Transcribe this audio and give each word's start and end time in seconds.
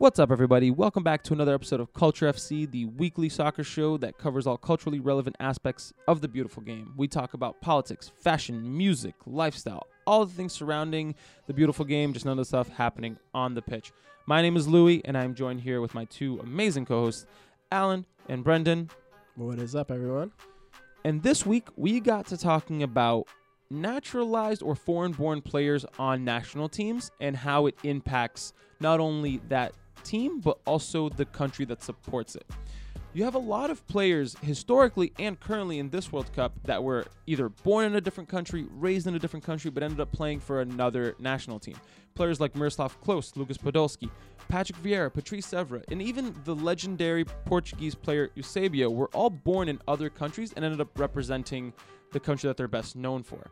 What's 0.00 0.20
up, 0.20 0.30
everybody? 0.30 0.70
Welcome 0.70 1.02
back 1.02 1.24
to 1.24 1.32
another 1.32 1.52
episode 1.52 1.80
of 1.80 1.92
Culture 1.92 2.32
FC, 2.32 2.70
the 2.70 2.84
weekly 2.84 3.28
soccer 3.28 3.64
show 3.64 3.96
that 3.96 4.16
covers 4.16 4.46
all 4.46 4.56
culturally 4.56 5.00
relevant 5.00 5.34
aspects 5.40 5.92
of 6.06 6.20
the 6.20 6.28
beautiful 6.28 6.62
game. 6.62 6.92
We 6.96 7.08
talk 7.08 7.34
about 7.34 7.60
politics, 7.60 8.12
fashion, 8.14 8.78
music, 8.78 9.16
lifestyle, 9.26 9.88
all 10.06 10.24
the 10.24 10.32
things 10.32 10.52
surrounding 10.52 11.16
the 11.48 11.52
beautiful 11.52 11.84
game, 11.84 12.12
just 12.12 12.24
none 12.24 12.34
of 12.34 12.38
the 12.38 12.44
stuff 12.44 12.68
happening 12.68 13.18
on 13.34 13.54
the 13.56 13.60
pitch. 13.60 13.90
My 14.24 14.40
name 14.40 14.56
is 14.56 14.68
Louie, 14.68 15.02
and 15.04 15.18
I'm 15.18 15.34
joined 15.34 15.62
here 15.62 15.80
with 15.80 15.94
my 15.94 16.04
two 16.04 16.38
amazing 16.44 16.86
co 16.86 17.00
hosts, 17.00 17.26
Alan 17.72 18.06
and 18.28 18.44
Brendan. 18.44 18.90
What 19.34 19.58
is 19.58 19.74
up, 19.74 19.90
everyone? 19.90 20.30
And 21.02 21.24
this 21.24 21.44
week, 21.44 21.66
we 21.74 21.98
got 21.98 22.24
to 22.28 22.36
talking 22.36 22.84
about 22.84 23.26
naturalized 23.68 24.62
or 24.62 24.76
foreign 24.76 25.10
born 25.10 25.42
players 25.42 25.84
on 25.98 26.24
national 26.24 26.68
teams 26.68 27.10
and 27.20 27.36
how 27.36 27.66
it 27.66 27.76
impacts 27.82 28.52
not 28.80 29.00
only 29.00 29.40
that 29.48 29.72
team, 30.04 30.40
but 30.40 30.58
also 30.66 31.08
the 31.08 31.24
country 31.24 31.64
that 31.66 31.82
supports 31.82 32.36
it. 32.36 32.46
You 33.14 33.24
have 33.24 33.34
a 33.34 33.38
lot 33.38 33.70
of 33.70 33.86
players 33.86 34.36
historically 34.42 35.12
and 35.18 35.40
currently 35.40 35.78
in 35.78 35.88
this 35.90 36.12
World 36.12 36.32
Cup 36.34 36.52
that 36.64 36.82
were 36.82 37.06
either 37.26 37.48
born 37.48 37.86
in 37.86 37.96
a 37.96 38.00
different 38.00 38.28
country, 38.28 38.66
raised 38.70 39.06
in 39.06 39.14
a 39.14 39.18
different 39.18 39.44
country, 39.44 39.70
but 39.70 39.82
ended 39.82 40.00
up 40.00 40.12
playing 40.12 40.40
for 40.40 40.60
another 40.60 41.16
national 41.18 41.58
team. 41.58 41.76
Players 42.14 42.40
like 42.40 42.54
Miroslav 42.54 43.00
Klose, 43.00 43.36
Lucas 43.36 43.56
Podolski, 43.56 44.10
Patrick 44.48 44.78
Vieira, 44.82 45.12
Patrice 45.12 45.48
Evra, 45.52 45.82
and 45.90 46.02
even 46.02 46.34
the 46.44 46.54
legendary 46.54 47.24
Portuguese 47.24 47.94
player 47.94 48.30
Eusebio 48.34 48.90
were 48.90 49.08
all 49.08 49.30
born 49.30 49.68
in 49.68 49.80
other 49.88 50.10
countries 50.10 50.52
and 50.54 50.64
ended 50.64 50.80
up 50.80 50.98
representing 50.98 51.72
the 52.12 52.20
country 52.20 52.48
that 52.48 52.56
they're 52.56 52.68
best 52.68 52.96
known 52.96 53.22
for 53.22 53.50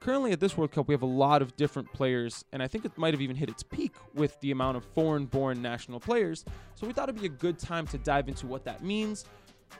currently 0.00 0.32
at 0.32 0.40
this 0.40 0.56
World 0.56 0.72
Cup, 0.72 0.88
we 0.88 0.94
have 0.94 1.02
a 1.02 1.06
lot 1.06 1.42
of 1.42 1.54
different 1.56 1.92
players, 1.92 2.44
and 2.52 2.62
I 2.62 2.66
think 2.66 2.84
it 2.84 2.96
might 2.96 3.14
have 3.14 3.20
even 3.20 3.36
hit 3.36 3.48
its 3.48 3.62
peak 3.62 3.92
with 4.14 4.38
the 4.40 4.50
amount 4.50 4.76
of 4.76 4.84
foreign 4.94 5.26
born 5.26 5.62
national 5.62 6.00
players. 6.00 6.44
So 6.74 6.86
we 6.86 6.92
thought 6.92 7.08
it'd 7.08 7.20
be 7.20 7.26
a 7.26 7.30
good 7.30 7.58
time 7.58 7.86
to 7.88 7.98
dive 7.98 8.28
into 8.28 8.46
what 8.46 8.64
that 8.64 8.82
means, 8.82 9.26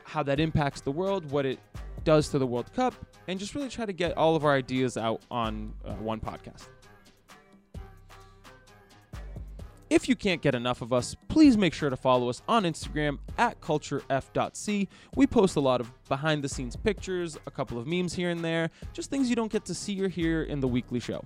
how 0.04 0.22
that 0.22 0.38
impacts 0.38 0.82
the 0.82 0.92
world, 0.92 1.30
what 1.30 1.46
it 1.46 1.58
does 2.04 2.28
to 2.28 2.38
the 2.38 2.46
World 2.46 2.72
Cup, 2.74 2.94
and 3.28 3.38
just 3.38 3.54
really 3.54 3.68
try 3.68 3.86
to 3.86 3.92
get 3.92 4.16
all 4.16 4.36
of 4.36 4.44
our 4.44 4.54
ideas 4.54 4.96
out 4.96 5.22
on 5.30 5.72
uh, 5.84 5.94
one 5.94 6.20
podcast. 6.20 6.68
If 9.90 10.08
you 10.08 10.14
can't 10.14 10.40
get 10.40 10.54
enough 10.54 10.82
of 10.82 10.92
us, 10.92 11.16
please 11.26 11.56
make 11.56 11.74
sure 11.74 11.90
to 11.90 11.96
follow 11.96 12.28
us 12.28 12.42
on 12.46 12.62
Instagram 12.62 13.18
at 13.36 13.60
culturef.c. 13.60 14.88
We 15.16 15.26
post 15.26 15.56
a 15.56 15.60
lot 15.60 15.80
of 15.80 15.90
behind 16.08 16.44
the 16.44 16.48
scenes 16.48 16.76
pictures, 16.76 17.36
a 17.44 17.50
couple 17.50 17.76
of 17.76 17.88
memes 17.88 18.14
here 18.14 18.30
and 18.30 18.44
there, 18.44 18.70
just 18.92 19.10
things 19.10 19.28
you 19.28 19.34
don't 19.34 19.50
get 19.50 19.64
to 19.64 19.74
see 19.74 20.00
or 20.00 20.06
hear 20.06 20.44
in 20.44 20.60
the 20.60 20.68
weekly 20.68 21.00
show. 21.00 21.24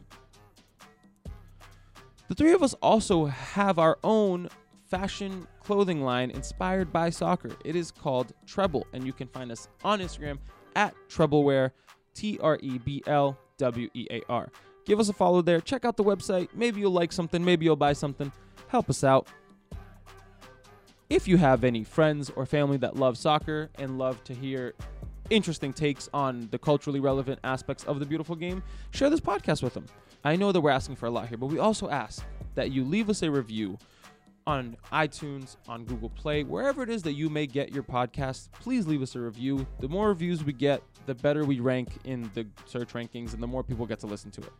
The 2.29 2.35
three 2.35 2.55
of 2.55 2.63
us 2.63 2.73
also 2.81 3.27
have 3.27 3.79
our 3.79 3.99
own 4.03 4.49
fashion 4.87 5.47
clothing 5.61 6.01
line 6.01 6.31
inspired 6.31 6.91
by 6.91 7.11
soccer. 7.11 7.51
It 7.67 7.77
is 7.77 7.91
called 7.91 8.33
Trebl, 8.47 8.85
and 8.95 9.05
you 9.05 9.13
can 9.13 9.29
find 9.29 9.53
us 9.53 9.69
on 9.85 10.01
Instagram 10.01 10.39
at 10.75 10.95
Treblwear, 11.11 11.71
T 12.15 12.39
R 12.43 12.59
E 12.63 12.79
B 12.79 13.03
L 13.07 13.39
W 13.59 13.91
E 13.93 14.07
A 14.11 14.23
R. 14.31 14.49
Give 14.87 15.01
us 15.01 15.11
a 15.11 15.13
follow 15.13 15.43
there. 15.43 15.61
Check 15.61 15.85
out 15.85 15.99
the 15.99 16.05
website. 16.05 16.49
Maybe 16.55 16.81
you'll 16.81 16.93
like 16.93 17.13
something. 17.13 17.45
Maybe 17.45 17.67
you'll 17.67 17.77
buy 17.77 17.93
something 17.93 18.33
help 18.75 18.91
us 18.91 19.05
out. 19.05 19.29
If 21.09 21.29
you 21.29 21.37
have 21.37 21.63
any 21.63 21.85
friends 21.85 22.29
or 22.35 22.45
family 22.45 22.77
that 22.79 22.97
love 22.97 23.17
soccer 23.17 23.71
and 23.77 23.99
love 23.99 24.25
to 24.25 24.35
hear 24.35 24.75
interesting 25.31 25.73
takes 25.73 26.09
on 26.13 26.49
the 26.51 26.59
culturally 26.59 26.99
relevant 26.99 27.39
aspects 27.45 27.85
of 27.85 28.01
the 28.01 28.05
beautiful 28.05 28.35
game, 28.35 28.65
share 28.91 29.11
this 29.11 29.21
podcast 29.21 29.63
with 29.63 29.75
them. 29.75 29.87
I 30.25 30.35
know 30.35 30.51
that 30.51 30.61
we're 30.61 30.71
asking 30.71 30.97
for 30.97 31.07
a 31.07 31.11
lot 31.11 31.29
here, 31.29 31.39
but 31.39 31.47
we 31.47 31.61
also 31.61 31.89
ask 31.89 32.25
that 32.57 32.73
you 32.73 32.83
leave 32.83 33.09
us 33.09 33.23
a 33.23 33.31
review 33.31 33.79
on 34.45 34.77
iTunes, 34.93 35.55
on 35.69 35.85
Google 35.85 36.11
Play, 36.11 36.43
wherever 36.43 36.83
it 36.83 36.91
is 36.91 37.05
that 37.05 37.13
you 37.13 37.31
may 37.31 37.47
get 37.47 37.73
your 37.73 37.85
podcast. 37.85 38.51
Please 38.61 38.89
leave 38.89 39.03
us 39.03 39.15
a 39.15 39.21
review. 39.21 39.65
The 39.79 39.89
more 39.89 40.09
reviews 40.09 40.43
we 40.43 40.53
get, 40.53 40.83
the 41.07 41.15
better 41.15 41.45
we 41.45 41.61
rank 41.61 41.91
in 42.03 42.29
the 42.35 42.45
search 42.67 42.93
rankings 42.93 43.35
and 43.35 43.41
the 43.41 43.47
more 43.47 43.63
people 43.63 43.87
get 43.87 44.01
to 44.01 44.09
listen 44.09 44.33
to 44.33 44.41
it. 44.41 44.53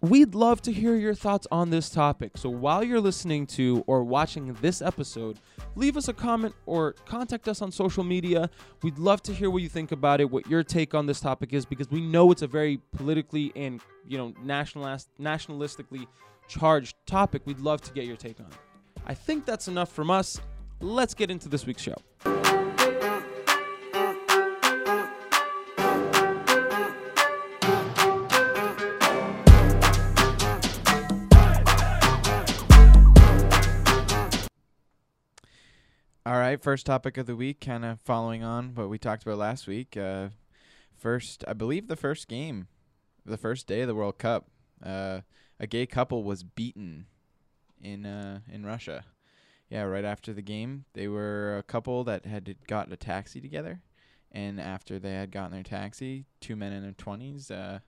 We'd 0.00 0.36
love 0.36 0.62
to 0.62 0.72
hear 0.72 0.94
your 0.94 1.14
thoughts 1.14 1.48
on 1.50 1.70
this 1.70 1.90
topic. 1.90 2.36
So 2.36 2.48
while 2.48 2.84
you're 2.84 3.00
listening 3.00 3.48
to 3.48 3.82
or 3.88 4.04
watching 4.04 4.52
this 4.60 4.80
episode, 4.80 5.40
leave 5.74 5.96
us 5.96 6.06
a 6.06 6.12
comment 6.12 6.54
or 6.66 6.92
contact 7.04 7.48
us 7.48 7.60
on 7.62 7.72
social 7.72 8.04
media. 8.04 8.48
We'd 8.84 8.98
love 9.00 9.22
to 9.22 9.32
hear 9.32 9.50
what 9.50 9.62
you 9.62 9.68
think 9.68 9.90
about 9.90 10.20
it, 10.20 10.30
what 10.30 10.46
your 10.46 10.62
take 10.62 10.94
on 10.94 11.06
this 11.06 11.18
topic 11.18 11.52
is, 11.52 11.66
because 11.66 11.90
we 11.90 12.00
know 12.00 12.30
it's 12.30 12.42
a 12.42 12.46
very 12.46 12.80
politically 12.96 13.50
and 13.56 13.80
you 14.06 14.18
know 14.18 14.32
nationalist, 14.40 15.08
nationalistically 15.20 16.06
charged 16.46 16.94
topic. 17.04 17.42
We'd 17.44 17.58
love 17.58 17.80
to 17.80 17.92
get 17.92 18.04
your 18.04 18.16
take 18.16 18.38
on 18.38 18.46
it. 18.46 18.58
I 19.04 19.14
think 19.14 19.46
that's 19.46 19.66
enough 19.66 19.90
from 19.90 20.12
us. 20.12 20.40
Let's 20.80 21.12
get 21.12 21.28
into 21.28 21.48
this 21.48 21.66
week's 21.66 21.82
show. 21.82 22.67
All 36.26 36.34
right, 36.38 36.62
first 36.62 36.84
topic 36.84 37.16
of 37.16 37.26
the 37.26 37.36
week, 37.36 37.60
kind 37.60 37.86
of 37.86 38.00
following 38.00 38.44
on 38.44 38.74
what 38.74 38.90
we 38.90 38.98
talked 38.98 39.22
about 39.22 39.38
last 39.38 39.66
week. 39.66 39.96
Uh, 39.96 40.28
first, 40.94 41.42
I 41.48 41.54
believe 41.54 41.88
the 41.88 41.96
first 41.96 42.28
game, 42.28 42.66
the 43.24 43.38
first 43.38 43.66
day 43.66 43.80
of 43.80 43.88
the 43.88 43.94
World 43.94 44.18
Cup, 44.18 44.46
uh, 44.84 45.20
a 45.58 45.66
gay 45.66 45.86
couple 45.86 46.24
was 46.24 46.42
beaten 46.42 47.06
in 47.82 48.04
uh, 48.04 48.40
in 48.52 48.66
Russia. 48.66 49.04
Yeah, 49.70 49.82
right 49.82 50.04
after 50.04 50.34
the 50.34 50.42
game, 50.42 50.84
they 50.92 51.08
were 51.08 51.56
a 51.56 51.62
couple 51.62 52.04
that 52.04 52.26
had 52.26 52.54
gotten 52.66 52.92
a 52.92 52.96
taxi 52.98 53.40
together, 53.40 53.80
and 54.30 54.60
after 54.60 54.98
they 54.98 55.14
had 55.14 55.30
gotten 55.30 55.52
their 55.52 55.62
taxi, 55.62 56.26
two 56.40 56.56
men 56.56 56.74
in 56.74 56.82
their 56.82 56.92
twenties, 56.92 57.50
uh, 57.50 57.78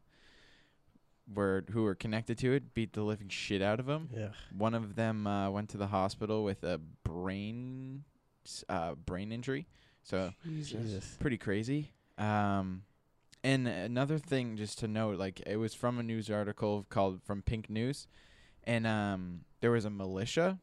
were 1.33 1.65
who 1.73 1.83
were 1.83 1.95
connected 1.95 2.39
to 2.39 2.53
it, 2.55 2.73
beat 2.73 2.95
the 2.95 3.03
living 3.03 3.29
shit 3.29 3.61
out 3.61 3.81
of 3.81 3.87
them. 3.87 4.09
Yeah. 4.17 4.31
One 4.57 4.73
of 4.73 4.95
them 4.95 5.27
uh, 5.27 5.51
went 5.51 5.69
to 5.71 5.77
the 5.77 5.89
hospital 5.89 6.43
with 6.43 6.65
a 6.65 6.81
brain 7.05 8.05
uh, 8.69 8.95
brain 8.95 9.33
injury. 9.33 9.67
So 10.03 10.33
Jesus. 10.45 11.17
pretty 11.21 11.39
crazy. 11.39 11.93
Um, 12.19 12.83
and 13.43 13.67
another 13.67 14.19
thing, 14.19 14.57
just 14.57 14.79
to 14.81 14.89
note, 14.89 15.19
like 15.19 15.41
it 15.47 15.57
was 15.57 15.75
from 15.75 15.99
a 15.99 16.03
news 16.03 16.31
article 16.31 16.87
called 16.89 17.23
from 17.23 17.43
Pink 17.43 17.71
News, 17.71 18.07
and 18.65 18.87
um, 18.87 19.41
there 19.61 19.71
was 19.71 19.85
a 19.85 19.91
militia, 19.91 20.59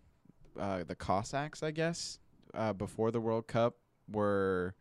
uh, 0.60 0.84
the 0.84 0.96
Cossacks, 0.96 1.64
I 1.64 1.72
guess, 1.72 2.20
uh, 2.54 2.74
before 2.74 3.10
the 3.12 3.20
World 3.20 3.48
Cup 3.48 3.78
were 4.12 4.76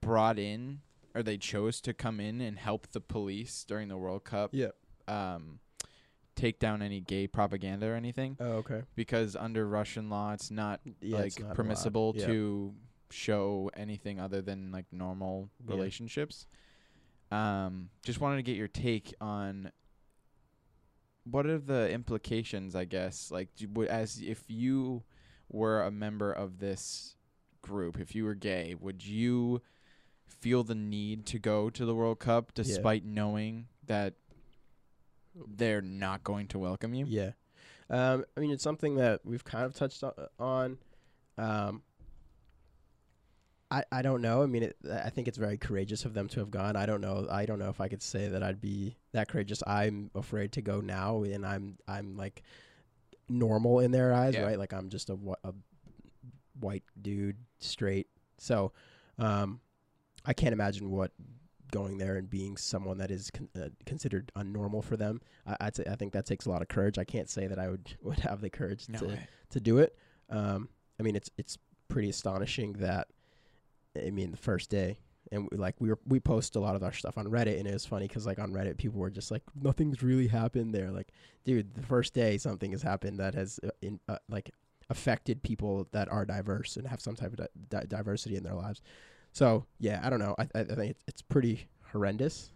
brought 0.00 0.38
in, 0.38 0.80
or 1.14 1.22
they 1.22 1.38
chose 1.38 1.80
to 1.82 1.94
come 1.94 2.20
in 2.20 2.40
and 2.40 2.58
help 2.58 2.88
the 2.88 3.00
police 3.00 3.64
during 3.66 3.88
the 3.88 3.96
World 3.96 4.24
Cup. 4.24 4.50
Yeah. 4.52 4.70
Um, 5.08 5.60
take 6.36 6.58
down 6.58 6.80
any 6.82 7.00
gay 7.00 7.26
propaganda 7.26 7.86
or 7.86 7.94
anything 7.94 8.36
Oh, 8.40 8.58
okay. 8.58 8.82
because 8.94 9.36
under 9.36 9.66
Russian 9.68 10.08
law, 10.08 10.32
it's 10.32 10.50
not 10.50 10.80
Yeah, 11.00 11.16
like 11.18 11.26
it's 11.28 11.38
not 11.38 11.46
allowed. 11.46 11.56
permissible 11.56 12.14
Yeah. 12.16 12.26
to 12.26 12.74
show 13.10 13.70
anything 13.74 14.18
other 14.20 14.40
than 14.40 14.70
like 14.70 14.86
normal 14.92 15.50
Yeah. 15.66 15.74
relationships. 15.74 16.46
Um, 17.30 17.90
just 18.02 18.20
wanted 18.20 18.36
to 18.36 18.42
get 18.42 18.56
your 18.56 18.68
take 18.68 19.14
on 19.20 19.72
what 21.24 21.46
are 21.46 21.58
the 21.58 21.90
implications, 21.90 22.74
I 22.74 22.84
guess, 22.86 23.30
like 23.30 23.54
do, 23.54 23.68
would- 23.68 23.88
as 23.88 24.20
if 24.20 24.44
you 24.48 25.02
were 25.48 25.82
a 25.82 25.90
member 25.90 26.32
of 26.32 26.58
this 26.58 27.16
group, 27.62 27.98
if 28.00 28.14
you 28.14 28.24
were 28.24 28.34
gay, 28.34 28.74
would 28.74 29.04
you 29.04 29.60
feel 30.26 30.64
the 30.64 30.74
need 30.74 31.26
to 31.26 31.38
go 31.38 31.68
to 31.70 31.84
the 31.84 31.94
World 31.94 32.18
Cup 32.20 32.54
despite 32.54 33.04
knowing 33.04 33.66
that 33.86 34.14
they're 35.56 35.82
not 35.82 36.24
going 36.24 36.46
to 36.48 36.58
welcome 36.58 36.94
you? 36.94 37.06
Yeah. 37.08 37.30
Um, 37.88 38.24
I 38.36 38.40
mean, 38.40 38.50
it's 38.50 38.62
something 38.62 38.96
that 38.96 39.20
we've 39.24 39.44
kind 39.44 39.64
of 39.64 39.74
touched 39.74 40.02
on. 40.38 40.78
Um, 41.38 41.82
I, 43.72 43.84
I 43.92 44.02
don't 44.02 44.20
know. 44.20 44.42
I 44.42 44.46
mean, 44.46 44.64
it, 44.64 44.76
I 44.92 45.10
think 45.10 45.28
it's 45.28 45.38
very 45.38 45.56
courageous 45.56 46.04
of 46.04 46.12
them 46.14 46.26
to 46.28 46.40
have 46.40 46.50
gone. 46.50 46.74
I 46.76 46.86
don't 46.86 47.00
know. 47.00 47.26
I 47.30 47.46
don't 47.46 47.58
know 47.60 47.68
if 47.68 47.80
I 47.80 47.88
could 47.88 48.02
say 48.02 48.28
that 48.28 48.42
I'd 48.42 48.60
be 48.60 48.96
that 49.12 49.28
courageous. 49.28 49.62
I'm 49.66 50.10
afraid 50.14 50.52
to 50.52 50.60
go 50.62 50.80
now, 50.80 51.22
and 51.22 51.46
I'm 51.46 51.78
I'm 51.86 52.16
like 52.16 52.42
normal 53.28 53.78
in 53.78 53.92
their 53.92 54.12
eyes, 54.12 54.34
Yeah. 54.34 54.42
right? 54.42 54.58
Like 54.58 54.72
I'm 54.72 54.88
just 54.88 55.08
a, 55.08 55.16
a 55.44 55.52
white 56.58 56.82
dude, 57.00 57.36
straight. 57.58 58.08
So, 58.38 58.72
um, 59.18 59.60
I 60.24 60.32
can't 60.32 60.52
imagine 60.52 60.90
what 60.90 61.12
going 61.70 61.98
there 61.98 62.16
and 62.16 62.28
being 62.28 62.56
someone 62.56 62.98
that 62.98 63.10
is 63.10 63.30
con- 63.30 63.48
uh, 63.56 63.68
considered 63.86 64.30
unnormal 64.36 64.82
for 64.84 64.96
them. 64.96 65.20
I 65.46 65.56
I'd 65.60 65.76
say, 65.76 65.84
I 65.90 65.96
think 65.96 66.12
that 66.12 66.26
takes 66.26 66.46
a 66.46 66.50
lot 66.50 66.62
of 66.62 66.68
courage. 66.68 66.98
I 66.98 67.04
can't 67.04 67.28
say 67.30 67.46
that 67.46 67.58
I 67.58 67.68
would 67.68 67.96
would 68.02 68.20
have 68.20 68.40
the 68.40 68.50
courage 68.50 68.86
No 68.88 68.98
to 69.00 69.06
way. 69.06 69.28
to 69.50 69.60
do 69.60 69.78
it. 69.78 69.96
Um, 70.28 70.68
I 70.98 71.02
mean, 71.02 71.16
it's 71.16 71.30
it's 71.38 71.58
pretty 71.88 72.08
astonishing 72.10 72.74
that. 72.74 73.08
I 73.96 74.10
mean, 74.10 74.30
the 74.30 74.36
first 74.36 74.70
day, 74.70 74.98
and 75.32 75.48
we, 75.50 75.56
like 75.58 75.74
we 75.80 75.88
were 75.88 75.98
we 76.06 76.20
post 76.20 76.54
a 76.56 76.60
lot 76.60 76.76
of 76.76 76.82
our 76.82 76.92
stuff 76.92 77.18
on 77.18 77.26
Reddit, 77.26 77.58
and 77.58 77.66
it 77.66 77.72
was 77.72 77.84
funny 77.86 78.06
because 78.06 78.26
like 78.26 78.38
on 78.38 78.52
Reddit, 78.52 78.76
people 78.76 79.00
were 79.00 79.10
just 79.10 79.30
like, 79.30 79.42
nothing's 79.60 80.02
really 80.02 80.28
happened 80.28 80.72
there. 80.74 80.90
Like, 80.90 81.08
dude, 81.44 81.74
the 81.74 81.82
first 81.82 82.14
day 82.14 82.38
something 82.38 82.70
has 82.70 82.82
happened 82.82 83.18
that 83.18 83.34
has 83.34 83.58
uh, 83.64 83.70
in 83.82 83.98
uh, 84.08 84.18
like 84.28 84.50
affected 84.90 85.42
people 85.42 85.88
that 85.92 86.08
are 86.10 86.24
diverse 86.24 86.76
and 86.76 86.86
have 86.86 87.00
some 87.00 87.14
type 87.16 87.32
of 87.32 87.36
di- 87.38 87.46
di- 87.80 87.86
diversity 87.88 88.36
in 88.36 88.42
their 88.44 88.54
lives. 88.54 88.80
So 89.32 89.66
yeah, 89.78 90.00
I 90.02 90.10
don't 90.10 90.18
know. 90.18 90.34
I 90.38 90.42
I, 90.54 90.60
I 90.60 90.64
think 90.64 90.90
it's, 90.90 91.04
it's 91.08 91.22
pretty 91.22 91.68
horrendous, 91.92 92.50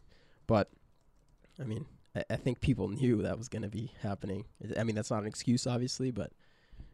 but 0.46 0.70
I 1.60 1.64
mean, 1.64 1.86
I, 2.16 2.24
I 2.30 2.36
think 2.36 2.60
people 2.60 2.88
knew 2.88 3.22
that 3.22 3.38
was 3.38 3.48
going 3.48 3.62
to 3.62 3.68
be 3.68 3.92
happening. 4.00 4.44
I 4.78 4.84
mean, 4.84 4.96
that's 4.96 5.10
not 5.10 5.22
an 5.22 5.26
excuse, 5.28 5.66
obviously, 5.66 6.10
but 6.10 6.32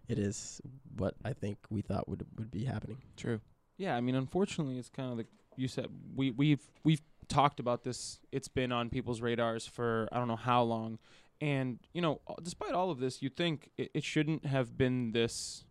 it 0.09 0.19
is 0.19 0.61
what 0.97 1.15
I 1.25 1.33
think 1.33 1.59
we 1.71 1.83
thought 1.83 2.09
would 2.09 2.27
would 2.39 2.51
be 2.51 2.65
happening. 2.65 2.99
True. 3.17 3.41
Yeah, 3.79 3.97
I 3.97 4.01
mean, 4.01 4.15
unfortunately, 4.15 4.79
it's 4.79 4.91
kind 4.91 5.11
of 5.11 5.17
like 5.17 5.29
you 5.57 5.69
said. 5.69 5.87
We 6.15 6.31
we've 6.31 6.71
we've 6.85 7.03
talked 7.29 7.61
about 7.61 7.85
this. 7.85 8.19
It's 8.33 8.49
been 8.49 8.73
on 8.73 8.91
people's 8.91 9.21
radars 9.21 9.67
for 9.67 10.09
I 10.13 10.19
don't 10.19 10.29
know 10.29 10.37
how 10.37 10.63
long, 10.63 10.99
and 11.41 11.79
you 11.95 12.03
know, 12.03 12.21
despite 12.43 12.73
all 12.73 12.91
of 12.91 12.99
this, 12.99 13.23
you 13.23 13.31
think 13.31 13.71
it, 13.79 13.91
it 13.95 14.05
shouldn't 14.05 14.45
have 14.45 14.77
been 14.77 15.13
this. 15.13 15.65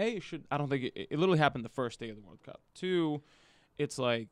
A 0.00 0.16
it 0.16 0.22
should 0.22 0.44
I 0.50 0.58
don't 0.58 0.68
think 0.68 0.84
it, 0.84 1.08
it 1.10 1.18
literally 1.18 1.38
happened 1.38 1.64
the 1.64 1.70
first 1.70 2.00
day 2.00 2.08
of 2.08 2.16
the 2.16 2.22
World 2.22 2.42
Cup. 2.42 2.60
Two, 2.74 3.22
it's 3.78 3.98
like 3.98 4.28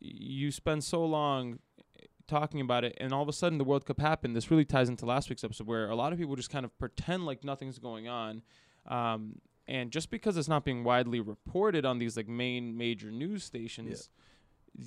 you 0.00 0.50
spend 0.50 0.82
so 0.84 1.04
long 1.04 1.58
eh, 2.00 2.06
talking 2.26 2.60
about 2.60 2.84
it 2.84 2.96
and 3.00 3.12
all 3.12 3.22
of 3.22 3.28
a 3.28 3.32
sudden 3.32 3.58
the 3.58 3.64
World 3.64 3.84
Cup 3.84 4.00
happened. 4.00 4.34
This 4.34 4.50
really 4.50 4.64
ties 4.64 4.88
into 4.88 5.06
last 5.06 5.28
week's 5.28 5.44
episode 5.44 5.66
where 5.66 5.88
a 5.90 5.96
lot 5.96 6.12
of 6.12 6.18
people 6.18 6.36
just 6.36 6.50
kind 6.50 6.64
of 6.64 6.76
pretend 6.78 7.26
like 7.26 7.44
nothing's 7.44 7.78
going 7.78 8.08
on. 8.08 8.42
Um, 8.86 9.40
and 9.68 9.90
just 9.90 10.10
because 10.10 10.36
it's 10.36 10.48
not 10.48 10.64
being 10.64 10.84
widely 10.84 11.20
reported 11.20 11.84
on 11.84 11.98
these 11.98 12.16
like 12.16 12.28
main 12.28 12.76
major 12.76 13.10
news 13.10 13.44
stations, 13.44 14.08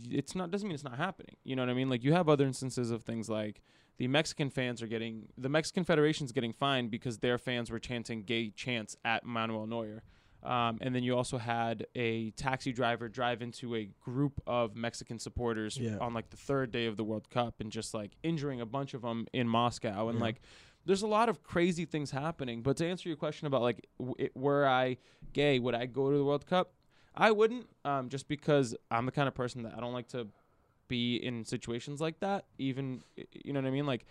it's 0.10 0.36
not 0.36 0.52
doesn't 0.52 0.68
mean 0.68 0.76
it's 0.76 0.84
not 0.84 0.98
happening. 0.98 1.36
You 1.44 1.56
know 1.56 1.62
what 1.62 1.70
I 1.70 1.74
mean? 1.74 1.90
Like 1.90 2.04
you 2.04 2.14
have 2.14 2.28
other 2.28 2.46
instances 2.46 2.92
of 2.92 3.04
things 3.04 3.30
like 3.30 3.62
the 3.98 4.08
Mexican 4.08 4.50
fans 4.50 4.82
are 4.82 4.88
getting 4.88 5.28
the 5.38 5.50
Mexican 5.50 5.84
Federation's 5.84 6.32
getting 6.32 6.54
fined 6.54 6.92
because 6.92 7.20
their 7.20 7.38
fans 7.38 7.70
were 7.72 7.80
chanting 7.80 8.24
gay 8.24 8.50
chants 8.50 8.98
at 9.06 9.26
Manuel 9.26 9.68
Neuer. 9.68 10.04
Um, 10.44 10.78
and 10.82 10.94
then 10.94 11.02
you 11.02 11.18
also 11.18 11.40
had 11.40 11.88
a 11.96 12.30
taxi 12.32 12.72
driver 12.72 13.10
drive 13.10 13.42
into 13.42 13.74
a 13.76 13.90
group 14.00 14.40
of 14.46 14.76
Mexican 14.76 15.18
supporters 15.18 15.76
Yeah. 15.76 15.98
on 16.00 16.14
like 16.14 16.30
the 16.30 16.38
third 16.38 16.72
day 16.72 16.86
of 16.86 16.98
the 16.98 17.04
World 17.04 17.30
Cup 17.32 17.56
and 17.62 17.72
just 17.72 17.96
like 17.96 18.12
injuring 18.22 18.62
a 18.62 18.66
bunch 18.66 18.94
of 18.94 19.02
them 19.02 19.26
in 19.34 19.48
Moscow. 19.48 20.08
And 20.10 20.20
Yeah. 20.20 20.26
like, 20.26 20.42
there's 20.86 21.02
a 21.02 21.08
lot 21.08 21.30
of 21.30 21.42
crazy 21.42 21.86
things 21.86 22.12
happening. 22.12 22.62
But 22.62 22.78
to 22.78 22.86
answer 22.86 23.10
your 23.10 23.16
question 23.18 23.48
about 23.48 23.64
like, 23.64 23.88
w- 23.98 24.14
it, 24.20 24.38
were 24.38 24.68
I 24.68 24.98
gay, 25.34 25.58
would 25.58 25.74
I 25.74 25.88
go 25.88 26.12
to 26.12 26.18
the 26.18 26.24
World 26.24 26.46
Cup? 26.46 26.74
I 27.16 27.32
wouldn't, 27.32 27.68
um, 27.84 28.10
just 28.10 28.28
because 28.28 28.76
I'm 28.92 29.08
the 29.08 29.12
kind 29.12 29.28
of 29.28 29.34
person 29.34 29.64
that 29.64 29.74
I 29.76 29.80
don't 29.80 29.94
like 29.94 30.10
to 30.10 30.28
be 30.88 31.16
in 31.16 31.46
situations 31.46 32.02
like 32.02 32.20
that. 32.20 32.46
Even, 32.58 33.04
you 33.34 33.54
know 33.54 33.62
what 33.62 33.68
I 33.68 33.72
mean? 33.72 33.86
Like, 33.86 34.06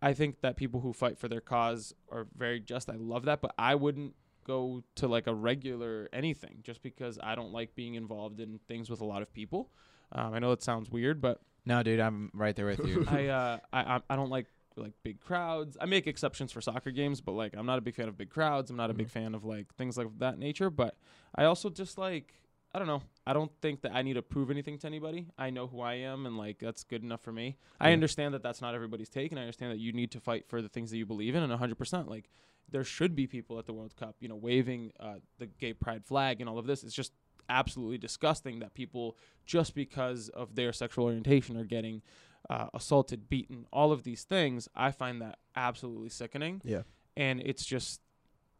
I 0.00 0.12
think 0.12 0.40
that 0.42 0.56
people 0.56 0.80
who 0.80 0.92
fight 0.92 1.18
for 1.18 1.28
their 1.28 1.40
cause 1.40 1.94
are 2.10 2.26
very 2.36 2.60
just. 2.60 2.88
I 2.88 2.96
love 2.96 3.24
that, 3.24 3.40
but 3.40 3.54
I 3.58 3.74
wouldn't 3.74 4.14
go 4.44 4.82
to 4.96 5.08
like 5.08 5.26
a 5.26 5.34
regular 5.34 6.08
anything 6.12 6.60
just 6.62 6.82
because 6.82 7.18
I 7.22 7.34
don't 7.34 7.52
like 7.52 7.74
being 7.74 7.94
involved 7.94 8.40
in 8.40 8.60
things 8.68 8.88
with 8.88 9.00
a 9.00 9.04
lot 9.04 9.22
of 9.22 9.32
people. 9.32 9.70
Um, 10.12 10.32
I 10.34 10.38
know 10.38 10.52
it 10.52 10.62
sounds 10.62 10.90
weird, 10.90 11.20
but 11.20 11.40
No, 11.66 11.82
dude, 11.82 12.00
I'm 12.00 12.30
right 12.32 12.56
there 12.56 12.66
with 12.66 12.86
you. 12.86 13.04
I, 13.10 13.26
uh, 13.26 13.58
I 13.72 13.80
I 13.96 14.00
I 14.10 14.16
don't 14.16 14.30
like 14.30 14.46
like 14.76 14.92
big 15.02 15.20
crowds. 15.20 15.76
I 15.80 15.86
make 15.86 16.06
exceptions 16.06 16.52
for 16.52 16.60
soccer 16.60 16.90
games, 16.90 17.20
but 17.20 17.32
like 17.32 17.54
I'm 17.56 17.66
not 17.66 17.78
a 17.78 17.82
big 17.82 17.94
fan 17.94 18.08
of 18.08 18.16
big 18.16 18.30
crowds. 18.30 18.70
I'm 18.70 18.76
not 18.76 18.90
a 18.90 18.94
big 18.94 19.10
fan 19.10 19.34
of 19.34 19.44
like 19.44 19.74
things 19.74 19.98
like 19.98 20.06
that 20.18 20.38
nature. 20.38 20.70
But 20.70 20.96
I 21.34 21.44
also 21.44 21.68
just 21.68 21.98
like 21.98 22.32
I 22.74 22.78
don't 22.78 22.88
know. 22.88 23.02
I 23.26 23.32
don't 23.32 23.50
think 23.62 23.80
that 23.82 23.92
I 23.94 24.02
need 24.02 24.14
to 24.14 24.22
prove 24.22 24.50
anything 24.50 24.78
to 24.78 24.86
anybody. 24.86 25.26
I 25.38 25.50
know 25.50 25.66
who 25.66 25.80
I 25.80 25.94
am, 25.94 26.26
and 26.26 26.36
like 26.36 26.58
that's 26.58 26.84
good 26.84 27.02
enough 27.02 27.22
for 27.22 27.32
me. 27.32 27.56
I 27.80 27.92
understand 27.92 28.34
that 28.34 28.42
that's 28.42 28.60
not 28.60 28.74
everybody's 28.74 29.08
take, 29.08 29.32
and 29.32 29.38
I 29.38 29.42
understand 29.42 29.72
that 29.72 29.78
you 29.78 29.92
need 29.92 30.10
to 30.12 30.20
fight 30.20 30.46
for 30.48 30.60
the 30.60 30.68
things 30.68 30.90
that 30.90 30.98
you 30.98 31.06
believe 31.06 31.34
in, 31.34 31.42
and 31.42 31.52
100%. 31.52 32.08
Like 32.08 32.30
there 32.70 32.84
should 32.84 33.16
be 33.16 33.26
people 33.26 33.58
at 33.58 33.66
the 33.66 33.72
World 33.72 33.96
Cup, 33.96 34.16
you 34.20 34.28
know, 34.28 34.36
waving 34.36 34.92
uh, 35.00 35.14
the 35.38 35.46
gay 35.46 35.72
pride 35.72 36.04
flag 36.04 36.40
and 36.40 36.48
all 36.48 36.58
of 36.58 36.66
this. 36.66 36.84
It's 36.84 36.94
just 36.94 37.12
absolutely 37.48 37.98
disgusting 37.98 38.58
that 38.60 38.74
people 38.74 39.16
just 39.46 39.74
because 39.74 40.28
of 40.30 40.54
their 40.54 40.72
sexual 40.72 41.06
orientation 41.06 41.56
are 41.56 41.64
getting 41.64 42.02
uh, 42.50 42.66
assaulted, 42.74 43.28
beaten, 43.28 43.66
all 43.72 43.92
of 43.92 44.04
these 44.04 44.24
things. 44.24 44.68
I 44.74 44.90
find 44.90 45.22
that 45.22 45.38
absolutely 45.56 46.10
sickening. 46.10 46.60
Yeah. 46.64 46.82
And 47.16 47.40
it's 47.40 47.64
just, 47.64 48.00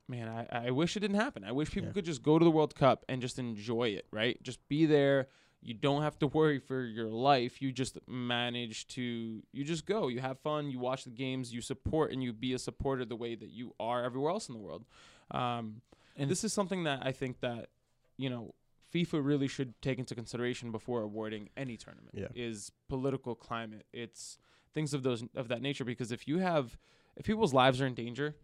man, 0.09 0.29
I, 0.29 0.69
I 0.69 0.71
wish 0.71 0.97
it 0.97 1.01
didn't 1.01 1.17
happen. 1.17 1.45
I 1.45 1.53
wish 1.53 1.71
people 1.71 1.89
Yeah. 1.89 1.93
could 1.93 2.05
just 2.05 2.23
go 2.23 2.39
to 2.39 2.45
the 2.45 2.51
World 2.51 2.75
Cup 2.75 3.05
and 3.09 3.21
just 3.21 3.39
enjoy 3.39 3.89
it, 3.89 4.07
right? 4.11 4.43
Just 4.43 4.67
be 4.69 4.87
there. 4.87 5.29
You 5.61 5.75
don't 5.75 6.03
have 6.03 6.19
to 6.21 6.27
worry 6.29 6.59
for 6.61 6.83
your 6.83 7.09
life. 7.09 7.61
You 7.61 7.73
just 7.73 7.99
manage 8.07 8.87
to, 8.89 9.43
you 9.53 9.65
just 9.65 9.87
go. 9.87 10.09
You 10.09 10.21
have 10.21 10.39
fun. 10.39 10.71
You 10.71 10.79
watch 10.79 11.05
the 11.05 11.11
games. 11.11 11.53
You 11.53 11.61
support 11.61 12.13
and 12.13 12.23
you 12.23 12.33
be 12.33 12.53
a 12.55 12.59
supporter 12.59 13.05
the 13.05 13.17
way 13.17 13.35
that 13.35 13.51
you 13.51 13.75
are 13.81 14.05
everywhere 14.05 14.31
else 14.31 14.49
in 14.49 14.55
the 14.55 14.61
world. 14.61 14.85
Um, 15.31 15.83
and 16.17 16.31
this 16.31 16.43
is 16.45 16.53
something 16.53 16.85
that 16.85 17.01
I 17.05 17.13
think 17.13 17.41
that, 17.41 17.69
you 18.17 18.31
know, 18.31 18.55
FIFA 18.95 19.23
really 19.25 19.49
should 19.49 19.81
take 19.83 19.99
into 19.99 20.15
consideration 20.15 20.71
before 20.73 21.03
awarding 21.03 21.51
any 21.57 21.77
tournament 21.77 22.15
Yeah. 22.17 22.29
is 22.35 22.73
political 22.89 23.35
climate. 23.35 23.85
It's 23.93 24.39
things 24.73 24.95
of 24.95 25.03
those 25.03 25.23
of 25.35 25.49
that 25.49 25.61
nature 25.61 25.85
because 25.85 26.11
if 26.13 26.27
you 26.27 26.39
have 26.39 26.79
if 27.17 27.27
people's 27.27 27.53
lives 27.53 27.81
are 27.83 27.87
in 27.87 27.95
danger, 27.95 28.37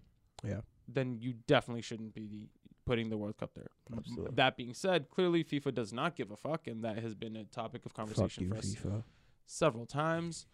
Yeah. 0.44 0.60
Then 0.88 1.18
you 1.20 1.34
definitely 1.46 1.82
shouldn't 1.82 2.14
be 2.14 2.48
putting 2.86 3.08
the 3.08 3.16
World 3.16 3.36
Cup 3.38 3.54
there. 3.54 3.68
Absolutely. 3.96 4.34
That 4.34 4.56
being 4.56 4.74
said, 4.74 5.08
clearly 5.10 5.42
FIFA 5.44 5.74
does 5.74 5.92
not 5.92 6.16
give 6.16 6.30
a 6.30 6.36
fuck 6.36 6.66
and 6.66 6.84
that 6.84 6.98
has 6.98 7.14
been 7.14 7.36
a 7.36 7.44
topic 7.44 7.86
of 7.86 7.94
conversation 7.94 8.44
you, 8.44 8.50
for 8.50 8.56
us 8.56 8.74
FIFA. 8.74 9.02
several 9.46 9.86
times. 9.86 10.46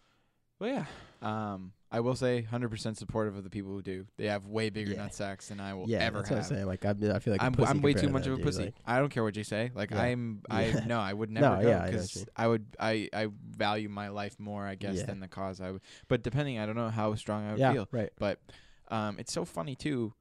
But 0.59 0.69
yeah, 0.69 0.85
Um, 1.23 1.73
I 1.91 2.01
will 2.01 2.15
say 2.15 2.47
100% 2.51 2.95
supportive 2.95 3.35
of 3.35 3.43
the 3.43 3.49
people 3.49 3.71
who 3.71 3.81
do. 3.81 4.05
They 4.17 4.27
have 4.27 4.45
way 4.45 4.69
bigger 4.69 4.91
Yeah. 4.91 5.07
nutsacks 5.07 5.47
than 5.47 5.59
I 5.59 5.73
will 5.73 5.89
Yeah, 5.89 5.99
ever 6.03 6.19
that's 6.19 6.29
have. 6.29 6.37
what 6.37 6.43
I'm 6.43 6.49
saying. 6.49 6.65
Like 6.67 6.85
I, 6.85 6.89
I 6.91 7.19
feel 7.19 7.33
like 7.33 7.41
a 7.41 7.45
I'm, 7.45 7.51
pussy 7.53 7.69
I'm 7.71 7.81
way 7.81 7.93
too 7.95 8.09
much 8.09 8.27
of 8.27 8.33
a 8.33 8.35
dude. 8.37 8.45
pussy. 8.45 8.65
Like, 8.65 8.75
I 8.85 8.99
don't 8.99 9.09
care 9.09 9.23
what 9.23 9.35
you 9.35 9.43
say. 9.43 9.71
Like 9.73 9.89
Yeah. 9.89 10.01
I'm, 10.03 10.43
I 10.51 10.67
Yeah. 10.67 10.85
no, 10.85 10.99
I 10.99 11.11
would 11.13 11.29
No, 11.31 11.41
never 11.41 11.61
go 11.63 11.69
yeah, 11.69 11.81
I 11.83 11.85
because. 11.89 12.25
I 12.37 12.47
would, 12.47 12.65
I, 12.79 13.09
I 13.11 13.27
value 13.49 13.89
my 13.89 14.09
life 14.09 14.39
more, 14.39 14.65
I 14.65 14.75
guess, 14.75 14.97
Yeah. 14.97 15.05
than 15.07 15.19
the 15.19 15.27
cause. 15.27 15.59
I 15.59 15.71
would, 15.71 15.81
but 16.07 16.21
depending, 16.21 16.59
I 16.59 16.65
don't 16.67 16.75
know 16.77 16.89
how 16.89 17.15
strong 17.15 17.45
I 17.47 17.51
would 17.51 17.59
yeah, 17.59 17.73
feel. 17.73 17.87
right. 17.91 18.11
But 18.19 18.39
um, 18.89 19.17
it's 19.19 19.33
so 19.33 19.45
funny 19.45 19.75
too. 19.75 20.13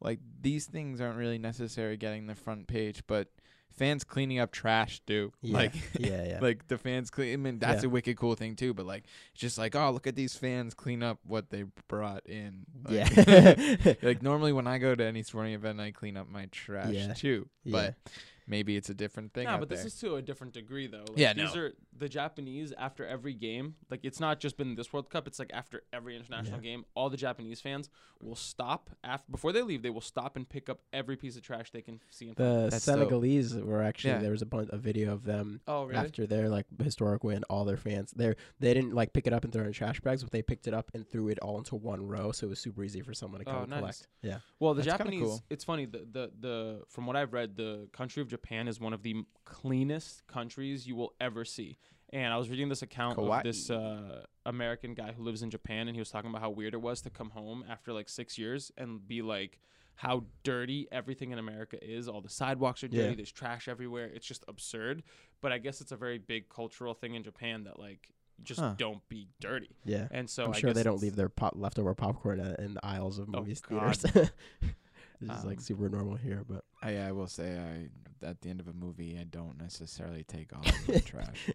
Like 0.00 0.20
these 0.40 0.66
things 0.66 1.00
aren't 1.00 1.16
really 1.18 1.38
necessary 1.38 1.96
getting 1.96 2.26
the 2.26 2.34
front 2.34 2.66
page, 2.68 3.02
but 3.06 3.28
fans 3.76 4.02
cleaning 4.04 4.38
up 4.40 4.50
trash 4.50 5.00
do. 5.06 5.32
Yeah, 5.40 5.56
Like 5.56 5.74
yeah, 5.98 6.24
yeah. 6.24 6.38
like 6.42 6.68
the 6.68 6.78
fans 6.78 7.10
clean. 7.10 7.32
I 7.32 7.36
mean, 7.36 7.58
that's 7.58 7.82
Yeah. 7.82 7.88
a 7.88 7.90
wicked 7.90 8.16
cool 8.16 8.34
thing 8.34 8.56
too. 8.56 8.74
But 8.74 8.86
like, 8.86 9.04
it's 9.32 9.40
just 9.40 9.58
like, 9.58 9.74
oh, 9.76 9.90
look 9.90 10.06
at 10.06 10.16
these 10.16 10.34
fans 10.34 10.74
clean 10.74 11.02
up 11.02 11.18
what 11.24 11.50
they 11.50 11.64
brought 11.88 12.26
in. 12.26 12.64
Like, 12.84 13.16
yeah. 13.16 13.94
like 14.02 14.22
normally 14.30 14.52
when 14.52 14.66
I 14.66 14.78
go 14.78 14.94
to 14.94 15.04
any 15.04 15.22
sporting 15.22 15.54
event, 15.54 15.80
I 15.80 15.90
clean 15.92 16.16
up 16.16 16.28
my 16.28 16.46
trash 16.52 16.92
Yeah. 16.92 17.12
too. 17.14 17.48
Yeah. 17.64 17.72
But 17.72 18.12
maybe 18.48 18.76
it's 18.76 18.88
a 18.90 18.94
different 18.94 19.32
thing. 19.34 19.44
No, 19.44 19.50
out 19.52 19.60
but 19.60 19.68
this 19.68 19.84
is 19.84 19.94
to 20.00 20.16
a 20.16 20.22
different 20.22 20.54
degree, 20.54 20.86
though. 20.86 21.04
Like, 21.08 21.16
Yeah, 21.18 21.32
these 21.34 21.54
no. 21.54 21.60
are 21.62 21.72
the 21.96 22.08
Japanese 22.08 22.72
after 22.78 23.06
every 23.06 23.34
game. 23.34 23.76
Like, 23.90 24.00
it's 24.02 24.18
not 24.20 24.40
just 24.40 24.56
been 24.56 24.74
this 24.74 24.92
World 24.92 25.10
Cup. 25.10 25.26
It's 25.26 25.38
like 25.38 25.50
after 25.52 25.82
every 25.92 26.16
international 26.16 26.56
Yeah. 26.58 26.70
game, 26.70 26.84
all 26.94 27.10
the 27.10 27.16
Japanese 27.16 27.60
fans 27.60 27.90
will 28.20 28.34
stop 28.34 28.90
after 29.04 29.30
before 29.30 29.52
they 29.52 29.62
leave. 29.62 29.82
They 29.82 29.90
will 29.90 30.00
stop 30.00 30.34
and 30.36 30.48
pick 30.48 30.68
up 30.68 30.80
every 30.92 31.16
piece 31.16 31.36
of 31.36 31.42
trash 31.42 31.70
they 31.70 31.82
can 31.82 32.00
see 32.10 32.28
in 32.28 32.34
front. 32.34 32.50
of 32.50 32.62
The 32.64 32.70
That's 32.70 32.86
dope. 32.86 32.94
Senegalese 32.96 33.54
were 33.54 33.82
actually 33.82 34.10
Yeah. 34.14 34.18
there 34.18 34.30
was 34.32 34.42
a 34.42 34.46
bunch 34.46 34.68
a 34.72 34.78
video 34.78 35.12
of 35.12 35.24
them 35.24 35.60
Oh, 35.68 35.84
really? 35.84 35.98
after 35.98 36.26
their 36.26 36.48
like 36.48 36.66
historic 36.82 37.22
win. 37.22 37.44
All 37.50 37.64
their 37.64 37.76
fans 37.76 38.12
they 38.16 38.34
they 38.58 38.74
didn't 38.74 38.94
like 38.94 39.12
pick 39.12 39.26
it 39.26 39.32
up 39.32 39.44
and 39.44 39.52
throw 39.52 39.62
it 39.62 39.66
in 39.68 39.72
trash 39.72 40.00
bags, 40.00 40.22
but 40.22 40.32
they 40.32 40.42
picked 40.42 40.66
it 40.66 40.74
up 40.74 40.90
and 40.94 41.06
threw 41.08 41.28
it 41.28 41.38
all 41.40 41.58
into 41.58 41.76
one 41.76 42.06
row, 42.06 42.32
so 42.32 42.46
it 42.46 42.50
was 42.50 42.58
super 42.58 42.82
easy 42.82 43.00
for 43.02 43.14
someone 43.14 43.40
to 43.44 43.48
oh, 43.48 43.52
come 43.52 43.60
Oh, 43.60 43.62
and 43.64 43.70
nice. 43.70 43.80
collect. 43.80 44.06
Yeah, 44.22 44.38
Well, 44.58 44.74
the 44.74 44.82
That's 44.82 44.98
Japanese. 44.98 45.22
cool. 45.22 45.42
It's 45.50 45.64
funny. 45.64 45.84
The, 45.86 45.98
the 46.10 46.32
the 46.40 46.82
from 46.88 47.06
what 47.06 47.14
I've 47.16 47.32
read, 47.32 47.56
the 47.56 47.88
country 47.92 48.20
of 48.22 48.28
Japan 48.28 48.37
is 48.50 48.80
one 48.80 48.92
of 48.92 49.02
the 49.02 49.24
cleanest 49.44 50.26
countries 50.26 50.86
you 50.86 50.96
will 50.96 51.14
ever 51.20 51.44
see. 51.44 51.78
And 52.10 52.32
I 52.32 52.36
was 52.38 52.48
reading 52.48 52.68
this 52.70 52.82
account 52.82 53.18
of 53.18 53.42
this 53.42 53.68
uh, 53.70 54.24
American 54.46 54.94
guy 54.94 55.12
who 55.12 55.22
lives 55.22 55.42
in 55.42 55.50
Japan, 55.50 55.88
and 55.88 55.94
he 55.96 56.00
was 56.00 56.10
talking 56.10 56.30
about 56.30 56.40
how 56.40 56.50
weird 56.50 56.72
it 56.74 56.80
was 56.80 57.02
to 57.02 57.10
come 57.10 57.30
home 57.30 57.64
after 57.68 57.92
like 57.92 58.08
six 58.08 58.38
years 58.38 58.72
and 58.78 59.06
be 59.06 59.20
like 59.20 59.58
how 59.96 60.24
dirty 60.42 60.86
everything 60.92 61.32
in 61.32 61.38
America 61.38 61.76
is. 61.82 62.08
All 62.08 62.20
the 62.20 62.28
sidewalks 62.30 62.82
are 62.84 62.88
dirty. 62.88 63.08
Yeah. 63.10 63.14
There's 63.16 63.32
trash 63.32 63.68
everywhere. 63.68 64.06
It's 64.06 64.26
just 64.26 64.44
absurd. 64.48 65.02
But 65.42 65.52
I 65.52 65.58
guess 65.58 65.80
it's 65.82 65.92
a 65.92 65.96
very 65.96 66.18
big 66.18 66.48
cultural 66.48 66.94
thing 66.94 67.14
in 67.14 67.24
Japan 67.24 67.64
that 67.64 67.78
like 67.78 68.08
just 68.42 68.60
Huh. 68.60 68.74
don't 68.78 69.06
be 69.08 69.26
dirty. 69.40 69.76
yeah. 69.84 70.06
And 70.12 70.30
so 70.30 70.44
I'm 70.44 70.52
I 70.54 70.58
sure 70.58 70.72
they 70.72 70.84
don't 70.84 71.02
leave 71.02 71.16
their 71.16 71.28
pop, 71.28 71.54
leftover 71.56 71.92
popcorn 71.94 72.38
uh, 72.40 72.54
in 72.60 72.74
the 72.74 72.86
aisles 72.86 73.18
of 73.18 73.28
Oh, 73.34 73.40
movies 73.40 73.60
God. 73.60 73.96
theaters. 73.96 74.30
this 75.20 75.30
is 75.36 75.42
Um, 75.42 75.48
like 75.48 75.60
super 75.60 75.88
normal 75.88 76.16
here, 76.16 76.44
but 76.48 76.64
I, 76.82 76.96
I 76.98 77.12
will 77.12 77.26
say, 77.26 77.58
I 77.58 78.26
at 78.26 78.40
the 78.40 78.50
end 78.50 78.60
of 78.60 78.68
a 78.68 78.72
movie, 78.72 79.16
I 79.20 79.24
don't 79.24 79.58
necessarily 79.60 80.24
take 80.24 80.52
all 80.52 80.60
of 80.66 80.86
the 80.86 81.00
trash. 81.00 81.50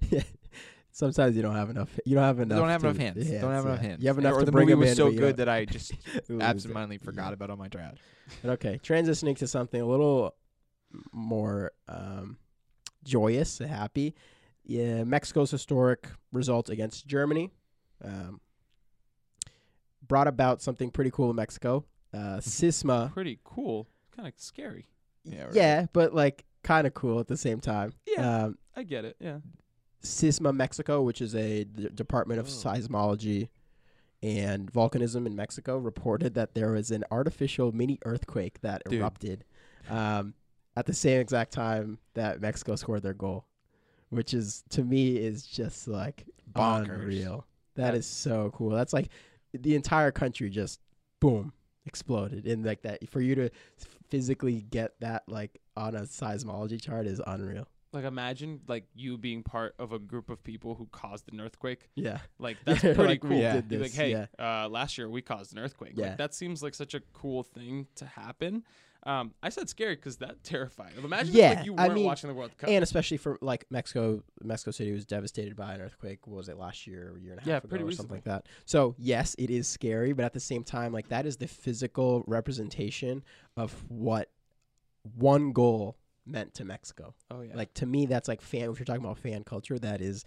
sometimes 0.92 1.36
you 1.36 1.42
don't 1.42 1.56
have 1.56 1.70
enough. 1.70 1.90
You 2.06 2.16
don't 2.16 2.24
have 2.24 2.40
enough. 2.40 2.58
don't 2.60 2.70
have 2.70 2.84
enough 2.84 2.98
hands. 2.98 3.30
yeah, 3.30 3.42
don't 3.42 3.52
have 3.52 3.66
enough 3.66 3.80
hands. 3.82 4.02
You 4.02 4.08
have 4.08 4.18
enough 4.18 4.34
or 4.36 4.40
to 4.42 4.46
the 4.46 4.52
bring 4.52 4.68
movie 4.70 4.80
was 4.80 4.90
in, 4.92 4.96
so 4.96 5.12
good 5.12 5.38
that 5.38 5.50
I 5.50 5.66
just 5.66 5.92
it. 6.14 6.42
absentmindly 6.42 6.98
Yeah. 7.02 7.06
forgot 7.06 7.34
about 7.34 7.50
all 7.50 7.58
my 7.58 7.68
trash. 7.68 7.98
But 8.42 8.52
okay, 8.52 8.80
transitioning 8.84 9.38
to 9.38 9.48
something 9.48 9.80
a 9.82 9.86
little 9.86 10.36
more 11.12 11.72
um, 11.88 12.38
joyous, 13.04 13.58
happy. 13.60 14.16
Yeah, 14.66 15.04
Mexico's 15.04 15.52
historic 15.52 16.08
result 16.32 16.70
against 16.70 17.06
Germany 17.06 17.52
um, 18.04 18.40
brought 20.08 20.28
about 20.28 20.62
something 20.62 20.90
pretty 20.90 21.12
cool 21.12 21.30
in 21.30 21.36
Mexico. 21.36 21.84
Uh, 22.14 22.38
Sisma, 22.38 23.12
Pretty 23.14 23.40
cool. 23.44 23.88
kind 24.16 24.28
of 24.28 24.34
scary. 24.38 24.86
Yeah, 25.26 25.46
right. 25.46 25.54
yeah, 25.56 25.86
but 25.94 26.14
like 26.14 26.46
kind 26.64 26.86
of 26.86 26.94
cool 26.94 27.20
at 27.20 27.28
the 27.28 27.38
same 27.38 27.60
time. 27.60 27.94
Yeah. 28.06 28.44
Um, 28.46 28.58
I 28.76 28.84
get 28.84 29.06
it. 29.06 29.16
Yeah. 29.20 29.38
SISMA 30.04 30.54
Mexico, 30.54 31.02
which 31.02 31.22
is 31.22 31.34
a 31.36 31.64
d- 31.64 31.90
Department 31.94 32.40
of 32.40 32.48
Oh. 32.48 32.50
Seismology 32.50 33.50
and 34.22 34.72
Volcanism 34.72 35.26
in 35.26 35.36
Mexico, 35.36 35.78
reported 35.78 36.34
that 36.36 36.54
there 36.56 36.72
was 36.72 36.92
an 36.92 37.04
artificial 37.12 37.72
mini 37.72 38.00
earthquake 38.06 38.60
that 38.62 38.82
Dude. 38.86 39.00
erupted 39.00 39.46
um, 39.90 40.34
at 40.76 40.86
the 40.86 40.94
same 40.94 41.20
exact 41.22 41.52
time 41.54 42.00
that 42.16 42.42
Mexico 42.42 42.76
scored 42.76 43.04
their 43.04 43.14
goal, 43.14 43.46
which 44.10 44.34
is 44.34 44.64
to 44.70 44.84
me 44.84 45.18
is 45.18 45.46
just 45.46 45.88
like 45.88 46.26
Bonkers. 46.54 46.90
unreal. 47.02 47.46
That 47.76 47.92
That- 47.92 47.96
is 47.96 48.06
so 48.06 48.52
cool. 48.54 48.70
That's 48.72 48.94
like 48.94 49.08
the 49.54 49.76
entire 49.76 50.12
country 50.12 50.50
just 50.50 50.80
boom 51.20 51.54
exploded 51.86 52.46
and 52.46 52.66
like 52.66 52.82
that 52.84 53.10
for 53.10 53.22
you 53.22 53.36
to 53.36 53.50
physically 54.10 54.62
get 54.62 55.00
that 55.00 55.24
like 55.28 55.60
on 55.76 55.96
a 55.96 56.02
seismology 56.02 56.82
chart 56.82 57.06
is 57.06 57.22
unreal. 57.26 57.68
Like 57.92 58.06
imagine 58.06 58.62
like 58.68 58.86
you 58.96 59.18
being 59.18 59.44
part 59.44 59.76
of 59.78 59.92
a 59.92 60.00
group 60.00 60.30
of 60.30 60.44
people 60.44 60.74
who 60.76 60.88
caused 60.92 61.32
an 61.32 61.40
earthquake. 61.40 61.90
Yeah. 61.96 62.20
Like 62.40 62.58
that's 62.66 62.84
Like, 62.84 62.96
pretty 62.96 63.14
we 63.14 63.18
cool. 63.30 63.38
Yeah. 63.38 63.62
Be 63.62 63.78
like, 63.78 63.94
hey, 63.94 64.12
yeah. 64.12 64.26
uh, 64.64 64.68
last 64.70 64.98
year 64.98 65.10
we 65.10 65.22
caused 65.22 65.54
an 65.54 65.60
earthquake. 65.60 65.94
Yeah. 65.96 66.08
Like 66.10 66.18
that 66.18 66.34
seems 66.34 66.64
like 66.64 66.74
such 66.74 66.94
a 66.96 67.02
cool 67.14 67.44
thing 67.44 67.88
to 67.96 68.06
happen. 68.06 68.64
Um, 69.06 69.34
I 69.44 69.50
said 69.50 69.68
scary 69.70 69.96
because 69.96 70.18
that 70.18 70.44
terrified. 70.44 70.94
Imagine 70.98 71.36
if, 71.36 71.58
like 71.58 71.66
you 71.66 71.74
weren't 71.74 71.94
mean, 71.94 72.06
watching 72.06 72.30
the 72.30 72.34
World 72.34 72.58
Cup. 72.58 72.70
and 72.70 72.84
especially 72.84 73.18
for 73.18 73.38
like 73.42 73.66
Mexico, 73.70 74.24
Mexico 74.42 74.72
City 74.72 74.92
was 74.94 75.06
devastated 75.06 75.56
by 75.56 75.74
an 75.74 75.82
earthquake. 75.82 76.26
What 76.26 76.38
was 76.38 76.50
it 76.50 76.58
last 76.58 76.88
year, 76.88 77.12
or 77.14 77.18
a 77.18 77.20
year 77.20 77.32
and 77.34 77.40
a 77.40 77.42
half 77.42 77.48
Yeah, 77.48 77.58
ago, 77.58 77.68
pretty 77.68 77.84
or 77.84 77.92
something 77.92 78.16
like 78.16 78.24
that? 78.24 78.46
So 78.66 78.96
yes, 78.98 79.36
it 79.38 79.50
is 79.50 79.68
scary, 79.68 80.14
but 80.14 80.24
at 80.26 80.34
the 80.34 80.40
same 80.40 80.64
time, 80.64 80.94
like 80.94 81.10
that 81.10 81.26
is 81.26 81.38
the 81.38 81.48
physical 81.48 82.24
representation 82.28 83.24
of 83.58 83.74
what 83.90 84.30
one 85.16 85.52
goal 85.52 85.98
meant 86.26 86.54
to 86.54 86.64
Mexico. 86.64 87.14
oh 87.32 87.42
yeah. 87.42 87.54
Like 87.56 87.74
to 87.76 87.86
me, 87.86 88.06
that's 88.06 88.30
like 88.30 88.42
fan. 88.42 88.70
If 88.72 88.80
you're 88.80 88.86
talking 88.86 89.04
about 89.04 89.18
fan 89.18 89.44
culture, 89.44 89.78
that 89.80 90.02
is 90.02 90.24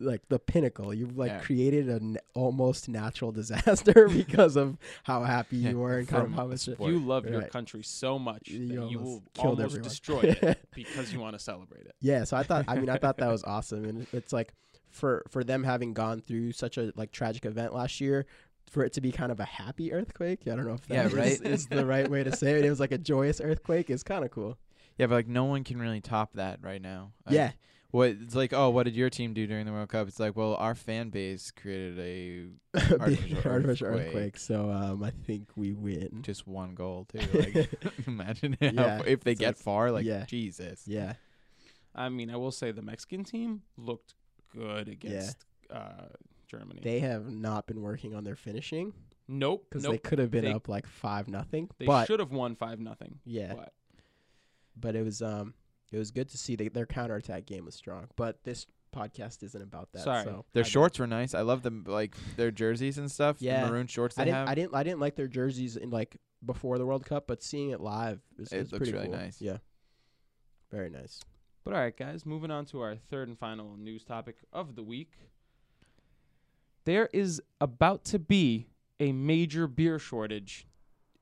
like 0.00 0.22
the 0.28 0.38
pinnacle. 0.38 0.92
You've 0.94 1.16
like 1.16 1.30
Yeah. 1.30 1.40
created 1.40 1.88
an 1.88 2.18
almost 2.34 2.88
natural 2.88 3.32
disaster 3.40 4.08
because 4.12 4.56
of 4.56 4.78
how 5.04 5.24
happy 5.24 5.56
Yeah, 5.58 5.70
you 5.70 5.78
were 5.84 5.98
and 5.98 6.08
kind 6.08 6.24
of 6.26 6.32
how 6.32 6.46
much. 6.46 6.68
you 6.68 6.98
love 7.00 7.26
your 7.28 7.42
country 7.42 7.82
so 7.82 8.18
much 8.18 8.48
You 8.48 8.68
that 8.68 8.90
you 8.90 8.98
will 8.98 9.22
almost 9.38 9.60
everyone. 9.64 9.82
destroy 9.88 10.20
it 10.22 10.58
because 10.74 11.12
you 11.12 11.20
want 11.20 11.34
to 11.36 11.38
celebrate 11.40 11.86
it. 11.86 11.94
Yeah, 12.00 12.24
so 12.24 12.36
I 12.36 12.42
thought 12.42 12.64
I 12.68 12.76
mean 12.76 12.88
I 12.88 12.98
thought 12.98 13.16
that 13.18 13.30
was 13.30 13.42
awesome 13.44 13.84
and 13.84 14.06
it's 14.12 14.32
like 14.32 14.54
for 14.90 15.24
for 15.28 15.44
them 15.44 15.64
having 15.64 15.92
gone 15.94 16.20
through 16.22 16.52
such 16.52 16.78
a 16.78 16.92
like 16.96 17.12
tragic 17.12 17.44
event 17.44 17.74
last 17.74 18.00
year 18.00 18.26
for 18.70 18.84
it 18.84 18.92
to 18.94 19.00
be 19.00 19.10
kind 19.10 19.32
of 19.32 19.40
a 19.40 19.44
happy 19.44 19.92
earthquake. 19.92 20.40
I 20.46 20.50
don't 20.54 20.66
know 20.66 20.74
if 20.74 20.86
that 20.88 20.94
Yeah, 20.94 21.06
is- 21.06 21.12
right? 21.14 21.40
is 21.42 21.66
the 21.66 21.84
right 21.86 22.08
way 22.08 22.22
to 22.24 22.34
say 22.36 22.58
it. 22.58 22.64
It 22.64 22.70
was 22.70 22.80
like 22.80 22.92
a 22.92 22.98
joyous 22.98 23.40
earthquake. 23.40 23.88
It's 23.90 24.02
kind 24.02 24.24
of 24.24 24.30
cool. 24.30 24.58
Yeah, 24.98 25.06
but 25.06 25.14
like 25.14 25.28
no 25.28 25.44
one 25.44 25.64
can 25.64 25.78
really 25.80 26.00
top 26.00 26.34
that 26.34 26.58
right 26.62 26.80
now. 26.82 27.12
Like, 27.26 27.34
yeah. 27.34 27.50
What 27.90 28.10
it's 28.10 28.34
like? 28.34 28.52
Oh, 28.52 28.68
what 28.68 28.82
did 28.82 28.94
your 28.94 29.08
team 29.08 29.32
do 29.32 29.46
during 29.46 29.64
the 29.64 29.72
World 29.72 29.88
Cup? 29.88 30.08
It's 30.08 30.20
like, 30.20 30.36
well, 30.36 30.54
our 30.56 30.74
fan 30.74 31.08
base 31.08 31.50
created 31.50 31.98
a 31.98 32.78
Big 32.78 33.00
Artificial 33.00 33.38
artificial 33.50 33.86
earthquake. 33.88 34.06
earthquake. 34.08 34.36
So 34.38 34.70
um 34.70 35.02
I 35.02 35.10
think 35.10 35.48
we 35.56 35.72
win. 35.72 36.20
just 36.22 36.46
one 36.46 36.74
goal 36.74 37.06
too. 37.10 37.20
Like, 37.32 37.70
imagine 38.06 38.56
Yeah, 38.60 38.98
f- 39.00 39.06
if 39.06 39.24
they 39.24 39.32
it's 39.32 39.40
get 39.40 39.46
like- 39.48 39.56
far. 39.56 39.90
Like, 39.90 40.04
yeah. 40.04 40.24
Jesus. 40.26 40.82
Yeah. 40.86 41.14
I 41.94 42.10
mean, 42.10 42.30
I 42.30 42.36
will 42.36 42.52
say 42.52 42.72
the 42.72 42.82
Mexican 42.82 43.24
team 43.24 43.62
looked 43.78 44.14
good 44.54 44.88
against 44.88 45.38
uh, 45.70 46.08
Germany. 46.46 46.80
They 46.84 47.00
have 47.00 47.30
not 47.32 47.66
been 47.66 47.80
working 47.80 48.14
on 48.14 48.22
their 48.22 48.36
finishing 48.36 48.92
nope. 49.26 49.64
because 49.68 49.82
Nope. 49.84 49.92
they 49.92 49.98
could 49.98 50.18
have 50.18 50.30
been 50.30 50.44
They- 50.44 50.52
up 50.52 50.68
like 50.68 50.86
five 50.86 51.26
nothing. 51.26 51.70
They, 51.78 51.86
should 52.04 52.20
have 52.20 52.32
won 52.32 52.54
five 52.54 52.78
nothing. 52.80 53.18
yeah, 53.24 53.54
But 53.54 53.72
but 54.76 54.94
it 54.94 55.02
was 55.04 55.22
um 55.22 55.54
it 55.92 55.98
was 55.98 56.10
good 56.10 56.28
to 56.30 56.38
see 56.38 56.56
they, 56.56 56.68
their 56.68 56.86
counterattack 56.86 57.46
game 57.46 57.64
was 57.64 57.74
strong. 57.74 58.08
But 58.16 58.42
this 58.44 58.66
podcast 58.94 59.42
isn't 59.42 59.60
about 59.62 59.90
that. 59.92 60.02
Sorry. 60.02 60.24
So 60.24 60.44
Their 60.52 60.64
I- 60.64 60.66
shorts 60.66 60.98
were 60.98 61.06
nice. 61.06 61.34
I 61.34 61.42
love 61.42 61.62
them, 61.62 61.84
like 61.86 62.14
their 62.36 62.50
jerseys 62.50 62.98
and 62.98 63.10
stuff. 63.10 63.38
the 63.38 63.46
Yeah. 63.46 63.68
maroon 63.68 63.86
shorts 63.86 64.14
they 64.16 64.22
I 64.22 64.24
didn't 64.24 64.36
have. 64.38 64.48
I 64.48 64.54
didn't 64.54 64.74
I 64.74 64.82
didn't 64.82 65.00
like 65.00 65.16
their 65.16 65.28
jerseys 65.28 65.76
in 65.76 65.90
like 65.90 66.16
before 66.44 66.78
the 66.78 66.86
World 66.86 67.04
Cup, 67.04 67.26
but 67.26 67.42
seeing 67.42 67.70
it 67.70 67.80
live 67.80 68.20
is, 68.38 68.52
It 68.52 68.58
is 68.58 68.72
looks 68.72 68.78
pretty 68.80 68.92
really 68.92 69.08
cool. 69.08 69.16
nice. 69.18 69.40
Yeah. 69.40 69.58
Very 70.70 70.90
nice. 70.90 71.20
but 71.64 71.74
all 71.74 71.80
right, 71.80 71.96
guys. 71.96 72.24
Moving 72.24 72.50
on 72.50 72.64
to 72.66 72.80
our 72.80 72.96
third 72.96 73.28
and 73.28 73.38
final 73.38 73.76
news 73.76 74.04
topic 74.04 74.36
of 74.52 74.74
the 74.76 74.82
week. 74.82 75.12
There 76.84 77.08
is 77.12 77.42
about 77.60 78.04
to 78.06 78.18
be 78.18 78.68
a 79.00 79.12
major 79.12 79.66
beer 79.66 79.98
shortage 79.98 80.66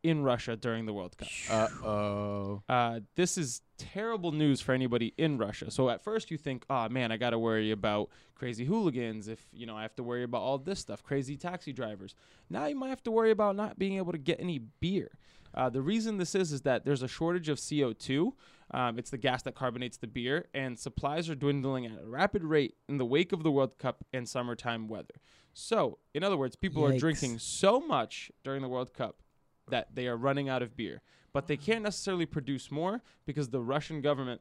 in 0.06 0.22
Russia 0.22 0.56
during 0.56 0.86
the 0.86 0.92
World 0.92 1.16
Cup. 1.18 1.28
Uh 1.50 1.68
oh. 1.84 2.62
Uh, 2.68 3.00
this 3.16 3.36
is 3.36 3.62
terrible 3.76 4.30
news 4.30 4.60
for 4.60 4.72
anybody 4.72 5.12
in 5.18 5.36
Russia. 5.36 5.68
So 5.70 5.90
at 5.90 6.00
first 6.00 6.30
you 6.30 6.38
think, 6.38 6.64
oh 6.70 6.88
man, 6.88 7.10
I 7.10 7.16
got 7.16 7.30
to 7.30 7.38
worry 7.38 7.72
about 7.72 8.10
crazy 8.36 8.64
hooligans. 8.64 9.26
If 9.26 9.44
you 9.52 9.66
know, 9.66 9.76
I 9.76 9.82
have 9.82 9.96
to 9.96 10.04
worry 10.04 10.22
about 10.22 10.42
all 10.42 10.58
this 10.58 10.78
stuff, 10.78 11.02
crazy 11.02 11.36
taxi 11.36 11.72
drivers. 11.72 12.14
Now 12.48 12.66
you 12.66 12.76
might 12.76 12.90
have 12.90 13.02
to 13.02 13.10
worry 13.10 13.32
about 13.32 13.56
not 13.56 13.78
being 13.78 13.96
able 13.96 14.12
to 14.12 14.18
get 14.18 14.40
any 14.40 14.58
beer. 14.58 15.10
Uh, 15.52 15.70
the 15.70 15.82
reason 15.82 16.18
this 16.18 16.34
is 16.34 16.52
is 16.52 16.62
that 16.62 16.84
there's 16.84 17.02
a 17.02 17.08
shortage 17.08 17.48
of 17.48 17.58
CO2. 17.58 18.32
Um, 18.72 18.98
it's 18.98 19.10
the 19.10 19.18
gas 19.18 19.42
that 19.42 19.54
carbonates 19.54 19.96
the 19.96 20.06
beer, 20.06 20.46
and 20.54 20.78
supplies 20.78 21.28
are 21.30 21.34
dwindling 21.34 21.86
at 21.86 21.98
a 22.02 22.06
rapid 22.06 22.44
rate 22.44 22.74
in 22.88 22.98
the 22.98 23.04
wake 23.04 23.32
of 23.32 23.42
the 23.42 23.50
World 23.50 23.78
Cup 23.78 24.04
and 24.12 24.28
summertime 24.28 24.86
weather. 24.86 25.14
So, 25.54 25.98
in 26.12 26.22
other 26.22 26.36
words, 26.36 26.54
people 26.54 26.84
are 26.84 26.98
drinking 26.98 27.38
so 27.38 27.80
much 27.80 28.30
during 28.44 28.60
the 28.60 28.68
World 28.68 28.92
Cup 28.92 29.22
that 29.68 29.94
they 29.94 30.06
are 30.06 30.16
running 30.16 30.48
out 30.48 30.62
of 30.62 30.76
beer. 30.76 31.02
But 31.32 31.46
they 31.48 31.56
can't 31.56 31.82
necessarily 31.82 32.26
produce 32.26 32.70
more 32.70 33.02
because 33.26 33.50
the 33.50 33.60
Russian 33.60 34.00
government 34.00 34.40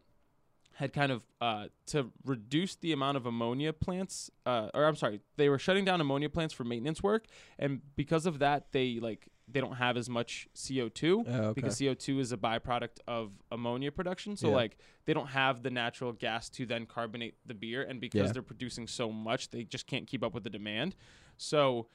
had 0.76 0.92
kind 0.94 1.12
of 1.12 1.26
uh, 1.40 1.68
to 1.88 2.12
reduce 2.26 2.76
the 2.76 2.92
amount 2.92 3.16
of 3.18 3.26
ammonia 3.26 3.72
plants, 3.74 4.30
uh, 4.46 4.70
or 4.74 4.86
I'm 4.86 4.96
sorry, 4.96 5.22
they 5.38 5.48
were 5.50 5.58
shutting 5.60 5.86
down 5.86 6.02
ammonia 6.02 6.30
plants 6.30 6.54
for 6.54 6.64
maintenance 6.66 7.02
work, 7.02 7.26
and 7.58 7.82
because 7.96 8.26
of 8.26 8.40
that, 8.40 8.72
they 8.72 9.00
like 9.00 9.28
they 9.48 9.62
don't 9.62 9.76
have 9.76 9.96
as 9.96 10.10
much 10.10 10.48
CO2 10.56 11.24
Oh, 11.28 11.32
okay. 11.32 11.54
because 11.54 11.76
CO2 11.80 12.20
is 12.20 12.32
a 12.32 12.38
byproduct 12.38 12.98
of 13.08 13.32
ammonia 13.52 13.92
production. 13.92 14.36
So 14.36 14.50
Yeah. 14.50 14.56
like 14.56 14.78
they 15.06 15.14
don't 15.14 15.28
have 15.28 15.62
the 15.64 15.70
natural 15.70 16.12
gas 16.14 16.50
to 16.52 16.66
then 16.66 16.86
carbonate 16.88 17.36
the 17.46 17.54
beer, 17.54 17.84
and 17.84 18.02
because 18.02 18.30
Yeah. 18.30 18.32
they're 18.34 18.42
producing 18.42 18.88
so 18.88 19.12
much, 19.12 19.52
they 19.52 19.64
just 19.64 19.86
can't 19.88 20.08
keep 20.08 20.24
up 20.24 20.34
with 20.34 20.44
the 20.44 20.50
demand. 20.50 20.96
So 21.38 21.88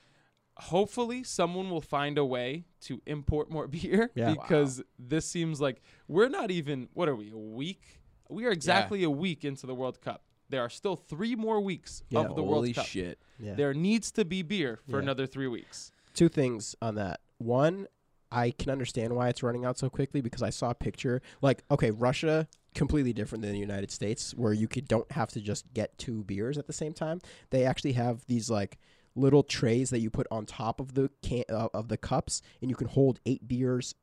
hopefully 0.61 1.23
someone 1.25 1.71
will 1.71 1.81
find 1.81 2.19
a 2.19 2.25
way 2.25 2.65
to 2.83 3.01
import 3.07 3.51
more 3.51 3.67
beer 3.77 4.11
Yeah. 4.15 4.33
because 4.35 4.83
this 4.99 5.27
seems 5.27 5.61
like 5.61 5.81
we're 6.09 6.29
not 6.29 6.51
even 6.51 6.89
what 6.95 7.09
are 7.09 7.17
we 7.17 7.31
a 7.31 7.37
week 7.37 8.01
we 8.29 8.45
are 8.47 8.51
exactly 8.53 9.03
a 9.03 9.11
week 9.11 9.45
into 9.45 9.67
the 9.67 9.75
world 9.75 10.01
cup 10.01 10.25
there 10.49 10.61
are 10.63 10.69
still 10.71 10.97
three 10.97 11.35
more 11.37 11.61
weeks 11.61 12.03
Yeah. 12.11 12.21
of 12.21 12.29
the 12.29 12.43
Holy 12.43 12.49
world 12.49 12.75
cup 12.75 12.87
shit. 12.87 13.19
yeah. 13.39 13.55
there 13.55 13.73
needs 13.75 14.11
to 14.13 14.25
be 14.25 14.43
beer 14.43 14.81
for 14.89 14.97
Yeah. 14.99 15.03
another 15.03 15.27
three 15.27 15.47
weeks 15.49 15.93
Two 16.13 16.29
things 16.29 16.75
on 16.83 16.97
that. 16.97 17.21
One, 17.39 17.87
I 18.33 18.51
can 18.51 18.69
understand 18.71 19.15
why 19.15 19.29
it's 19.29 19.45
running 19.45 19.65
out 19.65 19.79
so 19.79 19.89
quickly 19.89 20.21
because 20.21 20.43
I 20.43 20.51
saw 20.51 20.71
a 20.71 20.75
picture 20.75 21.23
like 21.41 21.63
okay, 21.71 21.93
Russia 21.93 22.49
completely 22.75 23.13
different 23.13 23.43
than 23.43 23.53
the 23.53 23.59
United 23.59 23.91
States 23.93 24.33
where 24.35 24.53
you 24.53 24.67
could 24.69 24.89
don't 24.89 25.11
have 25.13 25.31
to 25.31 25.41
just 25.41 25.73
get 25.73 25.97
two 25.99 26.25
beers 26.25 26.59
at 26.59 26.67
the 26.67 26.73
same 26.73 26.93
time. 26.93 27.21
They 27.51 27.65
actually 27.65 27.93
have 27.93 28.27
these 28.27 28.51
like 28.51 28.79
little 29.15 29.43
trays 29.43 29.91
that 29.91 30.01
you 30.01 30.11
put 30.11 30.27
on 30.31 30.47
top 30.47 30.81
of 30.81 30.95
the 30.95 31.11
can 31.23 31.45
uh, 31.49 31.69
of 31.75 31.89
the 31.89 31.97
cups 31.97 32.43
and 32.61 32.71
you 32.71 32.77
can 32.77 32.87
hold 32.89 33.21
8 33.27 33.47
beers 33.49 33.95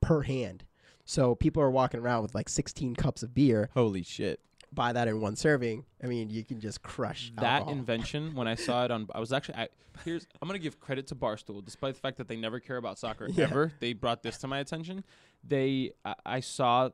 per 0.00 0.22
hand. 0.22 0.64
So 1.04 1.34
people 1.34 1.62
are 1.62 1.70
walking 1.70 2.00
around 2.00 2.22
with 2.22 2.34
like 2.34 2.48
16 2.48 2.94
cups 2.96 3.22
of 3.22 3.34
beer. 3.34 3.68
Holy 3.74 4.02
shit. 4.02 4.40
Buy 4.72 4.92
that 4.92 5.06
in 5.06 5.20
one 5.20 5.36
serving. 5.36 5.84
I 6.02 6.06
mean, 6.06 6.30
you 6.30 6.42
can 6.44 6.58
just 6.60 6.82
crush 6.82 7.30
that 7.36 7.44
alcohol. 7.60 7.72
invention 7.74 8.34
when 8.34 8.48
i 8.48 8.54
saw 8.56 8.84
it 8.84 8.90
on 8.90 9.06
i 9.14 9.20
was 9.20 9.32
actually 9.32 9.54
I, 9.56 9.68
here's 10.04 10.26
i'm 10.42 10.48
gonna 10.48 10.58
give 10.58 10.80
credit 10.80 11.06
to 11.08 11.14
barstool 11.14 11.64
despite 11.64 11.94
the 11.94 12.00
fact 12.00 12.16
that 12.16 12.26
they 12.26 12.36
never 12.36 12.58
care 12.58 12.76
about 12.78 12.98
soccer 12.98 13.28
Yeah. 13.32 13.44
ever 13.44 13.72
they 13.78 13.92
brought 13.92 14.22
this 14.24 14.38
to 14.38 14.48
my 14.48 14.58
attention 14.58 15.04
they 15.46 15.92
I, 16.04 16.14
I 16.26 16.40
saw 16.40 16.90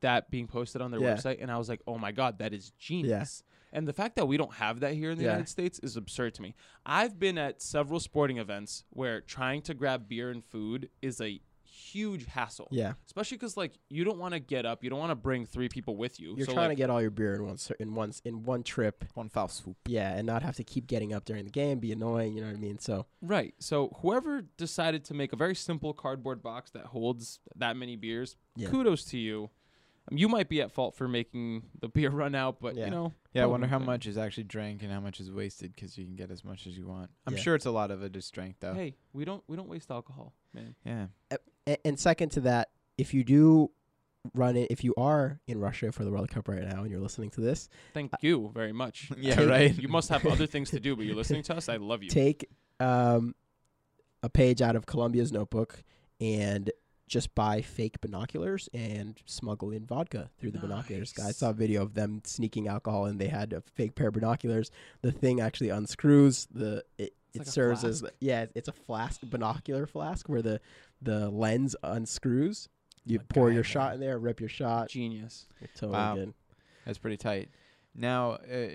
that 0.00 0.30
being 0.30 0.46
posted 0.46 0.80
on 0.80 0.92
their 0.92 1.00
Yeah. 1.00 1.14
website 1.14 1.38
and 1.42 1.50
i 1.50 1.58
was 1.58 1.68
like 1.68 1.80
oh 1.88 1.98
my 1.98 2.12
god 2.12 2.38
that 2.38 2.52
is 2.54 2.70
genius 2.78 3.42
and 3.72 3.86
the 3.86 3.92
fact 3.92 4.16
that 4.16 4.26
we 4.26 4.36
don't 4.36 4.54
have 4.54 4.80
that 4.80 4.94
here 4.94 5.10
in 5.10 5.18
the 5.18 5.24
Yeah. 5.24 5.30
united 5.32 5.48
states 5.48 5.78
is 5.80 5.96
absurd 5.96 6.34
to 6.34 6.42
me 6.42 6.54
i've 6.86 7.18
been 7.18 7.38
at 7.38 7.60
several 7.62 8.00
sporting 8.00 8.38
events 8.38 8.84
where 8.90 9.20
trying 9.20 9.62
to 9.62 9.74
grab 9.74 10.08
beer 10.08 10.30
and 10.30 10.44
food 10.44 10.88
is 11.02 11.20
a 11.20 11.40
huge 11.70 12.24
hassle 12.26 12.66
Yeah. 12.70 12.94
especially 13.06 13.36
because 13.36 13.56
like 13.56 13.72
you 13.88 14.02
don't 14.04 14.18
want 14.18 14.34
to 14.34 14.40
get 14.40 14.66
up 14.66 14.82
you 14.82 14.90
don't 14.90 14.98
want 14.98 15.10
to 15.10 15.14
bring 15.16 15.46
three 15.46 15.68
people 15.68 15.96
with 15.96 16.18
you 16.18 16.34
You're 16.36 16.46
so 16.46 16.52
trying 16.54 16.68
like, 16.68 16.76
to 16.76 16.82
get 16.82 16.90
all 16.90 17.00
your 17.00 17.10
beer 17.10 17.34
in 17.34 17.44
one 17.46 17.58
in 17.78 17.94
one 17.94 18.12
in 18.24 18.42
one 18.42 18.62
trip 18.62 19.04
One 19.14 19.28
foul 19.28 19.48
swoop. 19.48 19.76
Yeah, 19.86 20.14
and 20.16 20.26
not 20.26 20.42
have 20.42 20.56
to 20.56 20.64
keep 20.64 20.86
getting 20.86 21.12
up 21.12 21.24
during 21.24 21.44
the 21.44 21.50
game, 21.50 21.78
be 21.78 21.92
annoying, 21.92 22.34
you 22.34 22.40
know 22.40 22.48
what 22.48 22.56
I 22.56 22.60
mean? 22.60 22.78
So 22.78 23.06
Right. 23.22 23.54
So 23.60 23.88
whoever 24.00 24.42
decided 24.56 25.04
to 25.04 25.14
make 25.14 25.32
a 25.32 25.36
very 25.36 25.54
simple 25.54 25.92
cardboard 25.92 26.42
box 26.42 26.70
that 26.72 26.86
holds 26.86 27.38
that 27.56 27.76
many 27.76 27.96
beers, 27.96 28.36
Yeah. 28.56 28.70
kudos 28.70 29.04
to 29.06 29.18
you. 29.18 29.50
Um, 30.10 30.16
you 30.18 30.28
might 30.28 30.48
be 30.48 30.60
at 30.62 30.72
fault 30.72 30.94
for 30.96 31.08
making 31.08 31.62
the 31.80 31.88
beer 31.94 32.10
run 32.10 32.34
out, 32.34 32.60
but 32.60 32.76
Yeah. 32.76 32.86
you 32.86 32.90
know. 32.90 33.14
Yeah, 33.34 33.42
I 33.44 33.46
wonder 33.46 33.66
how 33.66 33.78
thing. 33.78 33.86
much 33.86 34.06
is 34.06 34.16
actually 34.18 34.44
drank 34.44 34.82
and 34.82 34.90
how 34.90 35.00
much 35.00 35.20
is 35.20 35.30
wasted 35.30 35.74
because 35.74 35.96
you 35.98 36.04
can 36.04 36.16
get 36.16 36.30
as 36.30 36.44
much 36.44 36.66
as 36.66 36.76
you 36.76 36.86
want. 36.86 37.10
I'm 37.26 37.34
Yeah. 37.34 37.40
sure 37.40 37.54
it's 37.54 37.66
a 37.66 37.70
lot 37.70 37.90
of 37.90 38.02
it 38.02 38.16
is 38.16 38.24
strength 38.24 38.58
though. 38.60 38.74
Hey, 38.74 38.96
we 39.12 39.24
don't 39.24 39.42
we 39.46 39.56
don't 39.56 39.68
waste 39.68 39.90
alcohol, 39.90 40.34
man. 40.52 40.74
Yeah. 40.84 41.06
and, 41.66 41.78
and 41.84 42.00
second 42.00 42.30
to 42.32 42.40
that, 42.42 42.70
if 42.96 43.12
you 43.14 43.22
do 43.24 43.70
run 44.34 44.56
it, 44.56 44.70
if 44.70 44.82
you 44.82 44.94
are 44.96 45.40
in 45.46 45.60
Russia 45.60 45.92
for 45.92 46.04
the 46.04 46.10
World 46.10 46.28
Cup 46.30 46.48
right 46.48 46.62
now 46.64 46.82
and 46.82 46.90
you're 46.90 47.00
listening 47.00 47.30
to 47.30 47.40
this, 47.40 47.68
Thank 47.94 48.12
you 48.20 48.50
very 48.54 48.72
much. 48.72 49.10
Yeah, 49.18 49.40
right. 49.42 49.76
You 49.78 49.88
must 49.88 50.08
have 50.08 50.26
other 50.26 50.46
things 50.46 50.70
to 50.70 50.80
do, 50.80 50.96
but 50.96 51.04
you're 51.04 51.14
listening 51.22 51.42
to 51.44 51.56
us. 51.56 51.68
I 51.68 51.76
love 51.76 52.02
you. 52.02 52.10
take 52.10 52.48
um, 52.80 53.34
a 54.22 54.28
page 54.28 54.60
out 54.62 54.74
of 54.74 54.86
Colombia's 54.86 55.30
notebook 55.32 55.82
and 56.20 56.70
just 57.08 57.34
buy 57.34 57.60
fake 57.62 58.00
binoculars 58.00 58.68
and 58.72 59.20
smuggle 59.26 59.70
in 59.72 59.86
vodka 59.86 60.30
through 60.38 60.50
the 60.52 60.58
binoculars. 60.58 61.14
I 61.22 61.32
saw 61.32 61.50
a 61.50 61.54
video 61.54 61.82
of 61.82 61.94
them 61.94 62.20
sneaking 62.24 62.68
alcohol 62.68 63.06
and 63.06 63.18
they 63.20 63.28
had 63.28 63.52
a 63.52 63.62
fake 63.74 63.94
pair 63.94 64.08
of 64.08 64.14
binoculars. 64.14 64.70
The 65.02 65.10
thing 65.12 65.40
actually 65.40 65.70
unscrews. 65.70 66.46
The 66.52 66.84
it, 66.98 67.14
it 67.34 67.38
like 67.38 67.46
serves 67.48 67.84
as 67.84 68.04
yeah, 68.20 68.46
it's 68.54 68.68
a 68.68 68.72
flask 68.72 69.20
binocular 69.22 69.86
flask 69.86 70.28
where 70.28 70.42
the 70.42 70.60
the 71.02 71.30
lens 71.30 71.74
unscrews. 71.82 72.68
Oh 72.68 73.00
you 73.06 73.18
MacGyver. 73.20 73.28
pour 73.30 73.50
your 73.50 73.64
shot 73.64 73.94
in 73.94 74.00
there, 74.00 74.18
rip 74.18 74.38
your 74.40 74.48
shot. 74.50 74.88
Genius. 74.90 75.46
Totally 75.74 75.92
Wow. 75.92 76.14
good. 76.14 76.34
That's 76.84 76.98
pretty 76.98 77.16
tight. 77.16 77.48
Now, 78.00 78.32
uh, 78.34 78.66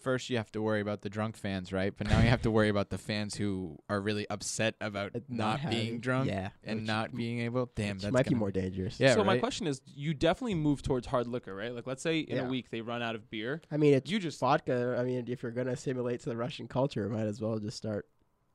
first 0.00 0.28
you 0.28 0.36
have 0.36 0.52
to 0.52 0.60
worry 0.60 0.80
about 0.82 1.00
the 1.00 1.08
drunk 1.08 1.36
fans, 1.36 1.72
right? 1.72 1.94
But 1.96 2.08
now 2.08 2.20
you 2.20 2.28
have 2.28 2.42
to 2.42 2.50
worry 2.50 2.68
about 2.68 2.90
the 2.90 2.98
fans 2.98 3.34
who 3.36 3.78
are 3.88 4.00
really 4.00 4.28
upset 4.28 4.74
about 4.82 5.16
Uh, 5.16 5.20
not, 5.28 5.60
being 5.70 5.84
having- 5.86 6.00
drunk 6.00 6.28
yeah, 6.28 6.50
and 6.62 6.80
which- 6.80 6.86
not 6.86 7.14
being 7.14 7.40
able. 7.40 7.70
Damn, 7.74 7.96
which 7.96 8.02
that's 8.02 8.12
might 8.12 8.24
be 8.26 8.30
gonna- 8.30 8.40
more 8.40 8.50
dangerous. 8.50 9.00
Yeah, 9.00 9.14
so 9.14 9.24
my 9.24 9.38
question 9.38 9.66
is, 9.66 9.80
you 9.86 10.12
definitely 10.12 10.56
move 10.56 10.82
towards 10.82 11.06
hard 11.06 11.26
liquor, 11.26 11.54
right? 11.54 11.74
Like, 11.74 11.86
let's 11.86 12.02
say 12.02 12.18
in 12.20 12.36
Yeah. 12.36 12.42
a 12.46 12.48
week 12.48 12.68
they 12.70 12.82
run 12.82 13.02
out 13.02 13.14
of 13.14 13.30
beer. 13.30 13.62
I 13.70 13.78
mean, 13.78 13.94
it's 13.94 14.10
You 14.10 14.18
just 14.18 14.38
vodka. 14.38 14.96
I 14.98 15.04
mean, 15.04 15.24
if 15.26 15.42
you're 15.42 15.52
gonna 15.52 15.72
assimilate 15.72 16.20
to 16.20 16.28
the 16.28 16.36
Russian 16.36 16.68
culture, 16.68 17.08
might 17.08 17.26
as 17.26 17.40
well 17.40 17.58
just 17.58 17.76
start. 17.78 18.06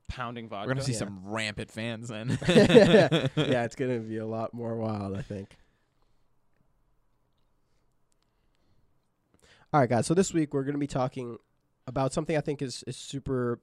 pounding 0.08 0.50
vodka. 0.50 0.68
We're 0.68 0.74
gonna 0.74 0.84
see 0.84 0.92
Yeah. 0.92 0.98
some 1.00 1.22
rampant 1.24 1.72
fans 1.72 2.10
then. 2.10 2.38
yeah, 2.50 3.28
it's 3.64 3.76
gonna 3.76 4.00
be 4.00 4.18
a 4.18 4.26
lot 4.26 4.54
more 4.54 4.76
wild, 4.76 5.16
I 5.18 5.22
think. 5.22 5.56
All 9.74 9.80
right, 9.80 9.90
guys. 9.90 10.06
So 10.06 10.14
this 10.14 10.34
week 10.34 10.54
we're 10.54 10.66
gonna 10.66 10.78
be 10.78 10.86
talking 10.86 11.38
about 11.88 12.12
something 12.12 12.36
I 12.36 12.42
think 12.42 12.62
is 12.62 12.84
is 12.88 12.98
super 12.98 13.62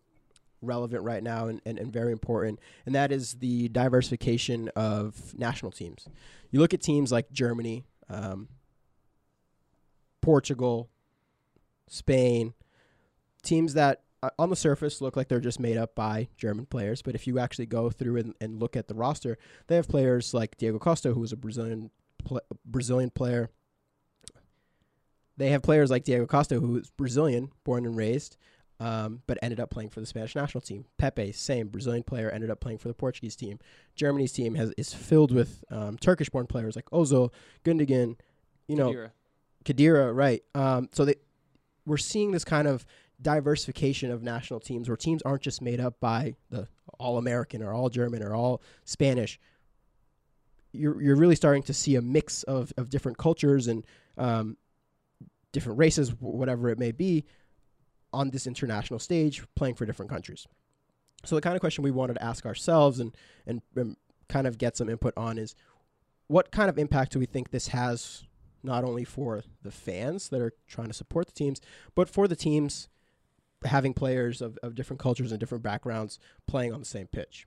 relevant 0.63 1.05
right 1.05 1.23
now 1.23 1.49
and, 1.49 1.61
and, 1.67 1.79
and 1.79 1.93
very 1.93 2.13
important, 2.13 2.61
and 2.87 2.95
that 2.95 3.13
is 3.13 3.35
the 3.35 3.69
diversification 3.69 4.71
of 4.75 5.39
national 5.39 5.71
teams. 5.71 6.09
You 6.51 6.61
look 6.61 6.73
at 6.73 6.81
teams 6.81 7.13
like 7.13 7.31
Germany, 7.31 7.85
um, 8.09 8.49
Portugal, 10.23 10.89
Spain, 11.89 12.55
teams 13.43 13.75
that 13.75 14.01
uh, 14.23 14.31
on 14.39 14.49
the 14.49 14.57
surface 14.57 15.03
look 15.03 15.15
like 15.15 15.29
they're 15.29 15.41
just 15.41 15.61
made 15.61 15.77
up 15.77 15.95
by 15.95 16.29
German 16.39 16.65
players, 16.65 17.03
but 17.03 17.15
if 17.17 17.27
you 17.27 17.39
actually 17.39 17.67
go 17.67 17.91
through 17.91 18.17
and, 18.17 18.35
and 18.41 18.59
look 18.59 18.77
at 18.79 18.89
the 18.89 18.95
roster, 18.95 19.37
they 19.67 19.77
have 19.77 19.87
players 19.87 20.33
like 20.33 20.57
Diego 20.57 20.79
Costa, 20.79 21.13
who 21.13 21.23
is 21.23 21.33
a 21.33 21.37
Brazilian 21.37 21.91
pl- 22.25 22.41
Brazilian 22.65 23.11
player. 23.11 23.51
They 25.39 25.51
have 25.51 25.63
players 25.63 25.91
like 25.91 26.05
Diego 26.05 26.27
Costa, 26.27 26.57
who 26.59 26.77
is 26.77 26.91
Brazilian, 26.91 27.53
born 27.65 27.87
and 27.87 27.97
raised, 27.97 28.37
um, 28.81 29.23
but 29.29 29.39
ended 29.41 29.61
up 29.61 29.71
playing 29.71 29.91
for 29.91 30.01
the 30.01 30.07
Spanish 30.07 30.35
national 30.35 30.63
team. 30.63 30.85
Pepe, 30.99 31.31
same 31.33 31.69
Brazilian 31.69 32.03
player, 32.03 32.29
ended 32.29 32.51
up 32.51 32.61
playing 32.61 32.79
for 32.79 32.89
the 32.89 32.95
Portuguese 32.95 33.37
team. 33.37 33.61
Germany's 33.95 34.33
team 34.33 34.57
has 34.57 34.73
is 34.77 34.93
filled 34.93 35.33
with 35.33 35.65
um, 35.71 35.97
Turkish-born 35.97 36.49
players 36.49 36.75
like 36.75 36.87
Ozil, 36.91 37.33
Gundogan, 37.65 38.17
you 38.67 38.77
know, 38.77 38.91
Khedira. 38.91 39.11
Khedira, 39.65 40.15
right? 40.15 40.43
Um, 40.55 40.89
so 40.93 41.05
they, 41.05 41.15
we're 41.87 41.97
seeing 41.97 42.33
this 42.33 42.45
kind 42.45 42.67
of 42.67 42.85
diversification 43.23 44.11
of 44.11 44.23
national 44.23 44.61
teams, 44.61 44.89
where 44.89 44.97
teams 44.97 45.23
aren't 45.23 45.43
just 45.43 45.63
made 45.63 45.81
up 45.81 46.01
by 46.01 46.35
the 46.51 46.67
all 46.99 47.17
American 47.17 47.63
or 47.63 47.73
all 47.73 47.89
German 47.89 48.23
or 48.23 48.35
all 48.35 48.61
Spanish. 48.85 49.39
You're 50.73 51.01
you're 51.01 51.17
really 51.17 51.37
starting 51.37 51.63
to 51.65 51.75
see 51.75 51.95
a 51.95 52.03
mix 52.03 52.43
of 52.43 52.73
of 52.77 52.91
different 52.91 53.19
cultures 53.19 53.69
and 53.69 53.85
um, 54.17 54.57
different 55.53 55.79
races, 55.79 56.11
whatever 56.21 56.69
it 56.69 56.79
may 56.79 56.93
be, 56.93 57.25
on 58.13 58.31
this 58.31 58.47
international 58.47 58.99
stage, 58.99 59.43
playing 59.55 59.75
for 59.75 59.87
different 59.87 60.11
countries. 60.11 60.47
So 61.25 61.35
the 61.35 61.41
kind 61.41 61.57
of 61.57 61.61
question 61.61 61.85
we 61.85 61.91
wanted 61.91 62.15
to 62.15 62.25
ask 62.25 62.47
ourselves 62.47 63.01
and 63.01 63.17
and, 63.47 63.63
and 63.75 63.97
kind 64.29 64.47
of 64.47 64.59
get 64.59 64.77
some 64.77 64.89
input 64.89 65.15
on 65.17 65.39
is, 65.39 65.55
what 66.27 66.51
kind 66.51 66.69
of 66.69 66.79
impact 66.79 67.13
do 67.13 67.19
we 67.19 67.27
think 67.27 67.51
this 67.51 67.69
has 67.69 68.25
not 68.63 68.85
only 68.85 69.05
for 69.05 69.43
the 69.63 69.71
fans 69.71 70.29
that 70.29 70.41
are 70.41 70.53
trying 70.67 70.89
to 70.89 70.95
support 70.95 71.27
the 71.27 71.33
teams, 71.33 71.61
but 71.95 72.09
for 72.09 72.29
the 72.29 72.37
teams 72.37 72.89
having 73.65 73.95
players 73.95 74.43
of, 74.43 74.59
of 74.63 74.75
different 74.75 75.01
cultures 75.01 75.33
and 75.33 75.41
different 75.41 75.65
backgrounds 75.65 76.19
playing 76.47 76.73
on 76.73 76.81
the 76.81 76.87
same 76.87 77.07
pitch. 77.07 77.47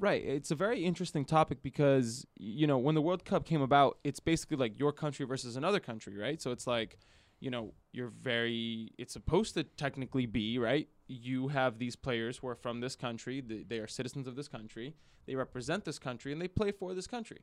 Right. 0.00 0.24
It's 0.24 0.50
a 0.50 0.54
very 0.54 0.82
interesting 0.82 1.26
topic 1.26 1.62
because, 1.62 2.26
you 2.34 2.66
know, 2.66 2.78
when 2.78 2.94
the 2.94 3.02
World 3.02 3.26
Cup 3.26 3.44
came 3.44 3.60
about, 3.60 3.98
it's 4.02 4.18
basically 4.18 4.56
like 4.56 4.78
your 4.78 4.92
country 4.92 5.26
versus 5.26 5.56
another 5.56 5.78
country, 5.78 6.16
right? 6.16 6.40
So 6.40 6.52
it's 6.52 6.66
like, 6.66 6.96
you 7.38 7.50
know, 7.50 7.74
you're 7.92 8.08
very, 8.08 8.92
it's 8.96 9.12
supposed 9.12 9.52
to 9.54 9.64
technically 9.64 10.24
be, 10.24 10.58
right? 10.58 10.88
You 11.06 11.48
have 11.48 11.78
these 11.78 11.96
players 11.96 12.38
who 12.38 12.48
are 12.48 12.54
from 12.54 12.80
this 12.80 12.96
country, 12.96 13.42
they, 13.42 13.62
they 13.68 13.78
are 13.78 13.86
citizens 13.86 14.26
of 14.26 14.36
this 14.36 14.48
country, 14.48 14.94
they 15.26 15.34
represent 15.34 15.84
this 15.84 15.98
country, 15.98 16.32
and 16.32 16.40
they 16.40 16.48
play 16.48 16.72
for 16.72 16.94
this 16.94 17.06
country. 17.06 17.40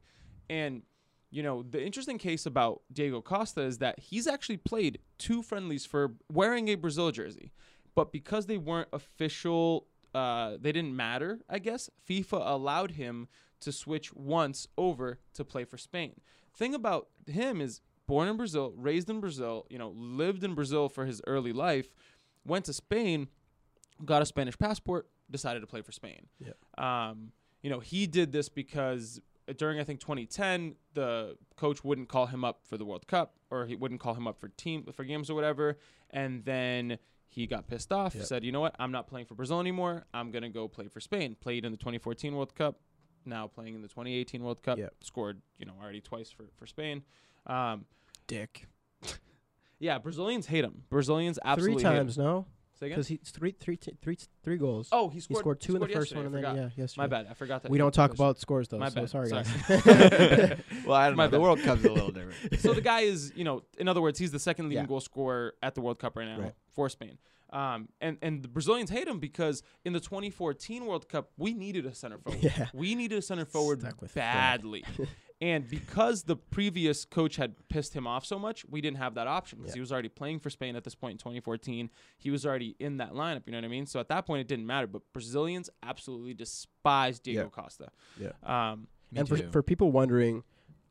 And, 0.49 0.81
you 1.29 1.43
know, 1.43 1.61
the 1.61 1.85
interesting 1.85 2.17
case 2.17 2.47
about 2.47 2.81
Diego 2.91 3.21
Costa 3.21 3.61
is 3.61 3.77
that 3.79 3.99
he's 3.99 4.25
actually 4.25 4.57
played 4.57 4.97
two 5.19 5.43
friendlies 5.43 5.85
for 5.85 6.15
wearing 6.33 6.69
a 6.69 6.75
Brazil 6.75 7.11
jersey. 7.11 7.51
But 7.93 8.11
because 8.11 8.47
they 8.47 8.57
weren't 8.57 8.89
official 8.93 9.87
uh, 10.13 10.57
they 10.59 10.71
didn't 10.71 10.95
matter, 10.95 11.39
I 11.49 11.59
guess. 11.59 11.89
FIFA 12.09 12.41
allowed 12.45 12.91
him 12.91 13.27
to 13.59 13.71
switch 13.71 14.13
once 14.13 14.67
over 14.77 15.19
to 15.33 15.43
play 15.43 15.65
for 15.65 15.77
Spain. 15.77 16.19
Thing 16.55 16.73
about 16.73 17.07
him 17.25 17.61
is 17.61 17.81
born 18.07 18.27
in 18.27 18.37
Brazil, 18.37 18.73
raised 18.75 19.09
in 19.09 19.19
Brazil, 19.19 19.65
you 19.69 19.77
know, 19.77 19.89
lived 19.95 20.43
in 20.43 20.55
Brazil 20.55 20.89
for 20.89 21.05
his 21.05 21.21
early 21.27 21.53
life, 21.53 21.93
went 22.45 22.65
to 22.65 22.73
Spain, 22.73 23.27
got 24.05 24.21
a 24.21 24.25
Spanish 24.25 24.57
passport, 24.57 25.07
decided 25.29 25.59
to 25.59 25.67
play 25.67 25.81
for 25.81 25.91
Spain. 25.91 26.27
Um, 26.77 27.31
you 27.61 27.69
know, 27.69 27.79
he 27.79 28.07
did 28.07 28.31
this 28.31 28.49
because 28.49 29.19
during 29.57 29.79
I 29.79 29.83
think 29.83 29.99
2010, 29.99 30.75
the 30.93 31.37
coach 31.55 31.83
wouldn't 31.83 32.09
call 32.09 32.27
him 32.27 32.43
up 32.45 32.61
for 32.63 32.77
the 32.77 32.85
World 32.85 33.07
Cup 33.07 33.35
or 33.49 33.65
he 33.65 33.75
wouldn't 33.75 33.99
call 33.99 34.13
him 34.13 34.27
up 34.27 34.39
for 34.39 34.49
team 34.49 34.85
for 34.93 35.03
games 35.03 35.29
or 35.29 35.35
whatever, 35.35 35.77
and 36.09 36.45
then 36.45 36.97
he 37.27 37.47
got 37.47 37.67
pissed 37.67 37.91
off. 37.91 38.15
Yep. 38.15 38.25
Said, 38.25 38.43
"You 38.43 38.51
know 38.51 38.59
what? 38.61 38.75
I'm 38.79 38.91
not 38.91 39.07
playing 39.07 39.25
for 39.25 39.35
Brazil 39.35 39.59
anymore. 39.59 40.05
I'm 40.13 40.31
gonna 40.31 40.49
go 40.49 40.67
play 40.67 40.87
for 40.87 40.99
Spain." 40.99 41.35
Played 41.39 41.65
in 41.65 41.71
the 41.71 41.77
2014 41.77 42.35
World 42.35 42.55
Cup. 42.55 42.79
Now 43.25 43.47
playing 43.47 43.75
in 43.75 43.81
the 43.81 43.87
2018 43.87 44.43
World 44.43 44.61
Cup. 44.63 44.77
Yep. 44.77 44.93
Scored, 45.01 45.41
you 45.57 45.65
know, 45.65 45.73
already 45.81 46.01
twice 46.01 46.31
for 46.31 46.45
for 46.57 46.65
Spain. 46.65 47.03
Um, 47.45 47.85
Dick. 48.27 48.67
yeah, 49.79 49.97
Brazilians 49.99 50.47
hate 50.47 50.63
him. 50.63 50.83
Brazilians 50.89 51.39
absolutely 51.43 51.83
three 51.83 51.89
hate 51.89 51.97
him. 51.97 52.05
times, 52.05 52.17
no? 52.17 52.45
Say 52.79 52.85
again? 52.87 52.95
Because 52.97 53.07
he's 53.07 53.19
three, 53.31 53.51
three, 53.59 53.75
t- 53.77 53.93
three, 54.01 54.17
three 54.43 54.57
goals. 54.57 54.89
Oh, 54.91 55.09
he 55.09 55.15
he 55.15 55.21
scored. 55.21 55.39
scored 55.39 55.61
two 55.61 55.75
in 55.75 55.81
the 55.81 55.87
first 55.87 56.15
one, 56.15 56.25
and 56.27 56.35
then 56.35 56.43
yeah, 56.43 56.69
yesterday. 56.75 57.03
My 57.03 57.07
bad. 57.07 57.27
I 57.29 57.33
forgot 57.33 57.63
that. 57.63 57.71
We 57.71 57.77
don't 57.77 57.93
talk 57.93 58.13
about 58.13 58.39
scores 58.39 58.67
though. 58.67 58.77
My 58.77 58.89
so 58.89 59.01
bad. 59.01 59.09
sorry, 59.09 59.29
Sorry. 59.29 59.43
guys. 59.43 60.59
well, 60.85 60.95
I 60.95 61.07
don't 61.07 61.17
My 61.17 61.25
know. 61.25 61.31
The. 61.31 61.39
World 61.39 61.59
Cup's 61.61 61.83
a 61.85 61.91
little 61.91 62.11
different. 62.11 62.59
so 62.59 62.73
the 62.73 62.81
guy 62.81 63.01
is, 63.01 63.31
you 63.35 63.43
know, 63.43 63.63
in 63.79 63.87
other 63.87 64.01
words, 64.01 64.19
he's 64.19 64.31
the 64.31 64.39
second 64.39 64.65
leading 64.69 64.83
Yeah. 64.83 64.87
goal 64.87 64.99
scorer 64.99 65.53
at 65.63 65.75
the 65.75 65.81
World 65.81 65.99
Cup 65.99 66.15
right 66.17 66.27
now 66.27 66.39
Right. 66.39 66.53
for 66.73 66.89
Spain. 66.89 67.17
Um, 67.49 67.87
and 68.01 68.17
and 68.21 68.43
the 68.43 68.49
Brazilians 68.49 68.89
hate 68.89 69.07
him 69.07 69.19
because 69.19 69.63
in 69.85 69.93
the 69.93 70.01
2014 70.01 70.85
World 70.85 71.07
Cup 71.07 71.31
we 71.37 71.53
needed 71.53 71.85
a 71.85 71.95
center 71.95 72.17
forward. 72.17 72.43
Yeah. 72.57 72.67
We 72.73 72.93
needed 72.93 73.17
a 73.19 73.21
center 73.21 73.45
forward 73.45 73.79
Stuck 73.81 74.01
with 74.01 74.11
Fred. 74.11 74.23
badly. 74.33 74.83
And 75.39 75.67
because 75.69 76.23
the 76.23 76.35
previous 76.35 77.05
coach 77.05 77.35
had 77.35 77.55
pissed 77.69 77.93
him 77.93 78.07
off 78.07 78.25
so 78.25 78.39
much, 78.39 78.65
we 78.65 78.81
didn't 78.81 78.97
have 78.97 79.13
that 79.15 79.27
option 79.27 79.59
because 79.59 79.71
Yeah. 79.73 79.77
he 79.77 79.79
was 79.81 79.91
already 79.91 80.09
playing 80.09 80.39
for 80.39 80.49
Spain 80.49 80.75
at 80.75 80.83
this 80.83 80.95
point 80.95 81.11
in 81.13 81.17
2014. 81.19 81.89
He 82.17 82.29
was 82.31 82.45
already 82.45 82.75
in 82.79 82.97
that 82.97 83.13
lineup. 83.13 83.43
You 83.45 83.51
know 83.51 83.59
what 83.59 83.65
I 83.65 83.69
mean? 83.69 83.85
So 83.85 83.99
at 83.99 84.09
that 84.09 84.25
point 84.25 84.41
it 84.41 84.47
didn't 84.47 84.65
matter. 84.65 84.87
But 84.87 85.01
Brazilians 85.13 85.69
absolutely 85.83 86.33
despise 86.33 87.19
Diego 87.19 87.43
Yeah. 87.43 87.49
Costa. 87.63 87.89
Yeah. 88.19 88.31
Um, 88.71 88.87
and 89.15 89.27
for, 89.27 89.37
for 89.37 89.61
people 89.63 89.91
wondering 89.91 90.43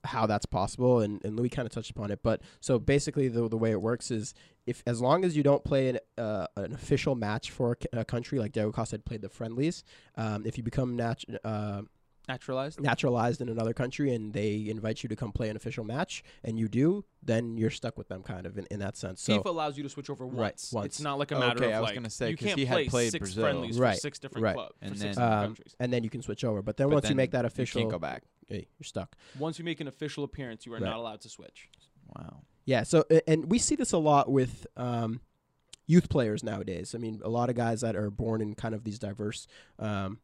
how 0.05 0.25
that's 0.27 0.47
possible, 0.47 1.01
and, 1.01 1.23
and 1.25 1.37
Louis 1.37 1.49
kind 1.49 1.67
of 1.67 1.73
touched 1.73 1.91
upon 1.91 2.13
it, 2.13 2.21
but 2.23 2.41
so 2.61 2.79
basically 2.79 3.27
the 3.27 3.49
the 3.49 3.57
way 3.57 3.73
it 3.73 3.83
works 3.83 4.13
is 4.13 4.35
if 4.65 4.81
as 4.87 5.01
long 5.01 5.25
as 5.25 5.37
you 5.37 5.43
don't 5.43 5.65
play 5.65 5.89
an 5.89 5.99
uh, 6.17 6.47
an 6.57 6.73
official 6.73 7.17
match 7.17 7.51
for 7.51 7.73
a, 7.73 7.77
c- 7.83 7.89
a 7.93 8.05
country 8.05 8.39
like 8.39 8.53
Diego 8.53 8.71
Costa 8.71 8.95
had 8.95 9.05
played 9.05 9.21
the 9.23 9.29
friendlies, 9.29 9.83
um, 10.17 10.47
if 10.47 10.57
you 10.57 10.63
become 10.63 10.95
nat- 10.95 11.25
uh, 11.45 11.83
naturalized. 12.29 12.81
naturalized 12.81 13.41
in 13.41 13.49
another 13.49 13.73
country 13.73 14.15
and 14.15 14.33
they 14.33 14.67
invite 14.69 15.03
you 15.03 15.09
to 15.09 15.17
come 15.17 15.33
play 15.33 15.49
an 15.49 15.57
official 15.57 15.85
match 15.85 16.23
and 16.45 16.59
you 16.59 16.69
do, 16.69 17.05
then 17.23 17.57
you're 17.57 17.71
stuck 17.71 17.97
with 17.97 18.09
them 18.09 18.23
kind 18.23 18.47
of 18.47 18.59
in, 18.59 18.67
in 18.71 18.81
that 18.81 18.97
sense. 18.97 19.23
So 19.23 19.39
FIFA 19.39 19.47
allows 19.47 19.77
you 19.77 19.83
to 19.83 19.89
switch 19.89 20.11
over 20.11 20.27
Right, 20.27 20.35
once. 20.53 20.73
once. 20.73 20.87
It's 20.87 21.01
not 21.01 21.19
like 21.19 21.31
a 21.31 21.39
matter 21.39 21.59
Okay, 21.65 21.73
of 21.73 21.77
I 21.79 21.81
was 21.81 21.89
like 21.89 21.95
gonna 21.97 22.11
say, 22.11 22.31
you 22.31 22.37
'cause 22.37 22.47
can't 22.47 22.59
he 22.59 22.65
had 22.65 22.75
play 22.75 22.89
played 22.89 23.13
six 23.13 23.21
Brazil. 23.21 23.45
friendlies 23.45 23.79
Right, 23.79 23.95
for 23.95 24.01
six 24.01 24.19
different 24.19 24.43
right. 24.45 24.55
clubs 24.55 24.75
And 24.83 24.93
for 24.93 24.97
six 24.99 25.03
then- 25.03 25.11
different 25.25 25.33
um, 25.33 25.45
countries. 25.55 25.77
and 25.81 25.93
then 25.93 26.05
you 26.05 26.11
can 26.11 26.23
switch 26.23 26.45
over. 26.45 26.63
But 26.63 26.77
then 26.77 26.89
But 26.89 26.95
once 26.95 27.09
you 27.09 27.15
make 27.17 27.31
that 27.33 27.45
official 27.45 27.81
You 27.81 27.87
official, 27.87 27.91
can't 28.01 28.03
go 28.03 28.07
back. 28.07 28.23
hey, 28.49 28.69
you're 28.79 28.85
stuck. 28.85 29.17
Once 29.39 29.59
you 29.59 29.65
make 29.65 29.81
an 29.81 29.89
official 29.89 30.25
appearance, 30.25 30.67
you 30.67 30.73
are 30.73 30.77
Right. 30.77 30.85
not 30.85 30.97
allowed 30.97 31.21
to 31.23 31.29
switch. 31.29 31.69
Wow. 32.17 32.43
Yeah. 32.65 32.83
So 32.83 33.05
and 33.27 33.51
we 33.51 33.59
see 33.59 33.77
this 33.77 33.93
a 33.93 33.99
lot 33.99 34.31
with 34.31 34.67
um, 34.77 35.21
youth 35.87 36.09
players 36.09 36.43
nowadays. 36.43 36.95
I 36.95 36.99
mean, 36.99 37.21
a 37.25 37.29
lot 37.29 37.49
of 37.51 37.55
guys 37.57 37.81
that 37.83 37.95
are 37.97 38.11
born 38.11 38.41
in 38.41 38.55
kind 38.55 38.75
of 38.75 38.83
these 38.85 38.99
diverse 38.99 39.47
um, 39.79 40.19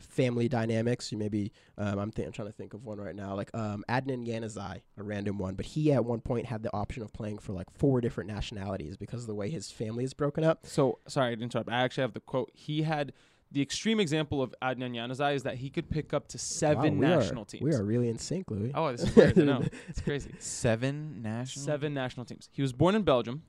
family 0.00 0.48
dynamics. 0.48 1.12
You 1.12 1.18
maybe 1.18 1.52
um, 1.78 1.98
I'm, 1.98 2.10
th- 2.10 2.26
I'm 2.26 2.32
trying 2.32 2.48
to 2.48 2.54
think 2.54 2.74
of 2.74 2.84
one 2.84 2.98
right 2.98 3.14
now, 3.14 3.34
like 3.34 3.50
um, 3.54 3.84
Adnan 3.88 4.26
Januzaj, 4.26 4.80
a 4.96 5.02
random 5.02 5.38
one, 5.38 5.54
but 5.54 5.66
he 5.66 5.92
at 5.92 6.04
one 6.04 6.20
point 6.20 6.46
had 6.46 6.62
the 6.62 6.72
option 6.72 7.02
of 7.02 7.12
playing 7.12 7.38
for 7.38 7.52
like 7.52 7.70
four 7.70 8.00
different 8.00 8.28
nationalities 8.28 8.96
because 8.96 9.22
of 9.22 9.26
the 9.26 9.34
way 9.34 9.50
his 9.50 9.70
family 9.70 10.04
is 10.04 10.14
broken 10.14 10.44
up. 10.44 10.60
So 10.64 10.98
sorry 11.08 11.36
to 11.36 11.42
interrupt. 11.42 11.70
I 11.70 11.82
actually 11.82 12.02
have 12.02 12.14
the 12.14 12.20
quote. 12.20 12.50
He 12.54 12.82
had 12.82 13.12
the 13.52 13.60
extreme 13.60 14.00
example 14.00 14.42
of 14.42 14.54
Adnan 14.62 14.94
Januzaj 14.94 15.34
is 15.34 15.42
that 15.42 15.56
he 15.56 15.68
could 15.68 15.90
pick 15.90 16.14
up 16.14 16.28
to 16.28 16.38
seven 16.38 16.98
Wow, 16.98 17.08
national 17.18 17.42
are, 17.42 17.46
teams. 17.46 17.62
We 17.62 17.74
are 17.74 17.84
really 17.84 18.08
in 18.08 18.18
sync, 18.18 18.50
Louis. 18.50 18.72
Oh, 18.74 18.90
this 18.90 19.02
is 19.02 19.14
weird. 19.14 19.38
I 19.38 19.42
know. 19.42 19.62
It's 19.88 20.00
crazy. 20.00 20.32
Seven 20.38 21.22
national. 21.22 21.64
Seven 21.64 21.94
national 21.94 22.24
teams. 22.26 22.48
He 22.50 22.62
was 22.62 22.72
born 22.72 22.94
in 22.94 23.02
Belgium, 23.02 23.42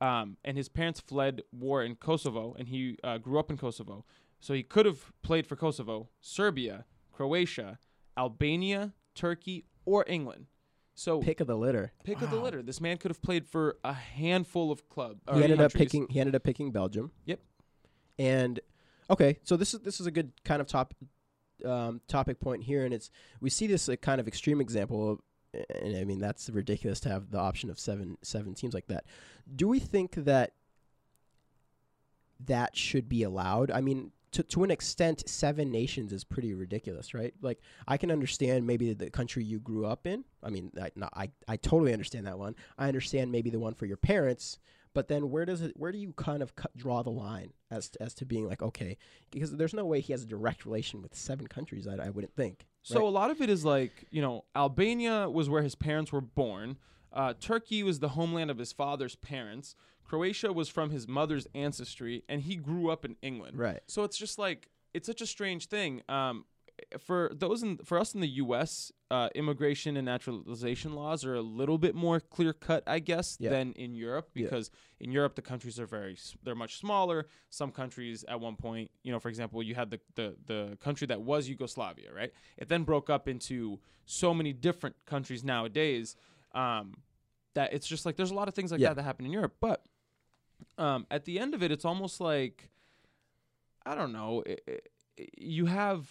um, 0.00 0.36
and 0.44 0.56
his 0.56 0.68
parents 0.68 1.00
fled 1.00 1.42
war 1.52 1.82
in 1.82 1.96
Kosovo, 1.96 2.54
and 2.58 2.68
he 2.68 2.98
uh, 3.02 3.18
grew 3.18 3.38
up 3.38 3.50
in 3.50 3.56
Kosovo. 3.56 4.04
So 4.42 4.54
he 4.54 4.64
could 4.64 4.86
have 4.86 5.12
played 5.22 5.46
for 5.46 5.54
Kosovo, 5.54 6.08
Serbia, 6.20 6.84
Croatia, 7.12 7.78
Albania, 8.18 8.92
Turkey, 9.14 9.66
or 9.84 10.04
England. 10.08 10.46
So 10.94 11.18
pick, 11.18 11.26
Pick 11.26 11.40
of 11.40 11.46
the 11.46 11.56
litter. 11.56 11.92
Pick 12.02 12.20
of 12.20 12.30
the 12.30 12.40
litter. 12.40 12.60
This 12.60 12.80
man 12.80 12.98
could 12.98 13.12
have 13.12 13.22
played 13.22 13.46
for 13.46 13.78
a 13.84 13.92
handful 13.92 14.72
of 14.72 14.88
clubs. 14.88 15.20
He 15.32 15.44
ended 15.44 15.60
up 15.60 15.72
picking. 15.72 16.08
He 16.10 16.18
ended 16.18 16.34
up 16.34 16.42
picking 16.42 16.72
Belgium. 16.72 17.12
Yep. 17.24 17.38
And 18.18 18.60
okay, 19.08 19.38
so 19.44 19.56
this 19.56 19.74
is 19.74 19.80
this 19.80 20.00
is 20.00 20.06
a 20.06 20.10
good 20.10 20.32
kind 20.44 20.60
of 20.60 20.66
top 20.66 20.92
um, 21.64 22.00
topic 22.08 22.40
point 22.40 22.64
here, 22.64 22.84
and 22.84 22.92
it's 22.92 23.10
we 23.40 23.48
see 23.48 23.68
this 23.68 23.88
a 23.88 23.96
kind 23.96 24.20
of 24.20 24.26
extreme 24.26 24.60
example. 24.60 25.12
Of, 25.12 25.20
and 25.80 25.96
I 25.96 26.04
mean 26.04 26.18
that's 26.18 26.50
ridiculous 26.50 26.98
to 27.00 27.10
have 27.10 27.30
the 27.30 27.38
option 27.38 27.70
of 27.70 27.78
seven 27.78 28.18
seven 28.22 28.54
teams 28.54 28.74
like 28.74 28.88
that. 28.88 29.04
Do 29.54 29.68
we 29.68 29.78
think 29.78 30.14
that 30.16 30.54
that 32.44 32.76
should 32.76 33.08
be 33.08 33.22
allowed? 33.22 33.70
I 33.70 33.80
mean, 33.80 34.10
to 34.32 34.42
to 34.42 34.64
an 34.64 34.70
extent, 34.70 35.28
seven 35.28 35.70
nations 35.70 36.12
is 36.12 36.24
pretty 36.24 36.54
ridiculous, 36.54 37.14
right? 37.14 37.34
Like 37.42 37.60
I 37.86 37.96
can 37.96 38.10
understand 38.10 38.66
maybe 38.66 38.92
the 38.94 39.10
country 39.10 39.44
you 39.44 39.60
grew 39.60 39.86
up 39.86 40.06
in. 40.06 40.24
I 40.42 40.50
mean, 40.50 40.72
I 40.80 40.90
no, 40.96 41.08
I, 41.14 41.30
I 41.46 41.56
totally 41.56 41.92
understand 41.92 42.26
that 42.26 42.38
one. 42.38 42.56
I 42.78 42.88
understand 42.88 43.30
maybe 43.30 43.50
the 43.50 43.60
one 43.60 43.74
for 43.74 43.86
your 43.86 43.98
parents, 43.98 44.58
but 44.94 45.08
then 45.08 45.30
where 45.30 45.44
does 45.44 45.60
it 45.60 45.72
where 45.76 45.92
do 45.92 45.98
you 45.98 46.12
kind 46.14 46.42
of 46.42 46.56
cut, 46.56 46.74
draw 46.76 47.02
the 47.02 47.10
line 47.10 47.52
as 47.70 47.90
to, 47.90 48.02
as 48.02 48.14
to 48.14 48.24
being 48.24 48.48
like 48.48 48.62
okay, 48.62 48.96
because 49.30 49.52
there's 49.52 49.74
no 49.74 49.84
way 49.84 50.00
he 50.00 50.12
has 50.12 50.22
a 50.22 50.26
direct 50.26 50.64
relation 50.64 51.02
with 51.02 51.14
seven 51.14 51.46
countries. 51.46 51.86
I, 51.86 52.06
I 52.06 52.10
wouldn't 52.10 52.34
think. 52.34 52.66
So 52.82 53.00
right? 53.00 53.06
a 53.06 53.10
lot 53.10 53.30
of 53.30 53.40
it 53.40 53.50
is 53.50 53.64
like 53.64 54.06
you 54.10 54.22
know 54.22 54.44
Albania 54.56 55.28
was 55.28 55.50
where 55.50 55.62
his 55.62 55.74
parents 55.74 56.10
were 56.10 56.22
born. 56.22 56.78
Uh, 57.12 57.34
Turkey 57.38 57.82
was 57.82 58.00
the 58.00 58.10
homeland 58.10 58.50
of 58.50 58.56
his 58.56 58.72
father's 58.72 59.16
parents. 59.16 59.74
Croatia 60.04 60.52
was 60.52 60.68
from 60.68 60.90
his 60.90 61.06
mother's 61.08 61.46
ancestry, 61.54 62.22
and 62.28 62.42
he 62.42 62.56
grew 62.56 62.90
up 62.90 63.04
in 63.04 63.16
England. 63.22 63.58
Right. 63.58 63.80
So 63.86 64.04
it's 64.04 64.16
just 64.18 64.38
like 64.38 64.68
it's 64.94 65.06
such 65.06 65.20
a 65.22 65.26
strange 65.26 65.66
thing. 65.66 66.02
Um, 66.08 66.44
for 66.98 67.30
those 67.34 67.62
in 67.62 67.78
for 67.78 67.98
us 67.98 68.14
in 68.14 68.20
the 68.20 68.28
U.S., 68.28 68.90
uh, 69.10 69.28
immigration 69.34 69.96
and 69.96 70.06
naturalization 70.06 70.94
laws 70.94 71.24
are 71.24 71.34
a 71.34 71.40
little 71.42 71.78
bit 71.78 71.94
more 71.94 72.18
clear 72.18 72.52
cut, 72.52 72.82
I 72.86 72.98
guess, 72.98 73.36
Yeah. 73.38 73.50
than 73.50 73.72
in 73.74 73.94
Europe 73.94 74.30
Yeah. 74.34 74.44
because 74.44 74.70
in 74.98 75.12
Europe 75.12 75.34
the 75.36 75.42
countries 75.42 75.78
are 75.78 75.86
very 75.86 76.16
they're 76.42 76.54
much 76.56 76.78
smaller. 76.78 77.26
Some 77.50 77.70
countries 77.72 78.24
at 78.26 78.40
one 78.40 78.56
point, 78.56 78.90
you 79.04 79.12
know, 79.12 79.20
for 79.20 79.28
example, 79.28 79.62
you 79.62 79.74
had 79.74 79.90
the 79.90 80.00
the 80.16 80.36
the 80.46 80.76
country 80.80 81.06
that 81.06 81.20
was 81.22 81.48
Yugoslavia, 81.48 82.12
right? 82.12 82.32
It 82.58 82.68
then 82.68 82.82
broke 82.84 83.08
up 83.10 83.28
into 83.28 83.78
so 84.06 84.34
many 84.34 84.52
different 84.52 84.96
countries 85.06 85.44
nowadays. 85.44 86.16
Um, 86.52 86.94
that 87.54 87.72
it's 87.74 87.86
just 87.86 88.06
like 88.06 88.16
there's 88.16 88.30
a 88.30 88.34
lot 88.34 88.48
of 88.48 88.54
things 88.54 88.72
like 88.72 88.80
Yeah. 88.80 88.88
that 88.88 88.96
that 88.96 89.02
happen 89.04 89.24
in 89.26 89.30
Europe, 89.32 89.56
but 89.60 89.84
um, 90.78 91.06
at 91.10 91.24
the 91.24 91.38
end 91.38 91.54
of 91.54 91.62
it, 91.62 91.70
it's 91.70 91.84
almost 91.84 92.20
like 92.20 92.70
I 93.84 93.94
don't 93.94 94.12
know. 94.12 94.42
i 94.46 94.56
i 94.68 94.78
you 95.36 95.66
have 95.66 96.08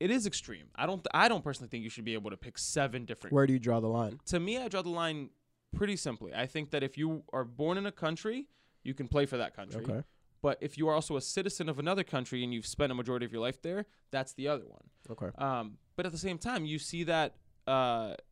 it 0.00 0.10
is 0.10 0.26
extreme. 0.26 0.66
I 0.74 0.84
don't. 0.86 1.06
I 1.14 1.28
don't 1.28 1.44
personally 1.44 1.68
think 1.68 1.84
you 1.84 1.90
should 1.90 2.04
be 2.04 2.14
able 2.14 2.30
to 2.30 2.36
pick 2.36 2.58
seven 2.58 3.04
different. 3.04 3.32
Where 3.32 3.46
do 3.46 3.52
you 3.52 3.60
draw 3.60 3.78
the 3.78 3.86
line? 3.86 4.18
To 4.26 4.40
me, 4.40 4.58
I 4.58 4.66
draw 4.66 4.82
the 4.82 4.90
line 4.90 5.30
pretty 5.76 5.96
simply. 5.96 6.34
I 6.34 6.46
think 6.46 6.70
that 6.70 6.82
if 6.82 6.98
you 6.98 7.22
are 7.32 7.44
born 7.44 7.78
in 7.78 7.86
a 7.86 7.92
country, 7.92 8.48
you 8.82 8.94
can 8.94 9.06
play 9.06 9.26
for 9.26 9.36
that 9.36 9.54
country. 9.54 9.82
Okay. 9.82 10.02
But 10.42 10.58
if 10.60 10.76
you 10.76 10.88
are 10.88 10.94
also 10.94 11.16
a 11.16 11.20
citizen 11.20 11.68
of 11.68 11.78
another 11.78 12.02
country 12.02 12.42
and 12.42 12.52
you've 12.52 12.66
spent 12.66 12.90
a 12.90 12.96
majority 12.96 13.24
of 13.24 13.32
your 13.32 13.40
life 13.40 13.62
there, 13.62 13.86
that's 14.10 14.32
the 14.32 14.48
other 14.48 14.64
one. 14.66 14.82
Okay. 15.08 15.28
Um, 15.38 15.78
but 15.94 16.04
at 16.04 16.10
the 16.10 16.18
same 16.18 16.36
time, 16.36 16.64
you 16.64 16.80
see 16.80 17.04
that 17.04 17.36
uh, 17.68 18.14
it 18.14 18.24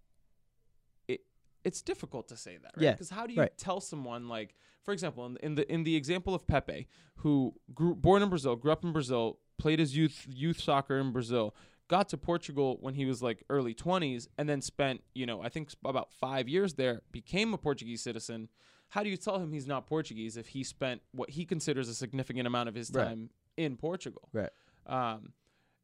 it's 1.71 1.83
difficult 1.83 2.29
to 2.29 2.37
say 2.37 2.55
that, 2.65 2.73
right? 2.77 2.83
Yeah, 2.87 2.93
Because 2.93 3.11
how 3.11 3.25
do 3.27 3.33
you 3.35 3.41
right. 3.41 3.57
tell 3.67 3.81
someone 3.81 4.29
like, 4.29 4.51
for 4.83 4.93
example, 4.93 5.25
in, 5.27 5.37
in 5.47 5.55
the 5.55 5.65
in 5.75 5.85
the 5.85 5.97
example 5.97 6.33
of 6.35 6.47
Pepe, 6.47 6.87
who 7.23 7.55
grew 7.75 7.95
born 7.95 8.23
in 8.23 8.29
Brazil, 8.29 8.57
grew 8.57 8.73
up 8.73 8.85
in 8.85 8.93
Brazil, 8.93 9.39
played 9.59 9.79
his 9.79 9.97
youth 9.97 10.27
youth 10.29 10.61
soccer 10.61 10.97
in 10.99 11.13
Brazil, 11.13 11.55
got 11.89 12.09
to 12.11 12.17
Portugal 12.17 12.79
when 12.81 12.95
he 12.95 13.05
was 13.05 13.23
like 13.29 13.39
early 13.49 13.75
twenties, 13.75 14.29
and 14.39 14.49
then 14.49 14.61
spent 14.61 15.03
you 15.15 15.27
know 15.27 15.39
I 15.43 15.49
think 15.49 15.71
about 15.85 16.09
five 16.13 16.49
years 16.49 16.75
there, 16.75 17.03
became 17.13 17.55
a 17.55 17.59
Portuguese 17.59 18.03
citizen. 18.03 18.49
How 18.95 19.03
do 19.05 19.09
you 19.09 19.17
tell 19.17 19.39
him 19.39 19.53
he's 19.53 19.69
not 19.69 19.87
Portuguese 19.87 20.37
if 20.37 20.49
he 20.49 20.65
spent 20.65 21.01
what 21.13 21.31
he 21.31 21.45
considers 21.45 21.89
a 21.89 21.95
significant 21.95 22.47
amount 22.47 22.69
of 22.69 22.75
his 22.75 22.91
Right. 22.91 23.05
time 23.07 23.31
in 23.57 23.77
Portugal? 23.77 24.29
Right. 24.33 24.51
Um, 24.87 25.33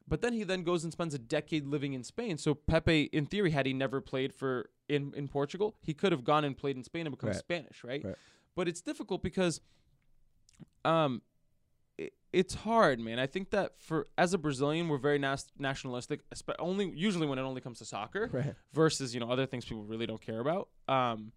but 0.08 0.20
then 0.22 0.32
he 0.32 0.44
then 0.44 0.62
goes 0.62 0.84
and 0.84 0.92
spends 0.92 1.14
a 1.14 1.18
decade 1.18 1.66
living 1.66 1.92
in 1.94 2.04
Spain. 2.04 2.38
So 2.38 2.54
Pepe, 2.54 3.04
in 3.12 3.26
theory, 3.26 3.50
had 3.50 3.66
he 3.66 3.72
never 3.72 4.00
played 4.00 4.32
for 4.32 4.70
in, 4.88 5.12
in 5.16 5.28
Portugal, 5.28 5.76
he 5.80 5.94
could 5.94 6.12
have 6.12 6.22
gone 6.24 6.44
and 6.44 6.56
played 6.56 6.76
in 6.76 6.84
Spain 6.84 7.06
and 7.06 7.14
become 7.16 7.30
Right. 7.30 7.38
Spanish, 7.38 7.82
right? 7.84 8.04
Right. 8.04 8.14
But 8.54 8.68
it's 8.68 8.80
difficult 8.80 9.22
because, 9.22 9.60
um, 10.84 11.22
it, 11.98 12.12
it's 12.32 12.54
hard, 12.54 13.00
man. 13.00 13.18
I 13.18 13.26
think 13.26 13.50
that 13.50 13.80
for 13.80 14.06
as 14.18 14.34
a 14.34 14.38
Brazilian, 14.38 14.88
we're 14.88 14.98
very 14.98 15.18
nas- 15.18 15.50
nationalistic, 15.58 16.20
only 16.58 16.90
usually 16.94 17.26
when 17.26 17.38
it 17.38 17.42
only 17.42 17.60
comes 17.60 17.78
to 17.78 17.84
soccer 17.84 18.28
Right. 18.32 18.54
versus 18.72 19.14
you 19.14 19.20
know 19.20 19.30
other 19.30 19.46
things 19.46 19.64
people 19.64 19.84
really 19.84 20.06
don't 20.06 20.20
care 20.20 20.40
about. 20.40 20.68
Um, 20.88 21.32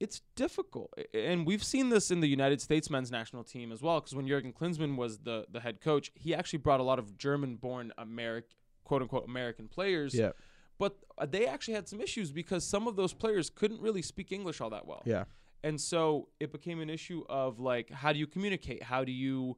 it's 0.00 0.22
difficult, 0.36 0.92
and 1.12 1.46
we've 1.46 1.64
seen 1.64 1.88
this 1.88 2.10
in 2.10 2.20
the 2.20 2.28
United 2.28 2.60
States 2.60 2.88
men's 2.88 3.10
national 3.10 3.44
team 3.44 3.72
as 3.72 3.82
well. 3.82 4.00
Because 4.00 4.14
when 4.14 4.28
Jurgen 4.28 4.52
Klinsmann 4.52 4.96
was 4.96 5.18
the 5.18 5.46
the 5.50 5.60
head 5.60 5.80
coach, 5.80 6.12
he 6.14 6.34
actually 6.34 6.60
brought 6.60 6.80
a 6.80 6.84
lot 6.84 6.98
of 6.98 7.18
German-born 7.18 7.92
American, 7.98 8.56
quote 8.84 9.02
unquote, 9.02 9.24
American 9.26 9.68
players. 9.68 10.14
Yeah. 10.14 10.30
But 10.78 10.96
uh, 11.18 11.26
they 11.26 11.46
actually 11.46 11.74
had 11.74 11.88
some 11.88 12.00
issues 12.00 12.30
because 12.30 12.64
some 12.64 12.86
of 12.86 12.94
those 12.94 13.12
players 13.12 13.50
couldn't 13.50 13.80
really 13.80 14.02
speak 14.02 14.30
English 14.30 14.60
all 14.60 14.70
that 14.70 14.86
well. 14.86 15.02
Yeah. 15.04 15.24
And 15.64 15.80
so 15.80 16.28
it 16.38 16.52
became 16.52 16.80
an 16.80 16.88
issue 16.88 17.24
of 17.28 17.58
like, 17.58 17.90
how 17.90 18.12
do 18.12 18.18
you 18.20 18.28
communicate? 18.28 18.84
How 18.84 19.02
do 19.02 19.10
you 19.10 19.56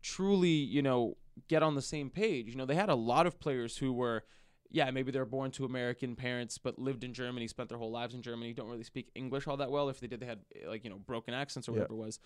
truly, 0.00 0.48
you 0.48 0.80
know, 0.80 1.18
get 1.48 1.62
on 1.62 1.74
the 1.74 1.82
same 1.82 2.08
page? 2.08 2.48
You 2.48 2.56
know, 2.56 2.64
they 2.64 2.74
had 2.74 2.88
a 2.88 2.94
lot 2.94 3.26
of 3.26 3.38
players 3.38 3.76
who 3.76 3.92
were, 3.92 4.24
yeah, 4.72 4.90
maybe 4.90 5.12
they're 5.12 5.24
born 5.26 5.50
to 5.52 5.64
American 5.64 6.16
parents, 6.16 6.58
but 6.58 6.78
lived 6.78 7.04
in 7.04 7.12
Germany, 7.12 7.46
spent 7.46 7.68
their 7.68 7.78
whole 7.78 7.90
lives 7.90 8.14
in 8.14 8.22
Germany, 8.22 8.52
don't 8.54 8.68
really 8.70 8.82
speak 8.82 9.10
English 9.14 9.46
all 9.46 9.58
that 9.58 9.70
well. 9.70 9.88
If 9.88 10.00
they 10.00 10.06
did, 10.08 10.18
they 10.20 10.26
had 10.26 10.40
eh, 10.54 10.66
like, 10.68 10.82
you 10.84 10.90
know, 10.90 10.98
broken 10.98 11.34
accents 11.34 11.68
or 11.68 11.72
Yeah. 11.72 11.78
whatever 11.80 11.94
it 11.94 11.98
was. 12.06 12.18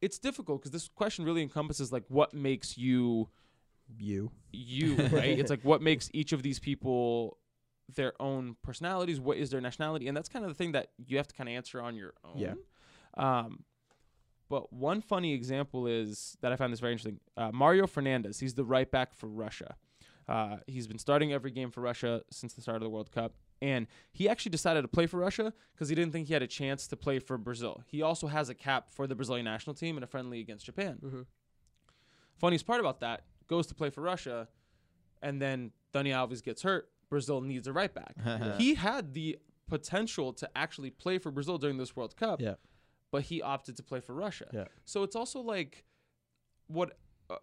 It's 0.00 0.18
difficult 0.18 0.60
because 0.60 0.70
this 0.70 0.88
question 0.88 1.24
really 1.24 1.42
encompasses 1.42 1.92
like 1.92 2.04
what 2.08 2.32
makes 2.32 2.78
you 2.78 3.28
You. 3.98 4.30
you, 4.52 4.94
right? 5.12 5.38
it's 5.38 5.50
like 5.50 5.62
what 5.62 5.82
makes 5.82 6.08
each 6.14 6.32
of 6.32 6.42
these 6.42 6.58
people 6.58 7.36
their 7.96 8.12
own 8.22 8.56
personalities, 8.62 9.18
what 9.18 9.36
is 9.36 9.50
their 9.50 9.60
nationality, 9.60 10.06
and 10.06 10.16
that's 10.16 10.28
kind 10.28 10.44
of 10.44 10.48
the 10.50 10.54
thing 10.54 10.72
that 10.72 10.92
you 11.06 11.16
have 11.16 11.26
to 11.26 11.34
kind 11.34 11.48
of 11.48 11.54
answer 11.56 11.82
on 11.82 11.96
your 11.96 12.14
own. 12.24 12.38
Yeah. 12.38 12.54
Um, 13.16 13.64
but 14.48 14.72
one 14.72 15.00
funny 15.00 15.34
example 15.34 15.86
is 15.88 16.36
that 16.40 16.52
I 16.52 16.56
found 16.56 16.72
this 16.72 16.78
very 16.80 16.92
interesting. 16.92 17.18
Uh, 17.36 17.50
Mario 17.52 17.86
Fernandes, 17.86 18.38
he's 18.40 18.54
the 18.54 18.64
right 18.64 18.88
back 18.90 19.12
for 19.14 19.26
Russia. 19.28 19.74
Uh, 20.30 20.58
he's 20.68 20.86
been 20.86 20.98
starting 20.98 21.32
every 21.32 21.50
game 21.50 21.70
for 21.72 21.80
Russia 21.80 22.22
since 22.30 22.52
the 22.52 22.62
start 22.62 22.76
of 22.76 22.82
the 22.82 22.88
World 22.88 23.10
Cup. 23.10 23.34
And 23.60 23.88
he 24.12 24.28
actually 24.28 24.50
decided 24.50 24.82
to 24.82 24.88
play 24.88 25.06
for 25.06 25.18
Russia 25.18 25.52
because 25.74 25.88
he 25.88 25.94
didn't 25.94 26.12
think 26.12 26.28
he 26.28 26.32
had 26.32 26.42
a 26.42 26.46
chance 26.46 26.86
to 26.86 26.96
play 26.96 27.18
for 27.18 27.36
Brazil. 27.36 27.82
He 27.86 28.00
also 28.00 28.28
has 28.28 28.48
a 28.48 28.54
cap 28.54 28.90
for 28.90 29.06
the 29.06 29.14
Brazilian 29.16 29.44
national 29.44 29.74
team 29.74 29.96
in 29.96 30.02
a 30.02 30.06
friendly 30.06 30.40
against 30.40 30.64
Japan. 30.64 30.98
Mm-hmm. 31.04 31.20
Funniest 32.38 32.66
part 32.66 32.80
about 32.80 33.00
that, 33.00 33.24
goes 33.48 33.66
to 33.66 33.74
play 33.74 33.90
for 33.90 34.00
Russia, 34.02 34.48
and 35.20 35.42
then 35.42 35.72
Dani 35.92 36.10
Alves 36.10 36.42
gets 36.42 36.62
hurt. 36.62 36.88
Brazil 37.10 37.40
needs 37.40 37.66
a 37.66 37.72
right 37.72 37.92
back. 37.92 38.14
he 38.58 38.74
had 38.74 39.12
the 39.12 39.36
potential 39.68 40.32
to 40.34 40.48
actually 40.56 40.90
play 40.90 41.18
for 41.18 41.30
Brazil 41.30 41.58
during 41.58 41.76
this 41.76 41.94
World 41.96 42.16
Cup, 42.16 42.40
Yeah. 42.40 42.54
but 43.10 43.22
he 43.24 43.42
opted 43.42 43.76
to 43.76 43.82
play 43.82 44.00
for 44.00 44.14
Russia. 44.14 44.46
Yeah. 44.52 44.64
So 44.84 45.02
it's 45.02 45.16
also 45.16 45.40
like 45.40 45.84
what 46.68 46.96
uh, 47.28 47.36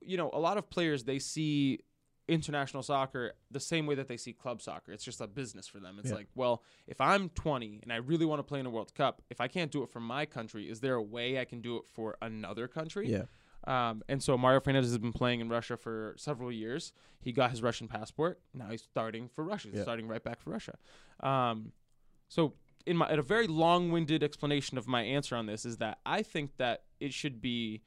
you 0.00 0.16
know, 0.16 0.30
a 0.32 0.38
lot 0.38 0.56
of 0.58 0.70
players 0.70 1.04
they 1.04 1.18
see 1.18 1.80
international 2.30 2.82
soccer 2.82 3.32
the 3.50 3.60
same 3.60 3.86
way 3.86 3.94
that 3.96 4.08
they 4.08 4.16
see 4.16 4.32
club 4.32 4.62
soccer. 4.62 4.92
It's 4.92 5.04
just 5.04 5.20
a 5.20 5.26
business 5.26 5.66
for 5.66 5.80
them. 5.80 5.98
It's 5.98 6.10
Yeah. 6.10 6.16
like, 6.16 6.28
well, 6.34 6.62
if 6.86 7.00
I'm 7.00 7.28
20 7.30 7.80
and 7.82 7.92
I 7.92 7.96
really 7.96 8.24
want 8.24 8.38
to 8.38 8.42
play 8.44 8.60
in 8.60 8.66
a 8.66 8.70
World 8.70 8.94
Cup, 8.94 9.22
if 9.30 9.40
I 9.40 9.48
can't 9.48 9.70
do 9.70 9.82
it 9.82 9.90
for 9.90 10.00
my 10.00 10.24
country, 10.26 10.68
is 10.70 10.80
there 10.80 10.94
a 10.94 11.02
way 11.02 11.38
I 11.38 11.44
can 11.44 11.60
do 11.60 11.76
it 11.76 11.86
for 11.86 12.16
another 12.22 12.68
country? 12.68 13.10
Yeah. 13.10 13.24
Um, 13.66 14.02
and 14.08 14.22
so 14.22 14.38
Mario 14.38 14.60
Fernandes 14.60 14.84
has 14.84 14.98
been 14.98 15.12
playing 15.12 15.40
in 15.40 15.48
Russia 15.50 15.76
for 15.76 16.14
several 16.16 16.50
years. 16.50 16.92
He 17.20 17.32
got 17.32 17.50
his 17.50 17.60
Russian 17.62 17.88
passport. 17.88 18.40
Now 18.54 18.70
he's 18.70 18.82
starting 18.82 19.28
for 19.28 19.44
Russia. 19.44 19.68
He's 19.68 19.76
Yeah. 19.78 19.82
starting 19.82 20.08
right 20.08 20.22
back 20.24 20.40
for 20.40 20.50
Russia. 20.50 20.78
Um, 21.20 21.72
so 22.28 22.54
in 22.86 22.96
my, 22.96 23.10
at 23.10 23.18
a 23.18 23.22
very 23.22 23.46
long-winded 23.46 24.22
explanation 24.22 24.78
of 24.78 24.86
my 24.88 25.02
answer 25.02 25.36
on 25.36 25.44
this 25.46 25.66
is 25.66 25.76
that 25.78 25.98
I 26.06 26.22
think 26.22 26.56
that 26.56 26.84
it 27.00 27.12
should 27.12 27.42
be 27.42 27.82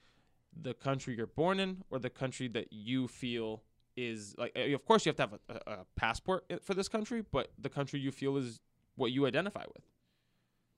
the 0.55 0.75
country 0.75 1.15
you're 1.17 1.25
born 1.25 1.59
in 1.59 1.83
or 1.89 1.97
the 1.97 2.11
country 2.11 2.47
that 2.49 2.71
you 2.71 3.07
feel 3.07 3.63
is 3.95 4.33
like 4.37 4.51
eh, 4.55 4.73
of 4.73 4.83
course 4.85 5.05
you 5.05 5.09
have 5.09 5.15
to 5.17 5.21
have 5.23 5.33
a, 5.33 5.71
a, 5.71 5.73
a 5.81 5.85
passport 5.95 6.45
for 6.63 6.73
this 6.73 6.87
country 6.87 7.23
but 7.31 7.51
the 7.59 7.69
country 7.69 7.99
you 7.99 8.11
feel 8.11 8.37
is 8.37 8.59
what 8.95 9.11
you 9.11 9.25
identify 9.25 9.63
with 9.73 9.83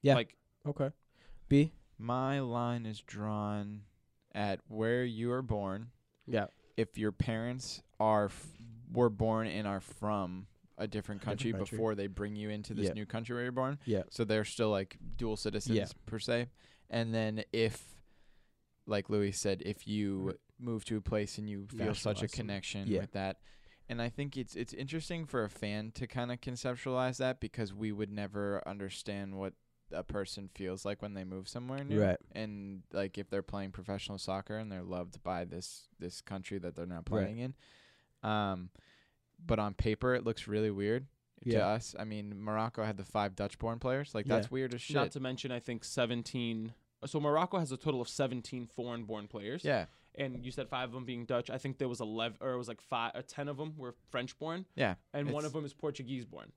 Yeah. 0.02 0.16
like 0.16 0.36
Okay. 0.68 0.90
B. 1.48 1.72
My 2.00 2.40
line 2.40 2.86
is 2.88 3.00
drawn 3.02 3.82
at 4.34 4.60
where 4.68 5.06
you 5.06 5.32
are 5.32 5.44
born. 5.44 5.92
Yeah. 6.28 6.48
If 6.76 6.98
your 6.98 7.12
parents 7.12 7.84
are 8.00 8.26
f- 8.26 8.48
were 8.92 9.10
born 9.12 9.46
and 9.48 9.68
are 9.68 9.80
from 9.80 10.48
a 10.78 10.88
different 10.88 11.22
A 11.22 11.26
country, 11.26 11.52
different 11.52 11.68
country. 11.70 11.78
before 11.78 11.94
they 11.96 12.08
bring 12.08 12.36
you 12.36 12.50
into 12.50 12.74
this 12.74 12.88
Yeah. 12.88 12.94
new 12.94 13.06
country 13.06 13.36
where 13.36 13.44
you're 13.44 13.52
born, 13.52 13.78
Yeah. 13.86 14.04
so 14.10 14.26
they're 14.26 14.44
still 14.44 14.72
like 14.72 14.98
dual 15.16 15.38
citizens 15.38 15.78
Yeah. 15.78 15.86
per 16.08 16.18
se. 16.20 16.48
And 16.90 17.14
then 17.14 17.44
if, 17.54 17.96
like 18.88 19.10
Louis 19.10 19.32
said, 19.32 19.62
if 19.66 19.88
you 19.88 20.20
Right. 20.30 20.36
Move 20.60 20.86
to 20.86 20.98
a 20.98 21.02
place 21.02 21.38
and 21.38 21.50
you 21.50 21.68
feel 21.76 21.94
such 21.94 22.22
a 22.24 22.28
connection 22.28 22.88
Yeah. 22.88 23.02
with 23.02 23.12
that, 23.14 23.38
and 23.90 24.02
I 24.02 24.10
think 24.10 24.38
it's 24.38 24.56
it's 24.56 24.74
interesting 24.74 25.26
for 25.26 25.44
a 25.44 25.50
fan 25.50 25.92
to 25.96 26.08
kind 26.08 26.32
of 26.32 26.42
conceptualize 26.42 27.18
that 27.18 27.40
because 27.40 27.74
we 27.74 27.92
would 27.92 28.12
never 28.12 28.62
understand 28.68 29.38
what 29.38 29.54
a 29.92 30.04
person 30.04 30.50
feels 30.56 30.84
like 30.84 31.02
when 31.02 31.14
they 31.14 31.24
move 31.24 31.48
somewhere 31.48 31.84
new. 31.84 32.02
Right. 32.02 32.18
and 32.32 32.82
like 32.92 33.18
if 33.20 33.30
they're 33.30 33.44
playing 33.44 33.72
professional 33.72 34.18
soccer 34.18 34.58
and 34.58 34.72
they're 34.72 34.82
loved 34.84 35.22
by 35.24 35.46
this 35.46 35.88
this 36.00 36.22
country 36.22 36.58
that 36.58 36.76
they're 36.76 36.88
now 36.88 36.96
Right. 36.98 37.06
playing 37.06 37.38
in 37.38 37.54
um 38.24 38.70
but 39.46 39.60
on 39.60 39.74
paper 39.76 40.16
it 40.16 40.24
looks 40.24 40.48
really 40.48 40.72
weird 40.72 41.06
to 41.48 41.60
us. 41.64 41.96
I 42.00 42.04
mean 42.06 42.34
morocco 42.42 42.84
had 42.84 42.98
the 42.98 43.04
five 43.06 43.36
dutch 43.36 43.60
born 43.60 43.78
players. 43.78 44.16
Like 44.16 44.26
that's 44.26 44.50
weird 44.50 44.74
as 44.74 44.82
shit. 44.82 44.96
not 44.96 45.12
to 45.12 45.20
mention 45.20 45.52
i 45.52 45.60
think 45.60 45.84
17 45.84 46.74
so 47.06 47.20
morocco 47.20 47.60
has 47.60 47.72
a 47.72 47.78
total 47.78 48.02
of 48.02 48.10
17 48.10 48.66
foreign 48.76 49.04
born 49.04 49.28
players. 49.28 49.64
Yeah 49.64 49.86
and 50.18 50.46
you 50.46 50.52
said 50.52 50.68
five 50.70 50.90
of 50.90 50.94
them 50.94 51.06
being 51.06 51.26
dutch 51.26 51.50
i 51.50 51.58
think 51.58 51.78
there 51.78 51.88
was 51.90 52.02
11 52.02 52.38
or 52.42 52.52
it 52.52 52.58
was 52.58 52.68
like 52.68 52.82
five 52.82 53.12
or 53.16 53.22
10 53.22 53.48
of 53.48 53.58
them 53.58 53.74
were 53.78 53.96
french 54.10 54.38
born 54.40 54.66
yeah 54.76 54.96
and 55.14 55.30
one 55.32 55.46
of 55.46 55.54
them 55.54 55.66
is 55.66 55.74
portuguese 55.74 56.26
born 56.26 56.52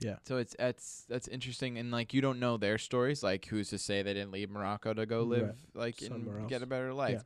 Yeah. 0.00 0.16
so 0.26 0.36
it's 0.38 0.56
it's 0.58 1.04
that's 1.08 1.28
interesting 1.28 1.78
and 1.78 1.90
like 1.90 2.12
you 2.14 2.20
don't 2.20 2.40
know 2.40 2.56
their 2.56 2.78
stories 2.78 3.22
like 3.22 3.46
who's 3.46 3.68
to 3.70 3.78
say 3.78 4.02
they 4.02 4.14
didn't 4.14 4.32
leave 4.32 4.50
morocco 4.50 4.92
to 4.94 5.06
go 5.06 5.22
live 5.22 5.42
Right. 5.42 5.56
like 5.74 6.00
Somewhere 6.00 6.38
and 6.38 6.48
get 6.48 6.62
a 6.62 6.66
better 6.66 6.92
life 6.92 7.12
Yeah. 7.18 7.22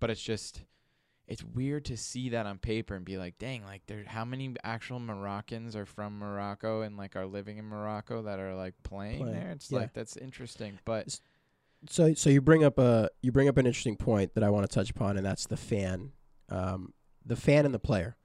but 0.00 0.10
it's 0.10 0.22
just 0.22 0.62
it's 1.26 1.44
weird 1.44 1.84
to 1.84 1.96
see 1.96 2.30
that 2.30 2.44
on 2.46 2.58
paper 2.58 2.96
and 2.96 3.04
be 3.04 3.16
like, 3.16 3.38
dang, 3.38 3.62
like 3.62 3.82
there 3.86 4.02
how 4.04 4.24
many 4.24 4.52
actual 4.64 4.98
Moroccans 4.98 5.76
are 5.76 5.86
from 5.86 6.18
Morocco 6.18 6.80
and 6.82 6.96
like 6.96 7.14
are 7.14 7.24
living 7.24 7.56
in 7.58 7.66
Morocco 7.66 8.22
that 8.22 8.40
are 8.40 8.56
like 8.56 8.74
playing, 8.82 9.20
Playing, 9.20 9.34
there? 9.38 9.50
It's 9.52 9.70
yeah. 9.70 9.78
like 9.78 9.92
that's 9.92 10.16
interesting. 10.16 10.80
But 10.84 11.20
So 11.88 12.14
so 12.14 12.28
you 12.28 12.40
bring 12.40 12.62
up 12.62 12.78
a 12.78 13.08
you 13.22 13.32
bring 13.32 13.48
up 13.48 13.56
an 13.56 13.66
interesting 13.66 13.96
point 13.96 14.34
that 14.34 14.44
I 14.44 14.50
want 14.50 14.68
to 14.68 14.74
touch 14.74 14.90
upon, 14.90 15.16
and 15.16 15.24
that's 15.24 15.46
the 15.46 15.56
fan, 15.56 16.12
um, 16.48 16.92
the 17.24 17.36
fan 17.36 17.64
and 17.64 17.74
the 17.74 17.78
player. 17.78 18.16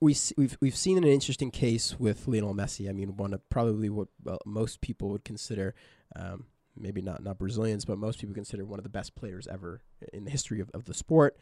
We 0.00 0.16
we've 0.36 0.56
we've 0.60 0.76
seen 0.76 0.98
an 0.98 1.04
interesting 1.04 1.50
case 1.50 1.98
with 1.98 2.28
Lionel 2.28 2.54
Messi. 2.54 2.88
I 2.88 2.92
mean, 2.92 3.16
one 3.16 3.32
of 3.32 3.48
probably 3.48 3.88
what 3.88 4.08
well, 4.22 4.38
most 4.44 4.80
people 4.80 5.08
would 5.10 5.24
consider, 5.24 5.74
um, 6.14 6.46
maybe 6.76 7.00
not 7.00 7.22
not 7.22 7.38
Brazilians, 7.38 7.84
but 7.84 7.98
most 7.98 8.18
people 8.18 8.34
consider 8.34 8.64
one 8.64 8.78
of 8.78 8.84
the 8.84 8.90
best 8.90 9.14
players 9.14 9.46
ever 9.46 9.82
in 10.12 10.24
the 10.24 10.30
history 10.30 10.60
of, 10.60 10.70
of 10.74 10.84
the 10.84 10.94
sport. 10.94 11.38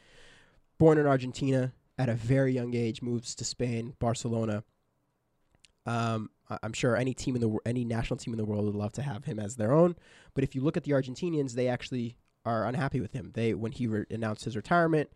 Born 0.78 0.98
in 0.98 1.06
Argentina 1.06 1.72
at 1.98 2.08
a 2.08 2.14
very 2.14 2.52
young 2.52 2.74
age, 2.74 3.02
moves 3.02 3.34
to 3.34 3.44
Spain, 3.44 3.94
Barcelona. 3.98 4.62
Um, 5.86 6.30
I'm 6.62 6.72
sure 6.72 6.96
any 6.96 7.14
team 7.14 7.34
in 7.34 7.40
the 7.40 7.58
any 7.66 7.84
national 7.84 8.18
team 8.18 8.32
in 8.32 8.38
the 8.38 8.44
world 8.44 8.64
would 8.64 8.74
love 8.74 8.92
to 8.94 9.02
have 9.02 9.24
him 9.24 9.38
as 9.38 9.56
their 9.56 9.72
own. 9.72 9.96
But 10.34 10.44
if 10.44 10.54
you 10.54 10.62
look 10.62 10.76
at 10.76 10.84
the 10.84 10.92
Argentinians, 10.92 11.52
they 11.52 11.68
actually 11.68 12.16
are 12.44 12.66
unhappy 12.66 13.00
with 13.00 13.12
him. 13.12 13.32
They 13.34 13.54
when 13.54 13.72
he 13.72 13.86
re- 13.86 14.06
announced 14.10 14.44
his 14.44 14.56
retirement, 14.56 15.10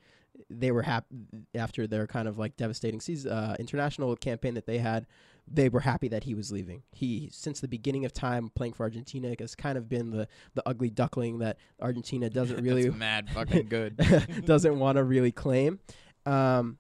they 0.51 0.71
were 0.71 0.83
happy 0.83 1.07
after 1.55 1.87
their 1.87 2.07
kind 2.07 2.29
of 2.29 2.39
like 2.39 2.57
devastating 2.57 3.01
season, 3.01 3.33
uh, 3.33 3.57
international 3.59 4.15
campaign 4.17 4.55
that 4.55 4.67
they 4.67 4.79
had. 4.79 5.07
They 5.49 5.69
were 5.69 5.81
happy 5.81 6.07
that 6.09 6.25
he 6.25 6.35
was 6.35 6.53
leaving. 6.53 6.83
He 6.93 7.29
since 7.33 7.61
the 7.61 7.69
beginning 7.69 8.05
of 8.05 8.13
time 8.13 8.51
playing 8.55 8.75
for 8.75 8.85
Argentina 8.85 9.35
has 9.39 9.55
kind 9.55 9.77
of 9.77 9.89
been 9.89 10.11
the 10.11 10.29
the 10.55 10.63
ugly 10.67 10.91
duckling 10.91 11.39
that 11.39 11.57
Argentina 11.81 12.31
doesn't 12.31 12.63
really 12.63 12.91
mad 12.91 13.31
fucking 13.31 13.69
good. 13.69 13.97
doesn't 14.45 14.79
want 14.79 14.97
to 14.97 15.05
really 15.05 15.33
claim. 15.33 15.81
Um, 16.27 16.79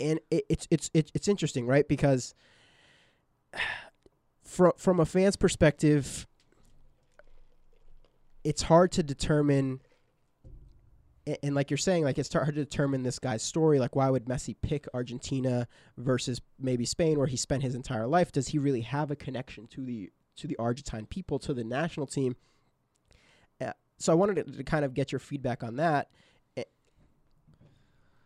and 0.00 0.18
it, 0.30 0.44
it's 0.48 0.66
it's 0.70 0.90
it's 0.94 1.12
it's 1.14 1.28
interesting, 1.28 1.66
right? 1.66 1.86
Because 1.86 2.34
from 4.42 4.72
from 4.76 5.00
a 5.00 5.04
fan's 5.06 5.36
perspective, 5.36 6.26
it's 8.44 8.62
hard 8.62 8.92
to 8.92 9.02
determine. 9.02 9.80
And 11.42 11.54
like 11.54 11.70
you're 11.70 11.78
saying, 11.78 12.04
like 12.04 12.18
it's 12.18 12.30
hard 12.30 12.54
to 12.54 12.64
determine 12.64 13.02
this 13.02 13.18
guy's 13.18 13.42
story. 13.42 13.78
Like, 13.78 13.96
why 13.96 14.10
would 14.10 14.26
Messi 14.26 14.54
pick 14.60 14.86
Argentina 14.92 15.66
versus 15.96 16.42
maybe 16.58 16.84
Spain, 16.84 17.16
where 17.16 17.26
he 17.26 17.36
spent 17.38 17.62
his 17.62 17.74
entire 17.74 18.06
life? 18.06 18.30
Does 18.30 18.48
he 18.48 18.58
really 18.58 18.82
have 18.82 19.10
a 19.10 19.16
connection 19.16 19.66
to 19.68 19.84
the 19.84 20.10
to 20.36 20.46
the 20.46 20.56
Argentine 20.56 21.06
people, 21.06 21.38
to 21.38 21.54
the 21.54 21.64
national 21.64 22.06
team? 22.06 22.36
Uh, 23.58 23.72
so 23.98 24.12
I 24.12 24.16
wanted 24.16 24.44
to, 24.44 24.52
to 24.52 24.64
kind 24.64 24.84
of 24.84 24.92
get 24.92 25.12
your 25.12 25.18
feedback 25.18 25.62
on 25.64 25.76
that. 25.76 26.10
Eh, 26.58 26.64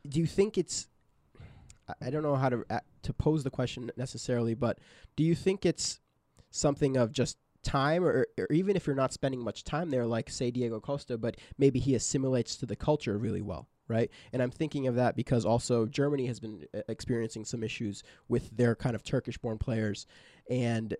Do 0.08 0.18
you 0.18 0.26
think 0.26 0.58
it's? 0.58 0.88
I- 2.00 2.10
don't 2.10 2.22
know 2.22 2.36
how 2.36 2.48
to 2.48 2.64
a- 2.70 2.82
to 3.02 3.12
pose 3.12 3.44
the 3.44 3.50
question 3.50 3.90
necessarily, 3.96 4.54
but 4.54 4.78
do 5.16 5.24
you 5.24 5.34
think 5.34 5.64
it's 5.64 6.00
something 6.50 6.96
of 6.96 7.12
just 7.12 7.38
time, 7.62 8.04
or, 8.04 8.26
or 8.38 8.46
even 8.50 8.76
if 8.76 8.86
you're 8.86 8.96
not 8.96 9.12
spending 9.12 9.40
much 9.42 9.64
time 9.64 9.90
there, 9.90 10.06
like 10.06 10.30
say 10.30 10.50
Diego 10.50 10.80
Costa, 10.80 11.18
but 11.18 11.36
maybe 11.58 11.78
he 11.78 11.94
assimilates 11.94 12.56
to 12.56 12.66
the 12.66 12.76
culture 12.76 13.18
really 13.18 13.42
well, 13.42 13.68
right? 13.88 14.10
And 14.32 14.42
I'm 14.42 14.50
thinking 14.50 14.86
of 14.86 14.94
that 14.94 15.16
because 15.16 15.44
also 15.44 15.86
Germany 15.86 16.26
has 16.26 16.40
been 16.40 16.66
uh, 16.74 16.80
experiencing 16.88 17.44
some 17.44 17.62
issues 17.62 18.02
with 18.28 18.56
their 18.56 18.74
kind 18.74 18.94
of 18.94 19.02
Turkish-born 19.02 19.58
players, 19.58 20.06
and 20.48 20.96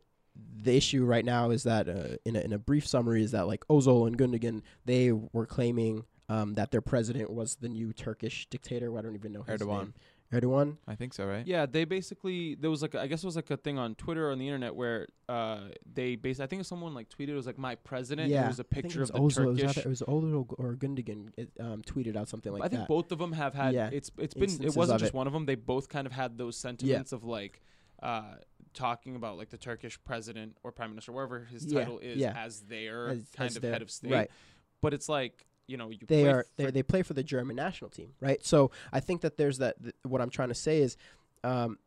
the 0.62 0.76
issue 0.76 1.04
right 1.04 1.24
now 1.24 1.50
is 1.50 1.64
that 1.64 1.88
uh, 1.88 2.16
in, 2.24 2.36
a, 2.36 2.40
in 2.40 2.52
a 2.52 2.58
brief 2.58 2.86
summary 2.86 3.22
is 3.22 3.32
that 3.32 3.46
like 3.46 3.66
Ozil 3.68 4.06
and 4.06 4.16
Gundogan 4.16 4.62
they 4.84 5.10
were 5.10 5.46
claiming 5.46 6.04
um, 6.28 6.54
that 6.54 6.70
their 6.70 6.80
president 6.82 7.30
was 7.30 7.56
the 7.56 7.68
new 7.68 7.92
Turkish 7.92 8.46
dictator. 8.48 8.96
I 8.96 9.02
don't 9.02 9.14
even 9.14 9.32
know 9.32 9.42
his 9.42 9.60
Erdogan. 9.60 9.78
name. 9.78 9.94
Erdogan. 10.32 10.76
I 10.86 10.94
think 10.94 11.14
so, 11.14 11.24
right? 11.26 11.46
Yeah, 11.46 11.64
they 11.66 11.84
basically 11.84 12.54
there 12.54 12.68
was 12.70 12.82
like 12.82 12.94
a, 12.94 13.00
I 13.00 13.06
guess 13.06 13.22
it 13.22 13.26
was 13.26 13.36
like 13.36 13.50
a 13.50 13.56
thing 13.56 13.78
on 13.78 13.94
Twitter 13.94 14.28
or 14.28 14.32
on 14.32 14.38
the 14.38 14.46
internet 14.46 14.74
where 14.74 15.06
uh 15.28 15.68
they 15.90 16.16
basically 16.16 16.44
I 16.44 16.46
think 16.48 16.64
someone 16.66 16.92
like 16.92 17.08
tweeted 17.08 17.28
it 17.30 17.34
was 17.34 17.46
like 17.46 17.56
my 17.58 17.76
president. 17.76 18.28
yeah, 18.30 18.44
It 18.44 18.48
was 18.48 18.60
a 18.60 18.62
I 18.70 18.74
think 18.74 18.84
picture 18.86 19.00
was 19.00 19.10
of 19.10 19.16
the 19.16 19.20
Ozil. 19.22 19.44
It 19.44 19.48
was, 19.48 19.60
Turkish. 19.74 19.86
it 19.86 19.88
was 19.88 20.02
Ozil 20.02 20.54
or 20.58 20.74
Gundogan. 20.74 21.30
It, 21.38 21.50
um, 21.58 21.80
tweeted 21.82 22.14
out 22.16 22.28
something 22.28 22.52
like 22.52 22.60
that. 22.60 22.66
I 22.66 22.68
think 22.68 22.80
that. 22.82 22.88
both 22.88 23.10
of 23.10 23.18
them 23.18 23.32
have 23.32 23.54
had. 23.54 23.72
Yeah, 23.74 23.88
It's 23.92 24.10
it's 24.18 24.34
been 24.34 24.50
it 24.62 24.76
wasn't 24.76 25.00
just 25.00 25.14
it. 25.14 25.16
one 25.16 25.26
of 25.26 25.32
them. 25.32 25.46
They 25.46 25.54
both 25.54 25.88
kind 25.88 26.06
of 26.06 26.12
had 26.12 26.36
those 26.36 26.56
sentiments 26.58 27.12
of 27.12 27.24
like 27.24 27.62
uh 28.02 28.34
talking 28.74 29.16
about 29.16 29.38
like 29.38 29.48
the 29.48 29.56
Turkish 29.56 29.98
president 30.04 30.56
or 30.62 30.72
prime 30.72 30.90
minister, 30.90 31.10
wherever 31.10 31.44
his 31.46 31.64
Yeah, 31.64 31.78
title 31.80 31.98
is, 32.00 32.18
yeah. 32.18 32.34
as 32.36 32.60
their 32.62 33.08
As- 33.08 33.24
kind 33.34 33.48
as 33.50 33.56
of 33.56 33.62
their- 33.62 33.72
head 33.72 33.82
of 33.82 33.90
state. 33.90 34.12
right. 34.12 34.30
But 34.82 34.92
it's 34.92 35.08
like 35.08 35.46
you 35.68 35.76
know 35.76 35.90
you 35.90 35.98
they 36.06 36.22
play 36.24 36.30
are 36.32 36.42
for- 36.42 36.48
they, 36.56 36.70
they 36.70 36.82
play 36.82 37.02
for 37.02 37.14
the 37.14 37.22
German 37.22 37.54
national 37.56 37.90
team, 37.90 38.14
right? 38.20 38.44
So 38.44 38.70
I 38.92 38.98
think 39.00 39.20
that 39.20 39.36
there's 39.36 39.58
that. 39.58 39.80
Th- 39.82 39.94
what 40.02 40.20
I'm 40.20 40.30
trying 40.30 40.48
to 40.48 40.54
say 40.54 40.78
is, 40.80 40.96
um, 41.44 41.78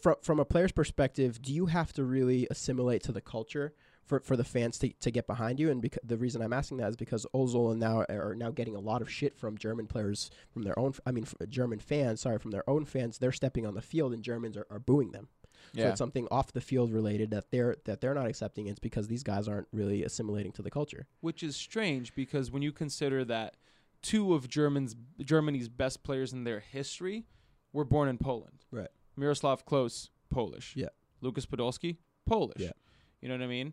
from 0.00 0.16
from 0.22 0.40
a 0.40 0.44
player's 0.44 0.72
perspective, 0.72 1.40
do 1.40 1.52
you 1.52 1.66
have 1.66 1.92
to 1.94 2.04
really 2.04 2.46
assimilate 2.50 3.02
to 3.04 3.12
the 3.12 3.20
culture 3.20 3.72
for, 4.04 4.20
for 4.20 4.36
the 4.36 4.44
fans 4.44 4.78
to, 4.78 4.90
to 5.00 5.10
get 5.10 5.26
behind 5.26 5.58
you? 5.60 5.70
And 5.70 5.82
beca- 5.82 5.98
the 6.04 6.16
reason 6.18 6.42
I'm 6.42 6.52
asking 6.52 6.78
that 6.78 6.90
is 6.90 6.96
because 6.96 7.26
Ozil 7.34 7.70
and 7.70 7.80
now 7.80 8.04
are 8.10 8.34
now 8.34 8.50
getting 8.50 8.74
a 8.76 8.80
lot 8.80 9.00
of 9.02 9.10
shit 9.10 9.36
from 9.38 9.56
German 9.56 9.86
players 9.86 10.30
from 10.50 10.62
their 10.62 10.78
own. 10.78 10.90
f- 10.90 11.00
I 11.06 11.12
mean, 11.12 11.24
f- 11.24 11.48
German 11.48 11.78
fans. 11.78 12.20
Sorry, 12.22 12.38
from 12.38 12.50
their 12.50 12.68
own 12.68 12.84
fans. 12.84 13.18
They're 13.18 13.32
stepping 13.32 13.66
on 13.66 13.74
the 13.74 13.82
field 13.82 14.12
and 14.12 14.22
Germans 14.22 14.56
are, 14.56 14.66
are 14.70 14.78
booing 14.80 15.12
them. 15.12 15.28
So 15.74 15.80
Yeah. 15.80 15.88
it's 15.90 15.98
something 15.98 16.28
off 16.30 16.52
the 16.52 16.60
field 16.60 16.92
related 16.92 17.30
that 17.30 17.50
they're 17.50 17.76
that 17.84 18.00
they're 18.00 18.14
not 18.14 18.26
accepting. 18.26 18.66
It's 18.68 18.78
because 18.78 19.08
these 19.08 19.22
guys 19.22 19.48
aren't 19.48 19.66
really 19.72 20.04
assimilating 20.04 20.52
to 20.52 20.62
the 20.62 20.70
culture. 20.70 21.06
which 21.20 21.42
is 21.42 21.56
strange 21.56 22.14
because 22.14 22.50
when 22.50 22.62
you 22.62 22.70
consider 22.72 23.24
that 23.24 23.56
two 24.02 24.34
of 24.34 24.48
German's 24.48 24.94
Germany's 25.20 25.68
best 25.68 26.02
players 26.04 26.32
in 26.32 26.44
their 26.44 26.60
history 26.60 27.26
were 27.72 27.84
born 27.84 28.08
in 28.08 28.18
Poland. 28.18 28.64
Right. 28.70 28.90
Miroslav 29.16 29.64
Klose, 29.66 30.10
Polish. 30.30 30.74
Yeah. 30.76 30.88
Lucas 31.20 31.46
Podolski, 31.46 31.96
Polish. 32.26 32.60
Yeah. 32.60 32.72
You 33.20 33.28
know 33.28 33.34
what 33.34 33.42
I 33.42 33.46
mean? 33.48 33.72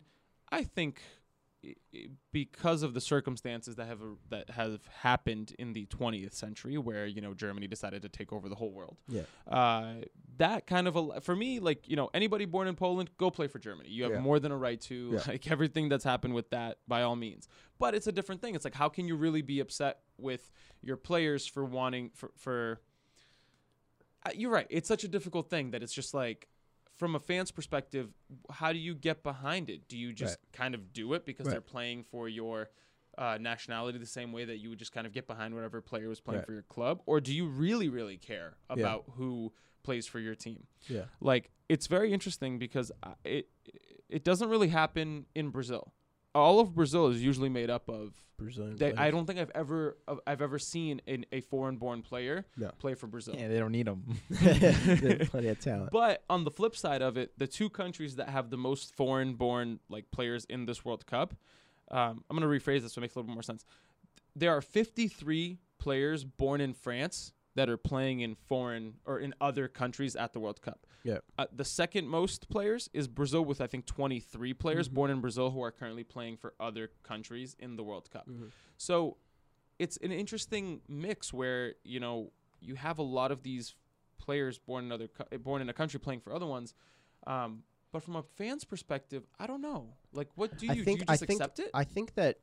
I 0.50 0.64
think 0.64 1.00
i- 1.00 1.02
i- 1.02 1.21
because 2.32 2.82
of 2.82 2.94
the 2.94 3.00
circumstances 3.00 3.76
that 3.76 3.86
have 3.86 4.00
that 4.30 4.50
have 4.50 4.80
happened 5.00 5.54
in 5.58 5.72
the 5.72 5.86
20th 5.86 6.32
century 6.34 6.76
where 6.78 7.06
you 7.06 7.20
know 7.20 7.34
Germany 7.34 7.66
decided 7.66 8.02
to 8.02 8.08
take 8.08 8.32
over 8.32 8.48
the 8.48 8.54
whole 8.54 8.72
world. 8.72 8.96
Yeah. 9.08 9.22
Uh, 9.46 9.94
that 10.38 10.66
kind 10.66 10.88
of 10.88 10.96
a, 10.96 11.20
for 11.20 11.36
me 11.36 11.60
like 11.60 11.88
you 11.88 11.96
know 11.96 12.10
anybody 12.14 12.44
born 12.46 12.66
in 12.68 12.74
Poland 12.74 13.10
go 13.18 13.30
play 13.30 13.46
for 13.46 13.58
Germany. 13.58 13.90
You 13.90 14.04
have 14.04 14.12
Yeah. 14.12 14.20
more 14.20 14.40
than 14.40 14.50
a 14.52 14.56
right 14.56 14.80
to 14.82 15.12
Yeah. 15.14 15.22
like 15.28 15.50
everything 15.50 15.88
that's 15.88 16.04
happened 16.04 16.34
with 16.34 16.50
that 16.50 16.78
by 16.88 17.02
all 17.02 17.16
means. 17.16 17.48
But 17.78 17.94
it's 17.94 18.06
a 18.06 18.12
different 18.12 18.40
thing. 18.40 18.54
It's 18.54 18.64
like 18.64 18.74
how 18.74 18.88
can 18.88 19.06
you 19.06 19.16
really 19.16 19.42
be 19.42 19.60
upset 19.60 20.00
with 20.18 20.50
your 20.80 20.96
players 20.96 21.46
for 21.46 21.64
wanting 21.64 22.10
for 22.14 22.30
for 22.36 22.80
uh, 24.24 24.30
you're 24.34 24.52
right. 24.52 24.66
It's 24.70 24.86
such 24.88 25.02
a 25.04 25.08
difficult 25.08 25.50
thing 25.50 25.72
that 25.72 25.82
it's 25.82 25.92
just 25.92 26.14
like 26.14 26.48
from 27.02 27.16
a 27.16 27.18
fan's 27.18 27.50
perspective, 27.50 28.12
how 28.48 28.72
do 28.72 28.78
you 28.78 28.94
get 28.94 29.24
behind 29.24 29.68
it? 29.68 29.88
Do 29.88 29.98
you 29.98 30.12
just 30.12 30.38
kind 30.52 30.72
of 30.72 30.92
do 30.92 31.14
it 31.14 31.24
because 31.26 31.46
Right. 31.46 31.52
they're 31.54 31.60
playing 31.60 32.04
for 32.04 32.28
your 32.28 32.70
uh, 33.18 33.36
nationality 33.40 33.98
the 33.98 34.06
same 34.06 34.30
way 34.32 34.44
that 34.44 34.58
you 34.58 34.70
would 34.70 34.78
just 34.78 34.92
kind 34.92 35.04
of 35.06 35.12
get 35.12 35.26
behind 35.26 35.52
whatever 35.54 35.80
player 35.82 36.08
was 36.08 36.20
playing 36.20 36.38
Right. 36.38 36.46
for 36.46 36.52
your 36.52 36.62
club, 36.62 37.02
or 37.06 37.20
do 37.20 37.34
you 37.34 37.46
really 37.46 37.88
really 37.88 38.16
care 38.16 38.56
Yeah. 38.70 38.76
about 38.82 39.04
who 39.16 39.52
plays 39.82 40.06
for 40.06 40.20
your 40.20 40.34
team? 40.36 40.66
Yeah. 40.88 41.06
Like 41.20 41.50
it's 41.68 41.88
very 41.88 42.12
interesting 42.12 42.58
because 42.60 42.92
it 43.24 43.50
it 44.08 44.22
doesn't 44.24 44.48
really 44.48 44.68
happen 44.68 45.26
in 45.34 45.50
Brazil. 45.50 45.92
All 46.34 46.60
of 46.60 46.74
Brazil 46.74 47.08
is 47.08 47.22
usually 47.22 47.48
made 47.48 47.68
up 47.70 47.88
of 47.88 48.12
Brazilian. 48.38 48.76
they, 48.76 48.92
I 48.94 49.10
don't 49.10 49.26
think 49.26 49.38
I've 49.38 49.50
ever 49.54 49.96
of- 50.08 50.20
I've 50.26 50.40
ever 50.42 50.58
seen 50.58 51.00
an, 51.06 51.24
a 51.30 51.40
foreign-born 51.42 52.02
player 52.02 52.44
No. 52.56 52.70
play 52.78 52.94
for 52.94 53.06
Brazil. 53.06 53.34
Yeah, 53.36 53.48
they 53.48 53.58
don't 53.58 53.70
need 53.72 53.86
them. 53.86 54.02
Plenty 54.30 55.48
of 55.48 55.60
talent. 55.60 55.90
But 55.92 56.24
on 56.30 56.44
the 56.44 56.50
flip 56.50 56.74
side 56.76 57.02
of 57.02 57.16
it, 57.16 57.38
the 57.38 57.46
two 57.46 57.68
countries 57.70 58.16
that 58.16 58.28
have 58.28 58.50
the 58.50 58.56
most 58.56 58.94
foreign-born 58.96 59.78
like 59.88 60.10
players 60.10 60.44
in 60.46 60.66
this 60.66 60.84
World 60.84 61.06
Cup, 61.06 61.34
um, 61.90 62.24
I'm 62.30 62.36
gonna 62.36 62.46
rephrase 62.46 62.82
this 62.82 62.94
so 62.94 63.00
it 63.00 63.02
makes 63.02 63.14
a 63.14 63.18
little 63.18 63.28
bit 63.28 63.34
more 63.34 63.42
sense. 63.42 63.64
There 64.34 64.50
are 64.56 64.62
53 64.62 65.58
players 65.78 66.24
born 66.24 66.60
in 66.60 66.72
France 66.72 67.32
that 67.54 67.68
are 67.68 67.76
playing 67.76 68.20
in 68.20 68.34
foreign 68.34 68.94
or 69.04 69.18
in 69.18 69.34
other 69.40 69.68
countries 69.68 70.16
at 70.16 70.32
the 70.32 70.40
World 70.40 70.62
Cup. 70.62 70.86
Yeah. 71.04 71.18
Uh, 71.36 71.46
the 71.54 71.64
second 71.64 72.08
most 72.08 72.48
players 72.48 72.88
is 72.92 73.08
Brazil 73.08 73.44
with 73.44 73.60
I 73.60 73.66
think 73.66 73.86
23 73.86 74.54
players 74.54 74.88
Mhm. 74.88 74.94
born 74.94 75.10
in 75.10 75.20
Brazil 75.20 75.50
who 75.50 75.62
are 75.62 75.70
currently 75.70 76.04
playing 76.04 76.38
for 76.38 76.54
other 76.58 76.90
countries 77.02 77.54
in 77.58 77.76
the 77.76 77.82
World 77.84 78.10
Cup. 78.10 78.26
Mhm. 78.28 78.50
So 78.78 79.16
it's 79.78 79.96
an 79.98 80.12
interesting 80.12 80.80
mix 80.88 81.32
where 81.32 81.74
you 81.84 82.00
know 82.00 82.32
you 82.60 82.74
have 82.76 82.98
a 82.98 83.02
lot 83.02 83.30
of 83.32 83.42
these 83.42 83.74
players 84.18 84.58
born 84.58 84.84
in 84.84 84.92
other 84.92 85.08
co- 85.08 85.26
born 85.38 85.60
in 85.60 85.68
a 85.68 85.72
country 85.74 85.98
playing 86.00 86.20
for 86.20 86.32
other 86.32 86.46
ones. 86.46 86.74
Um, 87.26 87.64
but 87.90 88.02
from 88.02 88.16
a 88.16 88.22
fan's 88.22 88.64
perspective, 88.64 89.26
I 89.38 89.46
don't 89.46 89.60
know. 89.60 89.94
Like, 90.12 90.28
what 90.36 90.56
do 90.56 90.66
you 90.66 90.72
I 90.72 90.74
do? 90.76 90.84
think 90.84 91.00
You 91.00 91.04
I 91.08 91.12
just 91.14 91.26
think 91.26 91.40
accept 91.40 91.58
it? 91.58 91.70
I 91.74 91.84
think 91.84 92.14
that 92.14 92.38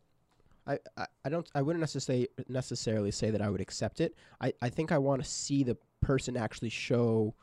I, 0.67 0.79
I, 0.97 1.05
I 1.25 1.29
don't 1.29 1.49
I 1.55 1.61
wouldn't 1.61 1.81
necessarily 1.81 2.27
necessarily 2.47 3.11
say 3.11 3.29
that 3.31 3.41
I 3.41 3.49
would 3.49 3.61
accept 3.61 4.01
it. 4.01 4.15
I, 4.41 4.53
I 4.61 4.69
think 4.69 4.91
I 4.91 4.97
want 4.97 5.23
to 5.23 5.29
see 5.29 5.63
the 5.63 5.77
person 6.01 6.37
actually 6.37 6.69
show 6.69 7.35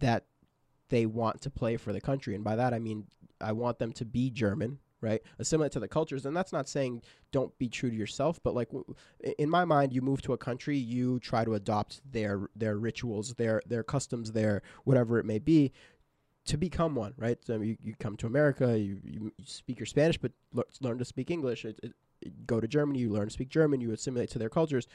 that 0.00 0.24
they 0.90 1.06
want 1.06 1.40
to 1.42 1.50
play 1.50 1.76
for 1.76 1.92
the 1.92 2.00
country, 2.00 2.34
and 2.34 2.44
by 2.44 2.56
that 2.56 2.74
I 2.74 2.78
mean 2.78 3.06
I 3.40 3.52
want 3.52 3.78
them 3.78 3.92
to 3.92 4.04
be 4.04 4.30
German, 4.30 4.78
right? 5.00 5.22
Assimilate 5.38 5.72
to 5.72 5.80
the 5.80 5.88
cultures, 5.88 6.26
and 6.26 6.36
that's 6.36 6.52
not 6.52 6.68
saying 6.68 7.02
don't 7.32 7.56
be 7.58 7.68
true 7.68 7.90
to 7.90 7.96
yourself, 7.96 8.40
but 8.42 8.54
like 8.54 8.68
w- 8.68 8.94
in 9.38 9.50
my 9.50 9.64
mind, 9.64 9.92
you 9.92 10.02
move 10.02 10.22
to 10.22 10.32
a 10.32 10.38
country, 10.38 10.76
you 10.76 11.18
try 11.20 11.44
to 11.44 11.54
adopt 11.54 12.00
their 12.10 12.48
their 12.54 12.76
rituals, 12.78 13.34
their 13.34 13.62
their 13.66 13.82
customs, 13.82 14.32
their 14.32 14.62
whatever 14.84 15.18
it 15.18 15.24
may 15.24 15.38
be, 15.38 15.72
to 16.46 16.56
become 16.58 16.94
one, 16.94 17.14
right? 17.16 17.38
So 17.44 17.60
you, 17.60 17.76
you 17.82 17.94
come 17.98 18.16
to 18.18 18.26
America, 18.26 18.78
you, 18.78 18.98
you, 19.02 19.32
speak 19.44 19.78
your 19.78 19.86
Spanish, 19.86 20.18
but 20.18 20.32
lear, 20.52 20.64
learn 20.80 20.98
to 20.98 21.04
speak 21.04 21.30
English. 21.30 21.64
It, 21.64 21.80
it- 21.82 21.94
go 22.46 22.60
to 22.60 22.68
Germany, 22.68 23.00
you 23.00 23.10
learn 23.10 23.26
to 23.26 23.32
speak 23.32 23.48
German, 23.48 23.80
you 23.80 23.92
assimilate 23.92 24.30
to 24.30 24.38
their 24.38 24.48
cultures. 24.48 24.86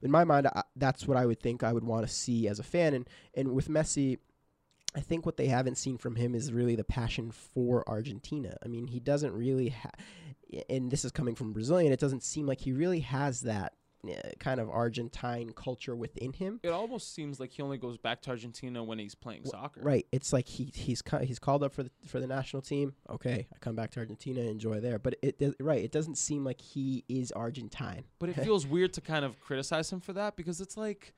In 0.00 0.10
my 0.10 0.24
mind, 0.24 0.46
I, 0.46 0.62
that's 0.76 1.08
what 1.08 1.16
I 1.16 1.26
would 1.26 1.40
think 1.40 1.62
I 1.62 1.72
would 1.72 1.84
want 1.84 2.06
to 2.06 2.12
see 2.12 2.46
as 2.48 2.58
a 2.58 2.64
fan. 2.64 2.94
And 2.94 3.08
and 3.34 3.52
with 3.52 3.68
Messi, 3.68 4.18
I 4.94 5.00
think 5.00 5.26
what 5.26 5.36
they 5.36 5.48
haven't 5.48 5.76
seen 5.76 5.98
from 5.98 6.16
him 6.16 6.34
is 6.34 6.52
really 6.52 6.76
the 6.76 6.84
passion 6.84 7.30
for 7.30 7.88
Argentina. 7.88 8.56
I 8.64 8.68
mean, 8.68 8.86
he 8.86 9.00
doesn't 9.00 9.32
really 9.32 9.70
ha- 9.70 10.62
and 10.68 10.90
this 10.90 11.04
is 11.04 11.12
coming 11.12 11.34
from 11.34 11.52
Brazilian. 11.52 11.92
It 11.92 12.00
doesn't 12.00 12.22
seem 12.22 12.46
like 12.46 12.60
he 12.60 12.72
really 12.72 13.00
has 13.00 13.42
that 13.42 13.74
Uh, 14.06 14.12
kind 14.38 14.60
of 14.60 14.70
Argentine 14.70 15.50
culture 15.52 15.96
within 15.96 16.32
him. 16.32 16.60
it 16.62 16.68
almost 16.68 17.12
seems 17.14 17.40
like 17.40 17.50
he 17.50 17.62
only 17.62 17.76
goes 17.78 17.98
back 17.98 18.22
to 18.22 18.30
Argentina 18.30 18.82
when 18.84 18.96
he's 18.96 19.16
playing 19.16 19.42
Wh- 19.44 19.48
soccer. 19.50 19.80
Right. 19.82 20.06
It's 20.12 20.32
like 20.32 20.46
he 20.46 20.70
he's 20.72 21.02
ca- 21.02 21.18
he's 21.18 21.40
called 21.40 21.64
up 21.64 21.72
for 21.72 21.82
the 21.82 21.90
for 22.06 22.20
the 22.20 22.28
national 22.28 22.62
team. 22.62 22.94
Okay, 23.10 23.48
I 23.52 23.58
come 23.58 23.74
back 23.74 23.90
to 23.92 24.00
Argentina, 24.00 24.38
and 24.40 24.50
enjoy 24.50 24.78
there. 24.78 25.00
But 25.00 25.16
it 25.20 25.42
right, 25.58 25.82
it 25.82 25.90
doesn't 25.90 26.16
seem 26.16 26.44
like 26.44 26.60
he 26.60 27.04
is 27.08 27.32
Argentine. 27.32 28.04
But 28.20 28.28
it 28.28 28.34
feels 28.44 28.66
weird 28.68 28.92
to 28.92 29.00
kind 29.00 29.24
of 29.24 29.40
criticize 29.40 29.92
him 29.92 29.98
for 29.98 30.12
that 30.12 30.36
because 30.36 30.60
it's 30.60 30.76
like, 30.76 31.12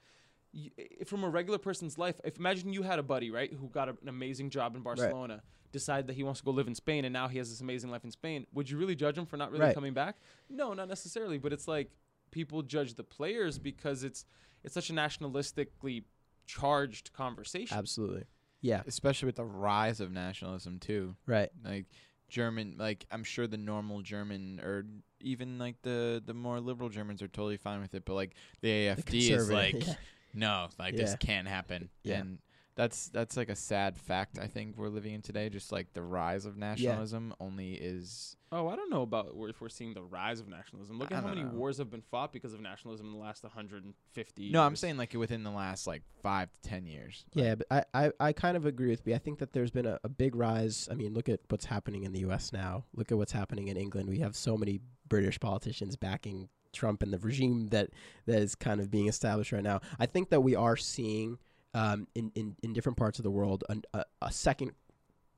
y- 0.54 0.70
from 1.04 1.22
a 1.22 1.28
regular 1.28 1.58
person's 1.58 1.98
life, 1.98 2.18
if 2.24 2.38
imagine 2.38 2.72
you 2.72 2.82
had 2.82 2.98
a 2.98 3.02
buddy, 3.02 3.30
right, 3.30 3.52
who 3.52 3.68
got 3.68 3.88
a- 3.90 3.96
an 4.00 4.08
amazing 4.08 4.48
job 4.48 4.74
in 4.74 4.80
Barcelona, 4.82 5.42
decide 5.70 6.06
that 6.06 6.14
he 6.14 6.22
wants 6.22 6.40
to 6.40 6.44
go 6.46 6.50
live 6.50 6.66
in 6.66 6.74
Spain, 6.74 7.04
and 7.04 7.12
now 7.12 7.28
he 7.28 7.36
has 7.36 7.50
this 7.50 7.60
amazing 7.60 7.90
life 7.90 8.04
in 8.04 8.10
Spain. 8.10 8.46
Would 8.54 8.70
you 8.70 8.78
really 8.78 8.96
judge 8.96 9.18
him 9.18 9.26
for 9.26 9.36
not 9.36 9.52
really 9.52 9.64
Right. 9.66 9.74
coming 9.74 9.92
back? 9.92 10.16
No, 10.48 10.72
not 10.72 10.88
necessarily. 10.88 11.36
But 11.36 11.52
it's 11.52 11.68
like 11.68 11.90
people 12.30 12.62
judge 12.62 12.94
the 12.94 13.04
players 13.04 13.58
because 13.58 14.04
it's 14.04 14.24
it's 14.64 14.74
such 14.74 14.90
a 14.90 14.92
nationalistically 14.92 16.04
charged 16.46 17.12
conversation. 17.12 17.76
Absolutely. 17.76 18.24
Yeah. 18.60 18.82
Especially 18.86 19.26
with 19.26 19.36
the 19.36 19.44
rise 19.44 20.00
of 20.00 20.10
nationalism 20.12 20.78
too. 20.78 21.16
Right. 21.26 21.48
Like 21.64 21.86
German, 22.28 22.76
like 22.78 23.06
I'm 23.10 23.24
sure 23.24 23.46
the 23.46 23.56
normal 23.56 24.02
German 24.02 24.60
or 24.60 24.84
even 25.20 25.58
like 25.58 25.76
the 25.82 26.22
the 26.24 26.34
more 26.34 26.60
liberal 26.60 26.88
Germans 26.90 27.22
are 27.22 27.28
totally 27.28 27.56
fine 27.56 27.80
with 27.80 27.94
it, 27.94 28.04
but 28.04 28.14
like 28.14 28.34
the 28.60 28.88
The 28.94 29.02
AFD 29.02 29.30
is 29.30 29.50
like, 29.50 29.86
yeah. 29.86 29.94
no, 30.34 30.68
like 30.78 30.94
Yeah. 30.94 31.00
this 31.00 31.16
can't 31.18 31.48
happen. 31.48 31.88
Yeah. 32.04 32.18
And 32.18 32.38
that's 32.80 33.08
that's 33.08 33.36
like 33.36 33.50
a 33.50 33.56
sad 33.56 33.98
fact 33.98 34.38
I 34.38 34.46
think 34.46 34.78
we're 34.78 34.88
living 34.88 35.12
in 35.12 35.20
today. 35.20 35.50
Just 35.50 35.70
like 35.70 35.92
the 35.92 36.00
rise 36.02 36.46
of 36.46 36.56
nationalism 36.56 37.34
only 37.38 37.74
is 37.74 38.36
Oh, 38.52 38.68
I 38.68 38.74
don't 38.74 38.88
know 38.90 39.02
about 39.02 39.34
if 39.48 39.60
we're 39.60 39.68
seeing 39.68 39.92
the 39.92 40.02
rise 40.02 40.40
of 40.40 40.48
nationalism. 40.48 40.98
Look 40.98 41.12
I 41.12 41.16
at 41.16 41.22
how 41.22 41.28
don't 41.28 41.36
many 41.36 41.48
know. 41.48 41.58
wars 41.58 41.76
have 41.76 41.90
been 41.90 42.00
fought 42.00 42.32
because 42.32 42.54
of 42.54 42.60
nationalism 42.60 43.06
in 43.08 43.12
the 43.12 43.18
last 43.18 43.42
150 43.44 44.50
no. 44.50 44.62
I'm 44.62 44.72
years. 44.72 44.80
saying 44.80 44.96
like 44.96 45.12
within 45.12 45.44
the 45.44 45.50
last 45.50 45.86
like 45.86 46.02
five 46.22 46.50
to 46.52 46.68
ten 46.68 46.86
years. 46.86 47.26
Yeah, 47.34 47.56
but 47.56 47.66
I, 47.70 47.84
I, 48.06 48.12
I 48.18 48.32
kind 48.32 48.56
of 48.56 48.64
agree 48.64 48.88
with 48.88 49.06
you. 49.06 49.14
I 49.14 49.18
think 49.18 49.40
that 49.40 49.52
there's 49.52 49.70
been 49.70 49.86
a, 49.86 50.00
a 50.02 50.08
big 50.08 50.34
rise. 50.34 50.88
I 50.90 50.94
mean, 50.94 51.12
look 51.12 51.28
at 51.28 51.40
what's 51.48 51.66
happening 51.66 52.04
in 52.04 52.12
the 52.12 52.20
U.S. 52.20 52.50
now. 52.50 52.84
Look 52.94 53.12
at 53.12 53.18
what's 53.18 53.32
happening 53.32 53.68
in 53.68 53.76
England. 53.76 54.08
We 54.08 54.20
have 54.20 54.34
so 54.34 54.56
many 54.56 54.80
British 55.06 55.38
politicians 55.38 55.96
backing 55.96 56.48
Trump 56.72 57.02
and 57.02 57.12
the 57.12 57.18
regime 57.18 57.68
that 57.68 57.90
that 58.24 58.40
is 58.40 58.54
kind 58.54 58.80
of 58.80 58.90
being 58.90 59.06
established 59.06 59.52
right 59.52 59.62
now. 59.62 59.80
I 59.98 60.06
think 60.06 60.30
that 60.30 60.40
we 60.40 60.54
are 60.56 60.76
seeing 60.78 61.38
um, 61.74 62.06
in, 62.14 62.32
in, 62.34 62.56
in 62.62 62.72
different 62.72 62.98
parts 62.98 63.18
of 63.18 63.22
the 63.22 63.30
world 63.30 63.64
an, 63.68 63.82
a, 63.94 64.04
a 64.22 64.32
second 64.32 64.72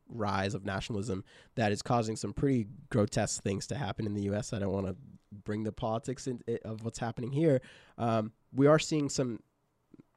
rise 0.08 0.54
of 0.54 0.64
nationalism 0.64 1.24
that 1.54 1.72
is 1.72 1.82
causing 1.82 2.16
some 2.16 2.32
pretty 2.32 2.66
grotesque 2.90 3.42
things 3.42 3.66
to 3.68 3.74
happen 3.74 4.06
in 4.06 4.14
the 4.14 4.22
U.S. 4.22 4.52
I 4.52 4.58
don't 4.58 4.72
want 4.72 4.86
to 4.86 4.96
bring 5.44 5.64
the 5.64 5.72
politics 5.72 6.26
in, 6.26 6.40
i 6.48 6.58
of 6.64 6.84
what's 6.84 6.98
happening 6.98 7.32
here. 7.32 7.60
Um, 7.98 8.32
we 8.52 8.66
are 8.66 8.78
seeing 8.78 9.08
some 9.08 9.40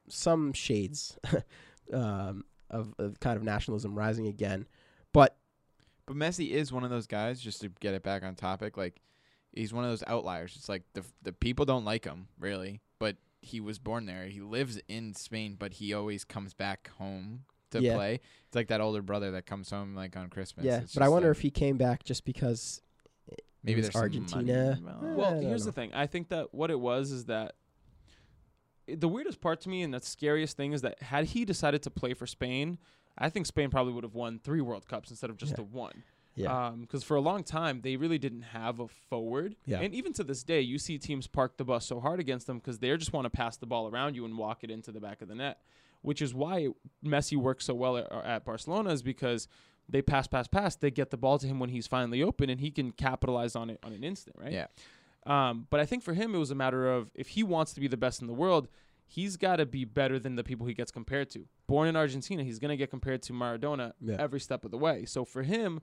some 0.08 0.52
shades 0.52 1.18
um, 1.92 2.44
of, 2.70 2.94
of 2.98 3.18
kind 3.20 3.36
of 3.36 3.42
nationalism 3.42 3.96
rising 3.98 4.26
again, 4.26 4.66
but 5.12 5.36
But 6.06 6.16
Messi 6.16 6.50
is 6.50 6.72
one 6.72 6.84
of 6.84 6.90
those 6.90 7.06
guys. 7.06 7.40
Just 7.40 7.60
to 7.62 7.68
get 7.80 7.94
it 7.94 8.02
back 8.02 8.22
on 8.22 8.34
topic, 8.34 8.76
like 8.76 9.00
he's 9.52 9.72
one 9.72 9.84
of 9.84 9.90
those 9.90 10.04
outliers. 10.06 10.54
It's 10.56 10.68
like 10.68 10.82
the 10.94 11.04
the 11.22 11.32
people 11.32 11.64
don't 11.64 11.84
like 11.84 12.04
him 12.04 12.28
really, 12.38 12.80
but 12.98 13.16
he 13.42 13.60
was 13.60 13.78
born 13.78 14.06
there. 14.06 14.26
He 14.26 14.40
lives 14.40 14.80
in 14.88 15.14
Spain, 15.14 15.56
but 15.58 15.74
he 15.74 15.92
always 15.94 16.24
comes 16.24 16.54
back 16.54 16.88
home 16.98 17.44
to 17.70 17.80
Yeah. 17.82 17.94
play. 17.94 18.20
It's 18.46 18.54
like 18.56 18.68
that 18.68 18.80
older 18.80 19.02
brother 19.02 19.30
that 19.32 19.46
comes 19.46 19.70
home 19.70 19.94
like 19.94 20.16
on 20.16 20.28
Christmas. 20.30 20.64
yeah. 20.66 20.80
It's 20.80 20.94
But 20.94 21.02
I 21.02 21.06
just 21.06 21.12
wonder 21.12 21.28
like- 21.28 21.36
if 21.36 21.42
he 21.42 21.50
came 21.50 21.76
back 21.76 22.04
just 22.04 22.24
because 22.24 22.80
Maybe 23.62 23.80
was 23.80 23.86
there's 23.90 23.92
some 23.94 24.02
money 24.02 24.18
Argentina. 24.52 24.76
involved. 24.78 25.04
Eh, 25.04 25.14
Well, 25.14 25.30
don't 25.32 25.42
here's 25.42 25.62
know. 25.62 25.66
the 25.66 25.72
thing. 25.72 25.92
I 25.94 26.06
think 26.06 26.28
that 26.28 26.54
what 26.54 26.70
it 26.70 26.78
was 26.80 27.10
is 27.10 27.24
that 27.26 27.56
i- 28.88 28.94
the 28.94 29.08
weirdest 29.08 29.40
part 29.40 29.60
to 29.62 29.68
me 29.68 29.82
and 29.82 29.92
the 29.92 30.00
scariest 30.00 30.56
thing 30.56 30.72
is 30.72 30.82
that 30.82 31.02
had 31.02 31.26
he 31.26 31.44
decided 31.44 31.82
to 31.82 31.90
play 31.90 32.14
for 32.14 32.26
Spain, 32.26 32.78
I 33.18 33.28
think 33.30 33.46
Spain 33.46 33.70
probably 33.70 33.92
would 33.92 34.04
have 34.04 34.14
won 34.14 34.38
three 34.38 34.60
World 34.60 34.86
Cups 34.86 35.10
instead 35.10 35.30
of 35.30 35.36
just 35.36 35.50
Yeah. 35.52 35.56
the 35.56 35.64
one. 35.64 36.04
Yeah. 36.36 36.72
Because 36.80 37.02
for 37.02 37.16
a 37.16 37.20
long 37.20 37.42
time 37.42 37.80
they 37.82 37.96
really 37.96 38.18
didn't 38.18 38.42
have 38.42 38.78
a 38.80 38.86
forward. 38.88 39.56
Yeah. 39.64 39.80
And 39.80 39.94
even 39.94 40.12
to 40.14 40.24
this 40.24 40.42
day, 40.44 40.60
you 40.60 40.78
see 40.78 40.98
teams 40.98 41.26
park 41.26 41.56
the 41.56 41.64
bus 41.64 41.86
so 41.86 41.98
hard 41.98 42.20
against 42.20 42.46
them 42.46 42.58
because 42.58 42.78
they 42.78 42.94
just 42.96 43.12
want 43.12 43.24
to 43.24 43.30
pass 43.30 43.56
the 43.56 43.66
ball 43.66 43.88
around 43.88 44.14
you 44.14 44.24
and 44.24 44.36
walk 44.38 44.62
it 44.62 44.70
into 44.70 44.92
the 44.92 45.00
back 45.00 45.22
of 45.22 45.28
the 45.28 45.34
net. 45.34 45.58
Which 46.02 46.22
is 46.22 46.32
why 46.34 46.68
Messi 47.04 47.36
works 47.36 47.64
so 47.64 47.74
well 47.74 47.96
at, 47.96 48.12
at 48.12 48.44
Barcelona 48.44 48.90
is 48.90 49.02
because 49.02 49.48
they 49.88 50.02
pass, 50.02 50.26
pass, 50.28 50.46
pass. 50.46 50.76
They 50.76 50.90
get 50.90 51.10
the 51.10 51.16
ball 51.16 51.38
to 51.38 51.46
him 51.46 51.58
when 51.58 51.70
he's 51.70 51.86
finally 51.86 52.22
open, 52.22 52.48
and 52.50 52.60
he 52.60 52.70
can 52.70 52.92
capitalize 52.92 53.56
on 53.56 53.70
it 53.70 53.80
on 53.82 53.92
an 53.92 54.04
instant, 54.04 54.36
right? 54.38 54.52
Yeah. 54.52 54.66
Um, 55.26 55.66
but 55.70 55.80
I 55.80 55.86
think 55.86 56.02
for 56.04 56.14
him, 56.14 56.34
it 56.34 56.38
was 56.38 56.50
a 56.52 56.54
matter 56.54 56.92
of 56.92 57.10
if 57.14 57.28
he 57.28 57.42
wants 57.42 57.72
to 57.74 57.80
be 57.80 57.88
the 57.88 57.96
best 57.96 58.20
in 58.20 58.28
the 58.28 58.34
world, 58.34 58.68
he's 59.06 59.36
got 59.36 59.56
to 59.56 59.66
be 59.66 59.84
better 59.84 60.18
than 60.18 60.36
the 60.36 60.44
people 60.44 60.66
he 60.66 60.74
gets 60.74 60.92
compared 60.92 61.30
to. 61.30 61.46
Born 61.66 61.88
in 61.88 61.96
Argentina, 61.96 62.44
he's 62.44 62.58
going 62.60 62.70
to 62.70 62.76
get 62.76 62.90
compared 62.90 63.22
to 63.22 63.32
Maradona 63.32 63.92
Yeah. 64.00 64.16
every 64.18 64.38
step 64.40 64.64
of 64.64 64.70
the 64.70 64.78
way. 64.78 65.04
So 65.06 65.24
for 65.24 65.42
him, 65.42 65.80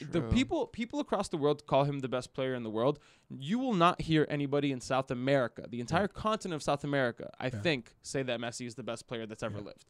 it, 0.00 0.12
the 0.12 0.20
people 0.22 0.66
people 0.66 1.00
across 1.00 1.28
the 1.28 1.36
world 1.36 1.66
call 1.66 1.84
him 1.84 2.00
the 2.00 2.08
best 2.08 2.34
player 2.34 2.54
in 2.54 2.62
the 2.62 2.70
world. 2.70 2.98
You 3.28 3.58
will 3.58 3.74
not 3.74 4.00
hear 4.02 4.26
anybody 4.30 4.70
in 4.72 4.80
South 4.80 5.10
America, 5.10 5.64
the 5.68 5.80
entire 5.80 6.08
continent 6.08 6.54
of 6.56 6.62
South 6.62 6.84
America, 6.84 7.30
I 7.40 7.46
Yeah. 7.46 7.60
think, 7.62 7.94
say 8.02 8.22
that 8.22 8.38
Messi 8.40 8.66
is 8.66 8.74
the 8.76 8.82
best 8.82 9.06
player 9.08 9.26
that's 9.26 9.42
ever 9.42 9.58
Yeah. 9.58 9.64
lived. 9.64 9.84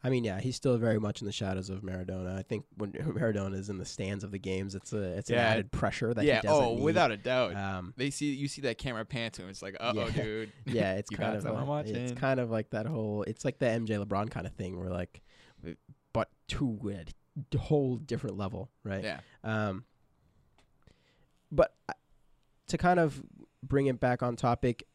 I 0.00 0.10
mean, 0.10 0.22
yeah, 0.22 0.38
he's 0.40 0.54
still 0.54 0.78
very 0.78 1.00
much 1.00 1.20
in 1.22 1.26
the 1.26 1.32
shadows 1.32 1.70
of 1.70 1.80
Maradona. 1.82 2.38
I 2.38 2.42
think 2.42 2.64
when 2.76 2.92
Maradona 3.18 3.54
is 3.56 3.68
in 3.68 3.78
the 3.78 3.84
stands 3.84 4.22
of 4.22 4.30
the 4.30 4.38
games, 4.38 4.76
it's 4.76 4.92
a 4.92 5.02
it's 5.18 5.28
Yeah. 5.28 5.40
an 5.40 5.52
added 5.52 5.72
pressure 5.72 6.14
that 6.14 6.24
yeah. 6.24 6.40
he 6.40 6.46
doesn't 6.46 6.64
Oh, 6.64 6.74
need. 6.76 6.82
without 6.84 7.10
a 7.10 7.16
doubt. 7.16 7.56
Um, 7.56 7.94
they 7.96 8.10
see 8.10 8.32
you 8.32 8.46
see 8.46 8.60
that 8.62 8.78
camera 8.78 9.04
pan 9.04 9.32
to 9.32 9.42
him. 9.42 9.48
It's 9.48 9.60
like, 9.60 9.76
uh 9.80 9.92
oh, 9.96 10.06
Yeah. 10.06 10.10
dude. 10.22 10.52
yeah, 10.66 10.94
it's 10.94 11.10
kind 11.10 11.36
of 11.36 11.66
watching. 11.68 11.96
it's 11.96 12.12
kind 12.12 12.38
of 12.38 12.48
like 12.48 12.70
that 12.70 12.86
whole. 12.86 13.24
It's 13.24 13.44
like 13.44 13.58
the 13.58 13.66
MJ 13.66 13.98
LeBron 14.02 14.30
kind 14.30 14.46
of 14.46 14.52
thing, 14.54 14.78
where 14.78 14.88
like, 14.88 15.20
but 16.12 16.30
to 16.48 16.78
a 16.92 17.04
d- 17.04 17.12
whole 17.58 17.96
different 17.96 18.36
level, 18.36 18.70
right? 18.84 19.04
Yeah. 19.04 19.20
Um, 19.44 19.84
but 21.50 21.74
to 22.68 22.78
kind 22.78 23.00
of 23.00 23.22
bring 23.62 23.86
it 23.86 24.00
back 24.00 24.22
on 24.22 24.36
topic, 24.36 24.86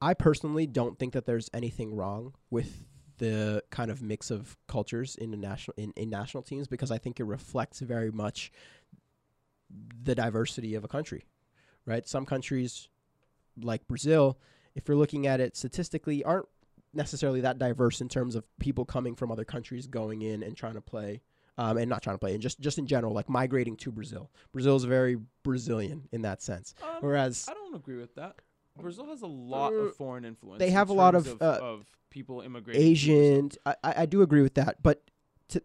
I 0.00 0.14
personally 0.14 0.66
don't 0.66 0.98
think 0.98 1.12
that 1.14 1.26
there's 1.26 1.50
anything 1.52 1.94
wrong 1.94 2.34
with 2.50 2.84
the 3.18 3.64
kind 3.70 3.90
of 3.90 4.00
mix 4.00 4.30
of 4.30 4.56
cultures 4.68 5.16
in 5.16 5.32
the 5.32 5.36
national 5.36 5.74
in, 5.76 5.92
in 5.96 6.08
national 6.08 6.44
teams 6.44 6.68
because 6.68 6.92
I 6.92 6.98
think 6.98 7.18
it 7.18 7.24
reflects 7.24 7.80
very 7.80 8.12
much 8.12 8.52
the 10.02 10.14
diversity 10.14 10.74
of 10.74 10.84
a 10.84 10.88
country. 10.88 11.24
Right? 11.84 12.06
Some 12.06 12.26
countries 12.26 12.88
like 13.60 13.88
Brazil, 13.88 14.38
if 14.74 14.86
you're 14.86 14.96
looking 14.96 15.26
at 15.26 15.40
it 15.40 15.56
statistically, 15.56 16.22
aren't 16.22 16.46
necessarily 16.94 17.40
that 17.40 17.58
diverse 17.58 18.00
in 18.00 18.08
terms 18.08 18.34
of 18.34 18.46
people 18.58 18.84
coming 18.84 19.14
from 19.14 19.32
other 19.32 19.44
countries 19.44 19.86
going 19.86 20.22
in 20.22 20.42
and 20.42 20.56
trying 20.56 20.74
to 20.74 20.80
play 20.80 21.22
um, 21.58 21.76
and 21.76 21.90
not 21.90 22.02
trying 22.02 22.14
to 22.14 22.18
play 22.20 22.32
and 22.32 22.40
just 22.40 22.58
just 22.60 22.78
in 22.78 22.86
general 22.86 23.12
like 23.12 23.28
migrating 23.28 23.76
to 23.76 23.90
Brazil. 23.92 24.30
Brazil 24.52 24.76
is 24.76 24.84
very 24.84 25.16
Brazilian 25.42 26.08
in 26.12 26.22
that 26.22 26.40
sense. 26.40 26.74
Um, 26.82 26.88
Whereas 27.00 27.46
I 27.50 27.54
don't 27.54 27.74
agree 27.74 27.96
with 27.96 28.14
that. 28.14 28.36
Brazil 28.80 29.06
has 29.06 29.22
a 29.22 29.26
lot 29.26 29.72
Uh, 29.72 29.76
of 29.76 29.96
foreign 29.96 30.24
influence. 30.24 30.60
they 30.60 30.68
in 30.68 30.72
have 30.74 30.88
a 30.88 30.92
lot 30.92 31.14
of, 31.16 31.26
of, 31.26 31.42
uh, 31.42 31.58
of 31.60 31.84
people 32.10 32.40
immigrating. 32.40 32.80
Asian, 32.80 33.50
I, 33.66 33.74
I 33.82 33.94
I 34.02 34.06
do 34.06 34.22
agree 34.22 34.40
with 34.42 34.54
that, 34.54 34.82
but 34.82 35.02
to 35.48 35.60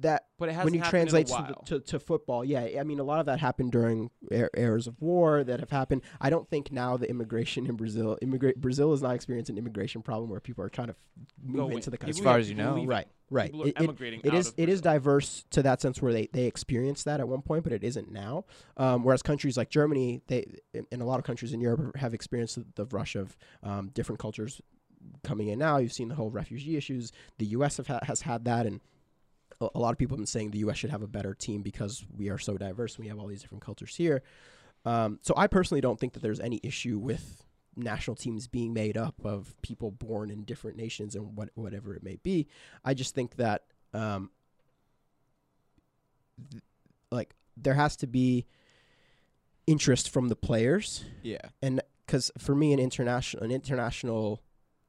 that 0.00 0.26
but 0.38 0.48
it 0.48 0.52
hasn't 0.52 0.64
when 0.66 0.74
you 0.74 0.80
happened 0.80 1.08
in 1.10 1.14
a 1.14 1.24
translate 1.24 1.46
to, 1.66 1.78
to 1.78 1.80
to 1.92 1.98
football, 2.00 2.44
yeah, 2.44 2.68
I 2.78 2.82
mean 2.82 2.98
a 2.98 3.04
lot 3.04 3.20
of 3.20 3.26
that 3.26 3.38
happened 3.38 3.70
during 3.72 4.10
er- 4.32 4.50
eras 4.56 4.86
of 4.88 5.00
war 5.00 5.44
that 5.44 5.60
have 5.60 5.70
happened. 5.70 6.02
I 6.20 6.28
don't 6.28 6.48
think 6.50 6.72
now 6.72 6.96
the 6.96 7.08
immigration 7.08 7.66
in 7.66 7.76
Brazil, 7.76 8.18
immigrate 8.20 8.60
Brazil 8.60 8.92
is 8.92 9.00
not 9.00 9.14
experiencing 9.14 9.54
an 9.54 9.58
immigration 9.60 10.02
problem 10.02 10.28
where 10.28 10.40
people 10.40 10.64
are 10.64 10.68
trying 10.68 10.88
to 10.88 10.94
f- 10.94 10.98
move 11.40 11.56
Go 11.56 11.76
into 11.76 11.88
in. 11.88 11.90
the 11.92 11.98
country. 11.98 12.10
As 12.10 12.18
far 12.18 12.36
as 12.38 12.48
you 12.50 12.56
know. 12.56 12.84
Right, 12.84 13.06
right. 13.30 13.50
People 13.50 13.64
are 13.64 13.68
It- 13.68 13.76
it- 13.76 13.82
emigrating 13.82 14.20
it 14.24 14.28
out 14.32 14.34
is 14.34 14.54
it 14.56 14.68
is 14.68 14.80
diverse 14.80 15.44
to 15.50 15.62
that 15.62 15.80
sense 15.80 16.00
where 16.00 16.12
they, 16.12 16.28
they 16.32 16.44
experienced 16.44 17.04
that 17.06 17.20
at 17.20 17.28
one 17.28 17.42
point, 17.42 17.64
but 17.64 17.72
it 17.72 17.82
isn't 17.84 18.10
now. 18.10 18.44
Um, 18.76 19.04
whereas 19.04 19.22
countries 19.22 19.56
like 19.56 19.70
Germany, 19.70 20.22
they 20.26 20.46
in, 20.72 20.86
in 20.90 21.00
a 21.00 21.04
lot 21.06 21.18
of 21.18 21.24
countries 21.24 21.52
in 21.52 21.60
Europe 21.60 21.96
have 21.96 22.14
experienced 22.14 22.58
the, 22.74 22.84
rush 22.86 23.16
of 23.16 23.36
um, 23.62 23.90
different 23.94 24.18
cultures 24.18 24.60
coming 25.22 25.48
in 25.48 25.58
now. 25.58 25.78
You've 25.78 25.92
seen 25.92 26.08
the 26.08 26.14
whole 26.14 26.30
refugee 26.30 26.76
issues. 26.76 27.12
The 27.38 27.46
U.S. 27.46 27.76
Have 27.78 27.86
ha- 27.88 28.00
has 28.02 28.22
had 28.22 28.44
that, 28.44 28.66
and 28.66 28.80
a, 29.60 29.68
a 29.74 29.78
lot 29.78 29.92
of 29.92 29.98
people 29.98 30.16
have 30.16 30.20
been 30.20 30.26
saying 30.26 30.50
the 30.50 30.58
U.S. 30.60 30.76
should 30.76 30.90
have 30.90 31.02
a 31.02 31.08
better 31.08 31.34
team 31.34 31.62
because 31.62 32.04
we 32.16 32.28
are 32.28 32.38
so 32.38 32.56
diverse 32.56 32.96
and 32.96 33.04
we 33.04 33.08
have 33.08 33.18
all 33.18 33.26
these 33.26 33.42
different 33.42 33.64
cultures 33.64 33.96
here. 33.96 34.22
Um, 34.84 35.18
so 35.22 35.34
I 35.36 35.46
personally 35.48 35.80
don't 35.80 35.98
think 35.98 36.12
that 36.12 36.20
there's 36.22 36.38
any 36.40 36.60
issue 36.62 36.98
with 36.98 37.44
national 37.76 38.16
teams 38.16 38.46
being 38.48 38.72
made 38.72 38.96
up 38.96 39.14
of 39.24 39.54
people 39.62 39.90
born 39.90 40.30
in 40.30 40.44
different 40.44 40.76
nations 40.76 41.14
and 41.14 41.36
what 41.36 41.50
whatever 41.54 41.94
it 41.94 42.02
may 42.02 42.16
be. 42.22 42.46
I 42.84 42.94
just 42.94 43.14
think 43.14 43.36
that 43.36 43.64
um, 43.92 44.30
th- 46.50 46.62
like 47.10 47.34
there 47.56 47.74
has 47.74 47.96
to 47.96 48.06
be 48.06 48.46
interest 49.66 50.10
from 50.10 50.28
the 50.28 50.36
players 50.36 51.04
Yeah. 51.22 51.38
And 51.60 51.80
because 52.06 52.30
for 52.38 52.54
me 52.54 52.72
an 52.72 52.78
international 52.78 53.42
an 53.42 53.50
international 53.50 54.42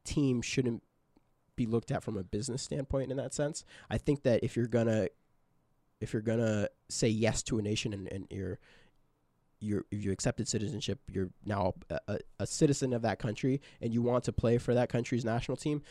team 0.03 0.41
shouldn't 0.41 0.83
be 1.55 1.65
looked 1.65 1.91
at 1.91 2.03
from 2.03 2.15
a 2.17 2.23
business 2.23 2.61
standpoint 2.61 3.09
in 3.09 3.17
that 3.17 3.33
sense 3.33 3.65
i 3.89 3.97
think 3.97 4.21
that 4.21 4.43
if 4.43 4.55
you're 4.55 4.67
gonna 4.67 5.07
if 5.99 6.13
you're 6.13 6.21
gonna 6.21 6.69
say 6.87 7.07
yes 7.07 7.41
to 7.41 7.57
a 7.57 7.61
nation 7.61 7.91
and, 7.93 8.07
and 8.11 8.27
you're 8.29 8.59
you're 9.59 9.85
if 9.91 10.03
you 10.03 10.11
accepted 10.11 10.47
citizenship 10.47 10.99
you're 11.11 11.29
now 11.45 11.73
a, 11.89 11.99
a, 12.07 12.19
a 12.39 12.47
citizen 12.47 12.93
of 12.93 13.01
that 13.01 13.19
country 13.19 13.61
and 13.81 13.93
you 13.93 14.01
want 14.01 14.23
to 14.23 14.31
play 14.31 14.57
for 14.57 14.73
that 14.73 14.89
country's 14.89 15.25
national 15.25 15.57
team 15.57 15.81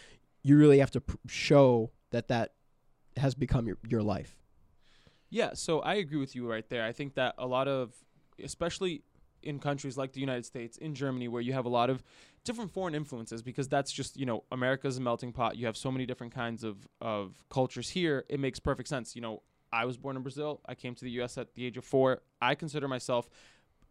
you 0.43 0.57
really 0.57 0.79
have 0.79 0.91
to 0.91 1.01
pr- 1.01 1.17
show 1.27 1.91
that 2.11 2.29
that 2.29 2.53
has 3.17 3.35
become 3.35 3.67
your, 3.67 3.79
your 3.89 4.03
life 4.03 4.37
Yeah, 5.31 5.51
so 5.55 5.81
I 5.81 5.95
agree 5.95 6.19
with 6.19 6.37
you 6.37 6.49
right 6.49 6.69
there. 6.69 6.85
I 6.85 6.93
think 6.93 7.15
that 7.15 7.35
a 7.39 7.47
lot 7.47 7.67
of, 7.67 7.93
especially 8.43 9.03
in 9.43 9.59
countries 9.59 9.97
like 9.97 10.13
the 10.13 10.21
United 10.21 10.47
States, 10.47 10.77
in 10.77 10.95
Germany, 10.95 11.29
where 11.29 11.43
you 11.43 11.53
have 11.53 11.65
a 11.67 11.69
lot 11.69 11.91
of 11.91 12.03
different 12.45 12.71
foreign 12.71 12.95
influences, 12.95 13.43
because 13.43 13.69
that's 13.69 13.93
just, 13.93 14.17
you 14.17 14.27
know, 14.27 14.45
America's 14.53 14.99
a 14.99 15.01
melting 15.01 15.33
pot. 15.33 15.57
You 15.57 15.67
have 15.67 15.77
so 15.77 15.91
many 15.91 16.07
different 16.07 16.35
kinds 16.35 16.63
of, 16.65 16.87
of 17.01 17.45
cultures 17.51 17.91
here. 17.91 18.25
It 18.29 18.39
makes 18.41 18.61
perfect 18.61 18.89
sense. 18.89 19.17
You 19.17 19.23
know, 19.23 19.43
I 19.73 19.85
was 19.85 19.97
born 19.97 20.17
in 20.17 20.23
Brazil. 20.23 20.61
I 20.67 20.75
came 20.75 20.95
to 20.95 21.05
the 21.05 21.11
U.S. 21.13 21.37
at 21.39 21.55
the 21.55 21.67
age 21.67 21.77
of 21.77 21.85
four. 21.85 22.23
I 22.41 22.55
consider 22.55 22.89
myself 22.89 23.29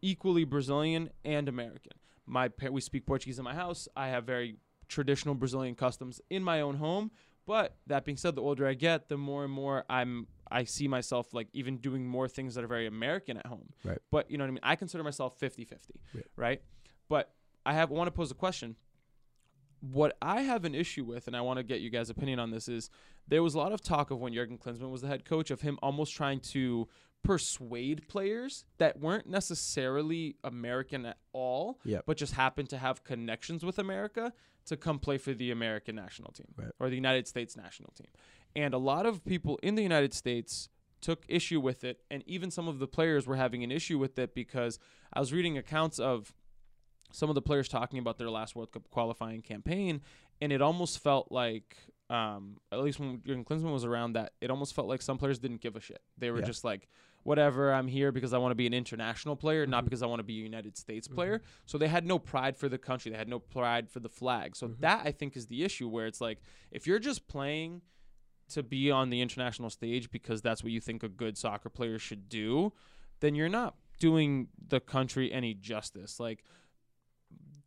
equally 0.02 0.44
Brazilian 0.44 1.10
and 1.24 1.48
American. 1.48 1.94
My 2.26 2.50
we 2.72 2.82
speak 2.82 3.06
Portuguese 3.06 3.38
in 3.38 3.44
my 3.46 3.54
house. 3.54 3.88
I 3.96 4.08
have 4.08 4.26
very 4.26 4.58
traditional 4.88 5.36
Brazilian 5.36 5.76
customs 5.76 6.22
in 6.30 6.44
my 6.44 6.62
own 6.62 6.76
home. 6.78 7.12
But 7.48 7.76
that 7.86 8.06
being 8.06 8.18
said, 8.18 8.34
the 8.36 8.42
older 8.42 8.68
I 8.68 8.74
get, 8.74 9.08
the 9.08 9.18
more 9.18 9.44
and 9.44 9.54
more 9.54 9.86
I'm 9.90 10.28
I 10.50 10.64
see 10.64 10.88
myself 10.88 11.34
like 11.34 11.48
even 11.54 11.78
doing 11.78 12.06
more 12.06 12.28
things 12.28 12.56
that 12.56 12.64
are 12.64 12.68
very 12.68 12.88
American 12.88 13.38
at 13.38 13.46
home. 13.48 13.70
Right. 13.84 14.00
But 14.12 14.30
you 14.32 14.38
know 14.38 14.44
what 14.44 14.50
I 14.50 14.52
mean? 14.52 14.60
I 14.64 14.76
consider 14.76 15.04
myself 15.04 15.40
50-50, 15.40 15.68
Yeah. 16.14 16.22
right? 16.36 16.62
But 17.10 17.32
I 17.66 17.74
have 17.74 17.90
want 17.92 18.08
to 18.08 18.12
pose 18.12 18.32
a 18.32 18.36
question. 18.36 18.76
What 19.82 20.18
I 20.22 20.42
have 20.42 20.66
an 20.66 20.74
issue 20.74 21.04
with, 21.04 21.28
and 21.28 21.36
I 21.36 21.42
want 21.42 21.58
to 21.58 21.64
get 21.64 21.82
you 21.82 21.90
guys' 21.92 22.10
opinion 22.10 22.40
on 22.40 22.50
this, 22.50 22.68
is 22.68 22.90
there 23.28 23.44
was 23.44 23.54
a 23.54 23.60
lot 23.60 23.72
of 23.74 23.82
talk 23.82 24.10
of 24.10 24.20
when 24.20 24.34
Jurgen 24.34 24.58
Klinsmann 24.58 24.90
was 24.92 25.02
the 25.02 25.08
head 25.08 25.26
coach 25.26 25.52
of 25.52 25.62
him 25.62 25.78
almost 25.84 26.14
trying 26.16 26.40
to 26.40 26.88
persuade 27.26 28.08
players 28.08 28.66
that 28.78 29.00
weren't 29.00 29.28
necessarily 29.28 30.36
American 30.44 31.06
at 31.06 31.18
all, 31.34 31.80
Yep. 31.84 32.04
but 32.06 32.18
just 32.18 32.34
happened 32.34 32.70
to 32.70 32.78
have 32.78 33.04
connections 33.04 33.66
with 33.66 33.80
America 33.80 34.32
to 34.66 34.78
come 34.78 35.00
play 35.00 35.18
for 35.18 35.34
the 35.34 35.52
American 35.52 35.96
national 35.96 36.32
team 36.32 36.48
Right. 36.56 36.72
or 36.80 36.90
the 36.90 36.96
United 36.96 37.28
States 37.28 37.58
national 37.58 37.92
team. 37.92 38.08
And 38.56 38.74
a 38.74 38.78
lot 38.78 39.06
of 39.06 39.24
people 39.26 39.58
in 39.64 39.76
the 39.76 39.84
United 39.84 40.14
States 40.14 40.70
took 41.02 41.26
issue 41.28 41.60
with 41.60 41.84
it, 41.84 42.04
and 42.10 42.24
even 42.26 42.50
some 42.50 42.68
of 42.68 42.80
the 42.80 42.88
players 42.88 43.28
were 43.28 43.36
having 43.36 43.64
an 43.64 43.72
issue 43.72 44.00
with 44.00 44.18
it 44.18 44.34
because 44.34 44.80
I 45.14 45.20
was 45.20 45.34
reading 45.34 45.58
accounts 45.58 46.00
of 46.00 46.34
some 47.12 47.30
of 47.30 47.36
the 47.36 47.42
players 47.42 47.68
talking 47.68 48.00
about 48.00 48.18
their 48.18 48.30
last 48.30 48.56
World 48.56 48.72
Cup 48.72 48.90
qualifying 48.90 49.42
campaign, 49.42 50.02
and 50.42 50.52
it 50.52 50.62
almost 50.62 51.00
felt 51.00 51.32
like, 51.32 51.78
um, 52.10 52.58
at 52.72 52.80
least 52.80 53.00
when 53.00 53.22
Jurgen 53.24 53.46
Klinsmann 53.46 53.72
was 53.72 53.86
around, 53.86 54.14
that 54.14 54.34
it 54.42 54.50
almost 54.50 54.74
felt 54.74 54.88
like 54.88 55.02
some 55.02 55.18
players 55.18 55.38
didn't 55.40 55.62
give 55.62 55.76
a 55.76 55.80
shit. 55.82 56.02
They 56.18 56.32
were 56.32 56.40
Yeah. 56.40 56.46
just 56.46 56.64
like, 56.64 56.88
whatever, 57.26 57.74
I'm 57.74 57.88
here 57.88 58.12
because 58.12 58.34
I 58.34 58.38
want 58.38 58.52
to 58.52 58.56
be 58.56 58.68
an 58.68 58.74
international 58.74 59.36
player, 59.36 59.66
not 59.66 59.82
Mhm. 59.82 59.86
because 59.86 60.04
I 60.04 60.06
want 60.06 60.20
to 60.20 60.24
be 60.24 60.40
a 60.40 60.44
United 60.44 60.78
States 60.78 61.08
Mhm. 61.08 61.16
player. 61.16 61.42
So 61.66 61.80
they 61.80 61.88
had 61.88 62.06
no 62.06 62.20
pride 62.20 62.56
for 62.56 62.70
the 62.70 62.78
country. 62.78 63.12
They 63.12 63.18
had 63.18 63.28
no 63.28 63.40
pride 63.40 63.90
for 63.90 64.00
the 64.00 64.10
flag. 64.10 64.56
So 64.56 64.68
Mhm. 64.70 64.80
that 64.82 65.08
I 65.08 65.12
think 65.12 65.36
is 65.36 65.48
the 65.48 65.64
issue 65.64 65.88
where 65.90 66.06
it's 66.06 66.22
like 66.22 66.40
if 66.70 66.86
you're 66.86 67.00
just 67.00 67.28
playing 67.28 67.82
to 68.50 68.62
be 68.62 68.92
on 68.92 69.10
the 69.10 69.22
international 69.22 69.72
stage 69.72 70.12
because 70.12 70.44
that's 70.44 70.62
what 70.62 70.72
you 70.72 70.80
think 70.80 71.02
a 71.02 71.10
good 71.10 71.36
soccer 71.36 71.68
player 71.68 71.98
should 71.98 72.30
do, 72.30 72.74
then 73.22 73.34
you're 73.34 73.50
not 73.50 73.76
doing 73.98 74.50
the 74.56 74.80
country 74.80 75.34
any 75.34 75.56
justice. 75.56 76.20
Like 76.20 76.44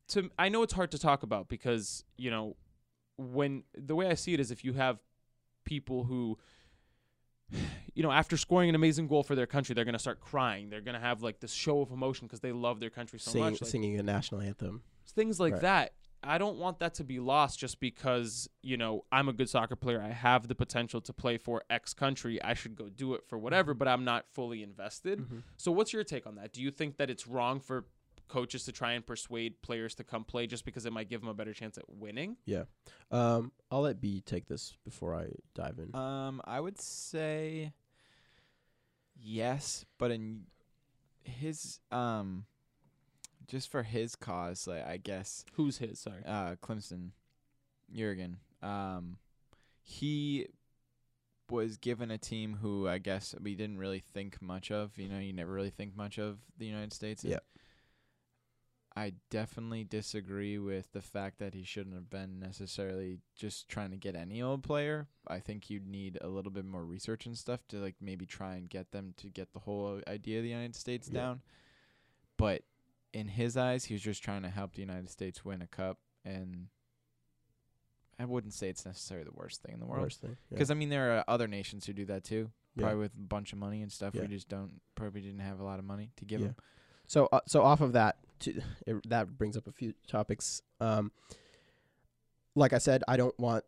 to 0.08 0.30
I 0.38 0.48
know 0.48 0.62
it's 0.62 0.74
hard 0.74 0.92
to 0.92 0.98
talk 1.00 1.24
about 1.24 1.48
because, 1.48 2.04
you 2.16 2.30
know, 2.30 2.56
when 3.16 3.64
the 3.74 3.96
way 3.96 4.06
I 4.06 4.14
see 4.14 4.34
it 4.34 4.38
is 4.40 4.52
if 4.52 4.64
you 4.64 4.74
have 4.74 5.00
people 5.64 6.04
who 6.04 6.38
you 7.94 8.02
know, 8.02 8.10
after 8.12 8.36
scoring 8.36 8.68
an 8.68 8.74
amazing 8.74 9.06
goal 9.08 9.22
for 9.22 9.34
their 9.34 9.46
country, 9.46 9.74
they're 9.74 9.84
gonna 9.84 9.98
start 9.98 10.20
crying. 10.20 10.70
They're 10.70 10.80
gonna 10.80 11.00
have 11.00 11.22
like 11.22 11.40
this 11.40 11.52
show 11.52 11.80
of 11.80 11.90
emotion 11.90 12.26
because 12.26 12.40
they 12.40 12.52
love 12.52 12.80
their 12.80 12.90
country 12.90 13.18
so 13.18 13.30
singing, 13.32 13.50
much. 13.52 13.60
Like, 13.62 13.70
singing 13.70 13.98
a 13.98 14.02
national 14.02 14.40
anthem 14.42 14.82
things 15.14 15.40
like 15.40 15.54
Right. 15.54 15.62
that 15.62 15.92
i 16.22 16.36
don't 16.36 16.58
want 16.58 16.80
that 16.80 16.92
to 16.94 17.02
be 17.04 17.18
lost 17.18 17.58
just 17.58 17.80
because 17.80 18.46
you 18.62 18.76
know 18.76 19.04
i'm 19.10 19.28
a 19.28 19.32
good 19.32 19.48
soccer 19.48 19.74
player 19.74 20.02
i 20.02 20.10
have 20.10 20.46
the 20.48 20.54
potential 20.54 21.00
to 21.00 21.12
play 21.14 21.38
for 21.38 21.62
x 21.70 21.94
country 21.94 22.40
i 22.42 22.52
should 22.54 22.76
go 22.76 22.88
do 22.90 23.14
it 23.14 23.22
for 23.26 23.38
whatever 23.38 23.72
but 23.72 23.88
i'm 23.88 24.04
not 24.04 24.26
fully 24.28 24.62
invested 24.62 25.18
Mhm. 25.20 25.42
so 25.56 25.72
what's 25.72 25.92
your 25.94 26.04
take 26.04 26.26
on 26.26 26.34
that 26.34 26.52
do 26.52 26.60
you 26.62 26.70
think 26.70 26.98
that 26.98 27.08
it's 27.08 27.26
wrong 27.26 27.58
for 27.58 27.86
coaches 28.28 28.64
to 28.64 28.72
try 28.72 28.92
and 28.92 29.06
persuade 29.06 29.60
players 29.62 29.94
to 29.96 30.04
come 30.04 30.24
play 30.24 30.46
just 30.46 30.64
because 30.64 30.86
it 30.86 30.92
might 30.92 31.08
give 31.08 31.20
them 31.20 31.28
a 31.28 31.34
better 31.34 31.52
chance 31.52 31.78
at 31.78 31.84
winning 31.88 32.36
Yeah. 32.44 32.64
Um, 33.10 33.52
I'll 33.70 33.82
let 33.82 34.00
B 34.00 34.22
take 34.24 34.46
this 34.46 34.74
before 34.84 35.14
I 35.14 35.28
dive 35.54 35.78
in. 35.78 35.94
Um, 35.98 36.40
I 36.44 36.60
would 36.60 36.80
say 36.80 37.72
yes, 39.20 39.84
but 39.98 40.10
in 40.10 40.42
his 41.24 41.80
um, 41.90 42.46
just 43.46 43.70
for 43.70 43.82
his 43.82 44.14
cause, 44.14 44.66
like 44.66 44.86
I 44.86 44.96
guess 44.98 45.44
who's 45.54 45.78
his 45.78 45.98
sorry 45.98 46.22
uh, 46.26 46.56
Klinsmann, 46.56 47.10
Jurgen, 47.92 48.38
um, 48.62 49.16
he 49.82 50.46
was 51.50 51.78
given 51.78 52.10
a 52.10 52.18
team 52.18 52.58
who 52.60 52.86
I 52.88 52.98
guess 52.98 53.34
we 53.40 53.54
didn't 53.54 53.78
really 53.78 54.00
think 54.00 54.40
much 54.40 54.70
of. 54.70 54.96
You 54.98 55.08
know, 55.08 55.18
you 55.18 55.32
never 55.32 55.52
really 55.52 55.70
think 55.70 55.96
much 55.96 56.18
of 56.18 56.38
the 56.58 56.66
United 56.66 56.92
States. 56.92 57.24
Yeah. 57.24 57.38
I 58.98 59.12
definitely 59.30 59.84
disagree 59.84 60.58
with 60.58 60.92
the 60.92 61.00
fact 61.00 61.38
that 61.38 61.54
he 61.54 61.62
shouldn't 61.62 61.94
have 61.94 62.10
been 62.10 62.40
necessarily 62.40 63.18
just 63.36 63.68
trying 63.68 63.90
to 63.92 63.96
get 63.96 64.16
any 64.16 64.42
old 64.42 64.62
player. 64.64 65.06
I 65.26 65.38
think 65.38 65.70
you'd 65.70 65.86
need 65.86 66.18
a 66.20 66.26
little 66.28 66.50
bit 66.50 66.64
more 66.64 66.84
research 66.84 67.24
and 67.26 67.38
stuff 67.38 67.60
to 67.68 67.76
like 67.76 67.94
maybe 68.00 68.26
try 68.26 68.56
and 68.56 68.68
get 68.68 68.90
them 68.90 69.14
to 69.18 69.28
get 69.28 69.52
the 69.52 69.60
whole 69.60 70.00
idea 70.08 70.38
of 70.38 70.42
the 70.42 70.50
United 70.50 70.74
States 70.74 71.08
Yeah. 71.12 71.20
down. 71.20 71.42
But 72.36 72.62
in 73.12 73.28
his 73.28 73.56
eyes, 73.56 73.84
he 73.84 73.94
was 73.94 74.02
just 74.02 74.22
trying 74.22 74.42
to 74.42 74.48
help 74.50 74.74
the 74.74 74.80
United 74.82 75.10
States 75.10 75.44
win 75.44 75.62
a 75.62 75.66
cup, 75.66 75.98
and 76.24 76.66
I 78.18 78.24
wouldn't 78.24 78.54
say 78.54 78.68
it's 78.68 78.84
necessarily 78.84 79.24
the 79.24 79.36
worst 79.36 79.62
thing 79.62 79.74
in 79.74 79.80
the 79.80 79.86
world. 79.86 80.12
Thing. 80.12 80.30
Yeah. 80.30 80.36
Because 80.50 80.70
I 80.70 80.74
mean, 80.74 80.88
there 80.88 81.16
are 81.18 81.24
other 81.28 81.46
nations 81.46 81.86
who 81.86 81.92
do 81.92 82.04
that 82.06 82.24
too, 82.24 82.50
Yeah. 82.74 82.82
probably 82.82 82.98
with 83.00 83.14
a 83.14 83.20
bunch 83.20 83.52
of 83.52 83.58
money 83.58 83.80
and 83.82 83.92
stuff. 83.92 84.14
Yeah. 84.14 84.22
We 84.22 84.28
just 84.28 84.48
don't 84.48 84.80
probably 84.96 85.20
didn't 85.20 85.38
have 85.40 85.60
a 85.60 85.64
lot 85.64 85.78
of 85.78 85.84
money 85.84 86.10
to 86.16 86.24
give 86.24 86.40
Yeah. 86.40 86.46
them. 86.48 86.56
So, 87.06 87.28
uh, 87.32 87.40
so 87.46 87.62
off 87.62 87.80
of 87.80 87.92
that, 87.92 88.18
to 88.40 88.60
it, 88.86 89.08
that 89.08 89.36
brings 89.38 89.56
up 89.56 89.66
a 89.66 89.72
few 89.72 89.94
topics. 90.06 90.62
Um, 90.80 91.12
like 92.54 92.72
I 92.72 92.78
said, 92.78 93.02
I 93.08 93.16
don't 93.16 93.38
want 93.38 93.64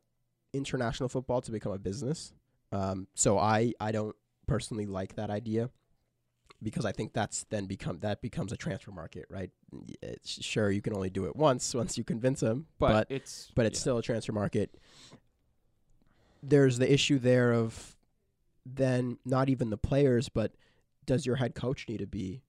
international 0.53 1.09
football 1.09 1.41
to 1.43 1.53
become 1.53 1.73
a 1.73 1.79
business. 1.79 2.33
Um, 2.73 3.09
so 3.15 3.39
I 3.39 3.73
I 3.81 3.93
don't 3.93 4.17
personally 4.47 4.87
like 4.87 5.17
that 5.17 5.31
idea 5.31 5.71
because 6.63 6.85
I 6.85 6.93
think 6.93 7.13
that's 7.13 7.45
then 7.51 7.67
become 7.67 7.99
that 8.01 8.21
becomes 8.21 8.53
a 8.53 8.57
transfer 8.57 8.91
market, 8.91 9.27
right? 9.31 9.51
It's, 10.03 10.43
sure, 10.45 10.71
you 10.71 10.83
can 10.83 10.95
only 10.95 11.11
do 11.11 11.27
it 11.27 11.37
once 11.37 11.75
once 11.83 11.97
you 11.97 12.05
convince 12.05 12.41
them, 12.41 12.67
but, 12.79 12.93
but 12.93 13.07
it's 13.11 13.51
but 13.55 13.67
it's 13.67 13.79
yeah. 13.79 13.83
still 13.83 13.99
a 13.99 14.03
transfer 14.03 14.33
market. 14.33 14.75
There's 16.43 16.79
the 16.79 16.91
issue 16.91 17.19
there 17.19 17.53
of 17.53 17.97
then 18.65 19.19
not 19.25 19.49
even 19.49 19.71
the 19.71 19.77
players, 19.77 20.29
but 20.29 20.53
does 21.07 21.27
your 21.27 21.37
head 21.37 21.55
coach 21.55 21.87
need 21.89 21.99
to 21.99 22.07
be 22.07 22.43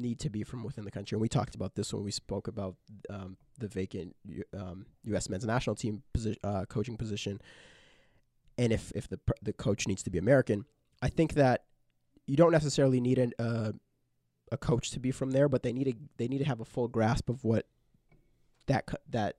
need 0.00 0.18
to 0.20 0.30
be 0.30 0.44
from 0.44 0.62
within 0.62 0.84
the 0.84 0.90
country? 0.90 1.16
And 1.16 1.22
we 1.22 1.28
talked 1.28 1.54
about 1.54 1.74
this 1.74 1.92
when 1.92 2.04
we 2.04 2.10
spoke 2.10 2.48
about 2.48 2.76
um, 3.10 3.36
the 3.58 3.68
vacant 3.68 4.14
U- 4.26 4.44
um, 4.56 4.86
U.S. 5.04 5.28
men's 5.28 5.44
national 5.44 5.76
team 5.76 6.02
posi- 6.16 6.38
uh, 6.44 6.64
coaching 6.66 6.96
position, 6.96 7.40
and 8.56 8.72
if 8.72 8.92
if 8.94 9.08
the 9.08 9.18
the 9.42 9.52
coach 9.52 9.86
needs 9.86 10.02
to 10.04 10.10
be 10.10 10.18
American, 10.18 10.64
I 11.02 11.08
think 11.08 11.34
that 11.34 11.64
you 12.26 12.36
don't 12.36 12.52
necessarily 12.52 13.00
need 13.00 13.18
an, 13.18 13.32
uh, 13.38 13.72
a 14.52 14.56
coach 14.56 14.90
to 14.90 15.00
be 15.00 15.10
from 15.10 15.30
there, 15.30 15.48
but 15.48 15.62
they 15.62 15.72
need 15.72 15.84
to 15.84 15.94
they 16.16 16.28
need 16.28 16.38
to 16.38 16.44
have 16.44 16.60
a 16.60 16.64
full 16.64 16.88
grasp 16.88 17.28
of 17.28 17.44
what 17.44 17.66
that 18.66 18.86
co- 18.86 18.98
that 19.10 19.36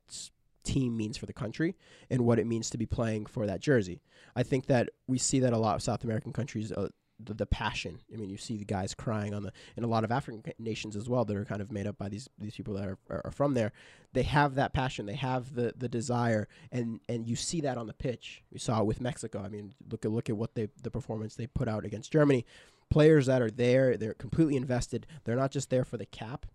team 0.64 0.96
means 0.96 1.18
for 1.18 1.26
the 1.26 1.34
country 1.34 1.76
and 2.10 2.22
what 2.22 2.40
it 2.40 2.46
means 2.46 2.70
to 2.70 2.78
be 2.78 2.86
playing 2.86 3.26
for 3.26 3.48
that 3.48 3.60
jersey. 3.60 4.02
I 4.36 4.44
think 4.44 4.68
that 4.68 4.90
we 5.08 5.18
see 5.18 5.40
that 5.40 5.54
a 5.54 5.58
lot 5.58 5.76
of 5.76 5.82
South 5.82 6.04
American 6.04 6.34
countries. 6.34 6.72
Uh, 6.72 6.90
the, 7.24 7.34
the 7.34 7.46
passion. 7.46 8.00
I 8.14 8.18
mean, 8.18 8.30
you 8.30 8.38
see 8.38 8.58
the 8.58 8.66
guys 8.66 8.94
crying 8.94 9.34
on 9.34 9.44
the 9.44 9.52
in 9.76 9.84
a 9.84 9.88
lot 9.88 10.04
of 10.04 10.12
African 10.12 10.44
nations 10.58 10.96
as 10.96 11.10
well 11.10 11.26
that 11.26 11.36
are 11.36 11.46
kind 11.46 11.62
of 11.62 11.72
made 11.72 11.88
up 11.88 11.98
by 11.98 12.10
these 12.10 12.30
these 12.38 12.56
people 12.56 12.74
that 12.76 12.88
are, 12.88 12.98
are, 13.10 13.22
are 13.26 13.32
from 13.32 13.54
there. 13.54 13.72
They 14.14 14.24
have 14.24 14.56
that 14.56 14.74
passion. 14.74 15.06
They 15.06 15.16
have 15.16 15.56
the 15.56 15.74
the 15.78 15.90
desire, 15.90 16.48
and 16.72 17.00
and 17.10 17.28
you 17.28 17.36
see 17.36 17.62
that 17.62 17.78
on 17.78 17.88
the 17.88 17.94
pitch. 17.94 18.44
We 18.52 18.60
saw 18.60 18.80
it 18.80 18.86
with 18.86 19.02
Mexico. 19.02 19.42
I 19.44 19.50
mean, 19.50 19.74
look 19.90 20.06
at 20.06 20.12
look 20.12 20.30
at 20.30 20.38
what 20.38 20.56
they 20.56 20.70
the 20.82 20.92
performance 20.92 21.36
they 21.36 21.48
put 21.48 21.68
out 21.68 21.86
against 21.86 22.12
Germany. 22.12 22.46
Players 22.90 23.28
that 23.28 23.42
are 23.42 23.52
there, 23.52 23.98
they're 23.98 24.16
completely 24.16 24.56
invested. 24.56 25.06
They're 25.24 25.36
not 25.36 25.52
just 25.52 25.70
there 25.70 25.86
for 25.86 25.98
the 25.98 26.08
cap 26.08 26.48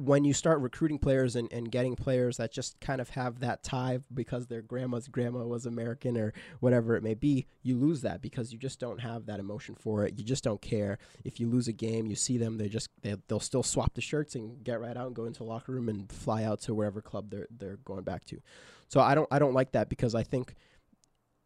when 0.00 0.24
you 0.24 0.32
start 0.32 0.60
recruiting 0.60 0.98
players 0.98 1.36
and, 1.36 1.52
and 1.52 1.70
getting 1.70 1.94
players 1.94 2.38
that 2.38 2.50
just 2.50 2.80
kind 2.80 3.00
of 3.00 3.10
have 3.10 3.40
that 3.40 3.62
tie 3.62 3.98
because 4.14 4.46
their 4.46 4.62
grandma's 4.62 5.08
grandma 5.08 5.44
was 5.44 5.66
American 5.66 6.16
or 6.16 6.32
whatever 6.60 6.96
it 6.96 7.02
may 7.02 7.12
be, 7.12 7.46
you 7.62 7.76
lose 7.76 8.00
that 8.00 8.22
because 8.22 8.50
you 8.52 8.58
just 8.58 8.80
don't 8.80 9.00
have 9.00 9.26
that 9.26 9.38
emotion 9.38 9.74
for 9.74 10.06
it. 10.06 10.18
You 10.18 10.24
just 10.24 10.42
don't 10.42 10.62
care. 10.62 10.98
If 11.24 11.38
you 11.38 11.48
lose 11.48 11.68
a 11.68 11.72
game, 11.72 12.06
you 12.06 12.16
see 12.16 12.38
them, 12.38 12.56
they 12.56 12.68
just 12.68 12.88
they, 13.02 13.14
they'll 13.28 13.40
still 13.40 13.62
swap 13.62 13.92
the 13.94 14.00
shirts 14.00 14.34
and 14.34 14.64
get 14.64 14.80
right 14.80 14.96
out 14.96 15.06
and 15.06 15.14
go 15.14 15.26
into 15.26 15.38
the 15.38 15.44
locker 15.44 15.72
room 15.72 15.88
and 15.88 16.10
fly 16.10 16.44
out 16.44 16.60
to 16.62 16.74
wherever 16.74 17.02
club 17.02 17.30
they're 17.30 17.48
they're 17.50 17.78
going 17.84 18.04
back 18.04 18.24
to. 18.26 18.40
So 18.88 19.00
I 19.00 19.14
don't 19.14 19.28
I 19.30 19.38
don't 19.38 19.54
like 19.54 19.72
that 19.72 19.90
because 19.90 20.14
I 20.14 20.22
think 20.22 20.54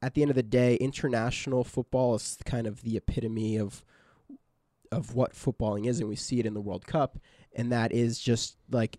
at 0.01 0.15
the 0.15 0.23
end 0.23 0.31
of 0.31 0.37
the 0.37 0.43
day, 0.43 0.77
international 0.77 1.65
football 1.65 2.15
is 2.15 2.39
kind 2.45 2.67
of 2.67 2.83
the 2.83 2.97
epitome 2.97 3.57
of 3.57 3.85
of 4.93 5.15
what 5.15 5.33
footballing 5.33 5.87
is, 5.87 5.99
and 5.99 6.09
we 6.09 6.17
see 6.17 6.39
it 6.39 6.47
in 6.47 6.55
the 6.55 6.61
World 6.61 6.87
Cup, 6.87 7.19
and 7.55 7.73
that 7.73 7.93
is 7.93 8.19
just 8.19 8.57
like 8.71 8.99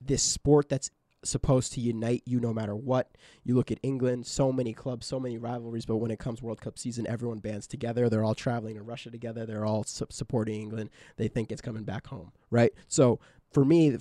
this 0.00 0.22
sport 0.22 0.68
that's 0.68 0.90
supposed 1.24 1.72
to 1.72 1.80
unite 1.80 2.22
you 2.26 2.38
no 2.38 2.52
matter 2.52 2.76
what. 2.76 3.16
You 3.44 3.54
look 3.54 3.70
at 3.70 3.78
England, 3.82 4.26
so 4.26 4.52
many 4.52 4.72
clubs, 4.72 5.06
so 5.06 5.18
many 5.18 5.38
rivalries, 5.38 5.86
but 5.86 5.96
when 5.96 6.10
it 6.10 6.18
comes 6.18 6.42
World 6.42 6.60
Cup 6.60 6.78
season, 6.78 7.06
everyone 7.06 7.38
bands 7.38 7.66
together. 7.66 8.08
They're 8.08 8.24
all 8.24 8.34
traveling 8.34 8.76
to 8.76 8.82
Russia 8.82 9.10
together. 9.10 9.46
They're 9.46 9.64
all 9.64 9.84
su- 9.84 10.06
supporting 10.10 10.60
England. 10.60 10.90
They 11.16 11.28
think 11.28 11.50
it's 11.50 11.62
coming 11.62 11.84
back 11.84 12.06
home, 12.06 12.32
right? 12.50 12.72
So 12.88 13.20
for 13.52 13.64
me, 13.64 13.96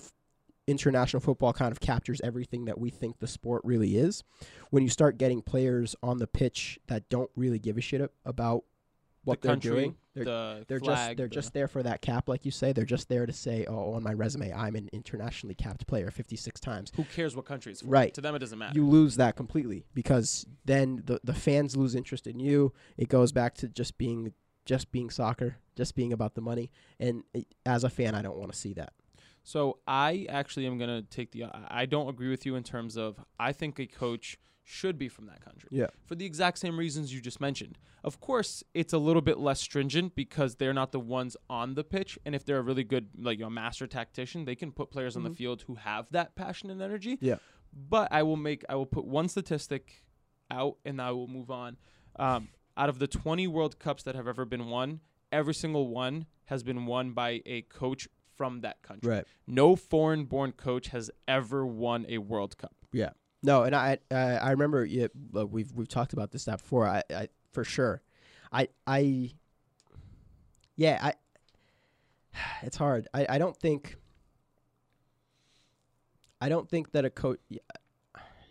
international 0.68 1.20
football 1.20 1.54
kind 1.54 1.72
of 1.72 1.80
captures 1.80 2.22
everything 2.24 2.66
that 2.66 2.80
we 2.80 2.90
think 2.90 3.20
the 3.20 3.28
sport 3.28 3.62
really 3.66 3.98
is. 3.98 4.24
When 4.70 4.84
you 4.84 4.90
start 4.90 5.18
getting 5.18 5.42
players 5.42 5.96
on 6.02 6.20
the 6.20 6.28
pitch 6.28 6.80
that 6.88 7.10
don't 7.10 7.30
really 7.36 7.60
give 7.60 7.78
a 7.78 7.82
shit 7.82 8.10
about 8.26 8.64
what 9.24 9.42
the 9.42 9.48
they're 9.48 9.56
country, 9.56 9.72
doing, 9.72 9.96
they're 10.14 10.26
the 10.26 10.66
they're 10.68 10.80
flag, 10.80 10.98
just 10.98 11.18
they're 11.18 11.28
the- 11.28 11.34
just 11.34 11.54
there 11.54 11.68
for 11.68 11.84
that 11.84 12.02
cap, 12.02 12.28
like 12.30 12.46
you 12.46 12.52
say. 12.52 12.74
They're 12.74 12.86
just 12.86 13.10
there 13.10 13.26
to 13.26 13.34
say, 13.34 13.66
"Oh, 13.68 13.94
on 13.94 14.04
my 14.04 14.14
resume, 14.14 14.52
I'm 14.54 14.76
an 14.76 14.90
internationally 14.94 15.56
capped 15.56 15.88
player, 15.88 16.12
56 16.12 16.60
times." 16.60 16.92
who 16.96 17.04
cares 17.06 17.36
what 17.36 17.46
country 17.46 17.72
it's 17.72 17.82
from? 17.82 17.90
Right. 17.90 18.14
To 18.14 18.22
them, 18.22 18.36
it 18.36 18.40
doesn't 18.40 18.58
matter. 18.60 18.74
You 18.76 18.86
lose 18.88 19.16
that 19.18 19.36
completely 19.36 19.86
because 19.94 20.46
then 20.66 21.04
the 21.06 21.20
the 21.24 21.34
fans 21.34 21.76
lose 21.78 21.96
interest 21.96 22.28
in 22.28 22.40
you. 22.40 22.74
It 22.98 23.10
goes 23.10 23.32
back 23.32 23.56
to 23.56 23.68
just 23.68 23.98
being 23.98 24.34
just 24.66 24.92
being 24.92 25.10
soccer, 25.10 25.58
just 25.76 25.94
being 25.96 26.14
about 26.14 26.36
the 26.36 26.42
money. 26.42 26.72
And 27.00 27.24
it, 27.34 27.48
as 27.66 27.84
a 27.84 27.90
fan, 27.90 28.16
I 28.16 28.22
don't 28.22 28.38
want 28.38 28.52
to 28.52 28.58
see 28.58 28.74
that. 28.76 28.94
So 29.44 29.80
I 29.88 30.26
actually 30.30 30.66
am 30.68 30.78
gonna 30.78 31.02
take 31.02 31.32
the. 31.32 31.46
I 31.68 31.86
don't 31.86 32.08
agree 32.10 32.30
with 32.30 32.46
you 32.46 32.56
in 32.56 32.64
terms 32.64 32.98
of 32.98 33.20
I 33.40 33.52
think 33.52 33.80
a 33.80 33.86
coach 33.88 34.38
should 34.66 34.98
be 34.98 35.10
from 35.10 35.26
that 35.26 35.44
country. 35.44 35.68
Yeah. 35.74 35.88
For 36.06 36.16
the 36.16 36.26
exact 36.26 36.58
same 36.58 36.80
reasons 36.80 37.14
you 37.14 37.20
just 37.20 37.42
mentioned. 37.42 37.78
Of 38.06 38.22
course, 38.22 38.64
it's 38.74 38.94
a 38.94 38.98
little 38.98 39.22
bit 39.22 39.38
less 39.38 39.60
stringent 39.60 40.16
because 40.16 40.56
they're 40.56 40.74
not 40.74 40.94
the 40.94 41.00
ones 41.02 41.36
on 41.50 41.74
the 41.76 41.84
pitch, 41.84 42.18
and 42.26 42.34
if 42.34 42.46
they're 42.46 42.60
a 42.60 42.62
really 42.62 42.86
good, 42.86 43.10
like 43.18 43.40
you 43.40 43.44
know, 43.44 43.50
master 43.50 43.86
tactician, 43.88 44.46
they 44.46 44.56
can 44.56 44.72
put 44.72 44.90
players 44.90 45.18
on 45.18 45.24
the 45.24 45.30
Mhm. 45.30 45.36
field 45.36 45.62
who 45.64 45.76
have 45.76 46.10
that 46.12 46.36
passion 46.36 46.70
and 46.70 46.82
energy. 46.82 47.18
Yeah. 47.20 47.38
But 47.74 48.10
I 48.12 48.24
will 48.24 48.38
make. 48.38 48.64
I 48.70 48.76
will 48.76 48.86
put 48.86 49.04
one 49.06 49.28
statistic 49.28 50.06
out, 50.50 50.78
and 50.86 51.02
I 51.02 51.12
will 51.12 51.28
move 51.28 51.52
on. 51.52 51.78
Um, 52.16 52.50
out 52.78 52.88
of 52.90 53.00
the 53.00 53.08
20 53.08 53.48
World 53.48 53.80
Cups 53.80 54.04
that 54.04 54.16
have 54.16 54.28
ever 54.28 54.46
been 54.46 54.68
won, 54.70 55.02
every 55.32 55.54
single 55.54 55.90
one 55.90 56.28
has 56.46 56.64
been 56.64 56.86
won 56.86 57.12
by 57.14 57.42
a 57.46 57.64
coach 57.64 58.08
from 58.36 58.62
that 58.62 58.82
country. 58.82 59.10
Right. 59.10 59.26
No 59.48 59.76
foreign-born 59.76 60.54
coach 60.54 60.88
has 60.90 61.12
ever 61.28 61.66
won 61.66 62.06
a 62.08 62.18
World 62.20 62.58
Cup. 62.58 62.74
Yeah. 62.92 63.12
No, 63.44 63.64
and 63.64 63.76
I 63.76 63.98
I, 64.10 64.16
I 64.16 64.52
remember 64.52 64.86
yeah, 64.86 65.08
we've 65.32 65.72
we've 65.74 65.88
talked 65.88 66.14
about 66.14 66.32
this 66.32 66.46
before. 66.46 66.88
I, 66.88 67.04
I 67.14 67.28
for 67.52 67.64
sure. 67.66 68.02
I 68.52 68.70
I 68.88 69.32
yeah, 70.78 71.00
I 71.02 71.14
it's 72.64 72.78
hard. 72.78 73.08
I, 73.14 73.26
I 73.30 73.38
don't 73.38 73.56
think 73.56 73.98
I 76.40 76.50
don't 76.50 76.70
think 76.70 76.92
that 76.92 77.04
a 77.04 77.10
coach 77.10 77.40
yeah, 77.50 77.60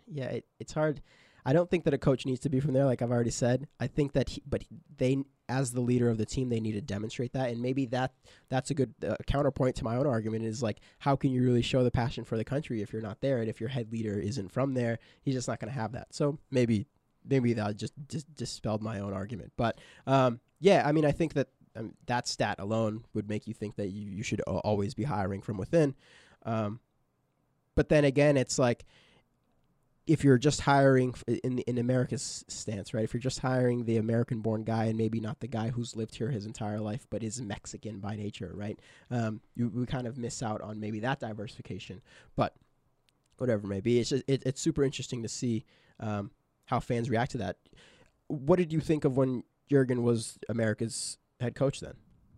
yeah 0.06 0.24
it, 0.26 0.46
it's 0.60 0.72
hard. 0.72 1.00
I 1.44 1.52
don't 1.52 1.68
think 1.68 1.84
that 1.84 1.94
a 1.94 1.98
coach 1.98 2.24
needs 2.24 2.40
to 2.40 2.48
be 2.48 2.60
from 2.60 2.72
there 2.72 2.84
like 2.84 3.02
I've 3.02 3.10
already 3.10 3.30
said. 3.30 3.66
I 3.80 3.86
think 3.86 4.12
that 4.12 4.28
he, 4.28 4.42
but 4.46 4.62
they 4.98 5.24
as 5.52 5.72
the 5.72 5.80
leader 5.80 6.08
of 6.08 6.18
the 6.18 6.26
team 6.26 6.48
they 6.48 6.60
need 6.60 6.72
to 6.72 6.80
demonstrate 6.80 7.32
that. 7.34 7.50
And 7.50 7.60
maybe 7.60 7.86
that 7.86 8.12
that's 8.48 8.70
a 8.70 8.74
good 8.74 8.94
uh, 9.06 9.16
counterpoint 9.26 9.76
to 9.76 9.84
my 9.84 9.96
own 9.96 10.06
argument 10.06 10.44
is 10.44 10.62
like 10.62 10.78
how 10.98 11.14
can 11.16 11.30
you 11.30 11.42
really 11.42 11.62
show 11.62 11.84
the 11.84 11.90
passion 11.90 12.24
for 12.24 12.36
the 12.36 12.44
country 12.44 12.80
if 12.80 12.92
you're 12.92 13.02
not 13.02 13.20
there 13.20 13.38
and 13.38 13.48
if 13.48 13.60
your 13.60 13.68
head 13.68 13.92
leader 13.92 14.18
isn't 14.18 14.50
from 14.50 14.74
there 14.74 14.98
he's 15.22 15.34
just 15.34 15.48
not 15.48 15.60
going 15.60 15.72
to 15.72 15.78
have 15.78 15.92
that. 15.92 16.08
So 16.14 16.38
maybe 16.50 16.86
maybe 17.28 17.52
that 17.52 17.76
just 17.76 17.92
dis- 18.08 18.24
dispelled 18.24 18.82
my 18.82 19.00
own 19.00 19.12
argument. 19.12 19.52
But 19.56 19.78
um, 20.06 20.40
yeah 20.60 20.82
i 20.86 20.92
mean 20.92 21.04
i 21.04 21.12
think 21.12 21.34
that 21.34 21.48
um, 21.76 21.94
that 22.06 22.28
stat 22.28 22.56
alone 22.58 23.04
would 23.14 23.28
make 23.28 23.46
you 23.46 23.54
think 23.54 23.76
that 23.76 23.88
you, 23.88 24.10
you 24.10 24.22
should 24.22 24.42
al- 24.46 24.58
always 24.58 24.94
be 24.94 25.04
hiring 25.04 25.40
from 25.40 25.56
within. 25.56 25.94
Um, 26.44 26.80
but 27.74 27.88
then 27.88 28.04
again 28.04 28.36
it's 28.36 28.58
like 28.58 28.84
if 30.06 30.24
you're 30.24 30.38
just 30.38 30.62
hiring 30.62 31.14
in 31.44 31.60
in 31.60 31.78
America's 31.78 32.44
stance, 32.48 32.92
right? 32.92 33.04
If 33.04 33.14
you're 33.14 33.20
just 33.20 33.38
hiring 33.38 33.84
the 33.84 33.98
American-born 33.98 34.64
guy 34.64 34.86
and 34.86 34.98
maybe 34.98 35.20
not 35.20 35.40
the 35.40 35.46
guy 35.46 35.70
who's 35.70 35.94
lived 35.94 36.14
here 36.16 36.30
his 36.30 36.44
entire 36.46 36.80
life 36.80 37.06
but 37.10 37.22
is 37.22 37.40
Mexican 37.40 38.00
by 38.00 38.16
nature, 38.16 38.52
right? 38.54 38.78
Um, 39.10 39.40
you 39.54 39.68
we 39.68 39.86
kind 39.86 40.06
of 40.06 40.18
miss 40.18 40.42
out 40.42 40.60
on 40.60 40.80
maybe 40.80 41.00
that 41.00 41.20
diversification. 41.20 42.00
But 42.34 42.54
whatever 43.38 43.64
it 43.64 43.68
may 43.68 43.80
be, 43.80 44.00
it's 44.00 44.10
just, 44.10 44.24
it, 44.28 44.42
it's 44.44 44.60
super 44.60 44.82
interesting 44.84 45.22
to 45.22 45.28
see 45.28 45.64
um, 46.00 46.30
how 46.66 46.80
fans 46.80 47.08
react 47.08 47.32
to 47.32 47.38
that. 47.38 47.56
What 48.28 48.56
did 48.56 48.72
you 48.72 48.80
think 48.80 49.04
of 49.04 49.16
when 49.16 49.44
Jurgen 49.70 50.02
was 50.02 50.38
America's 50.48 51.18
head 51.40 51.54
coach 51.54 51.80
then? 51.80 51.94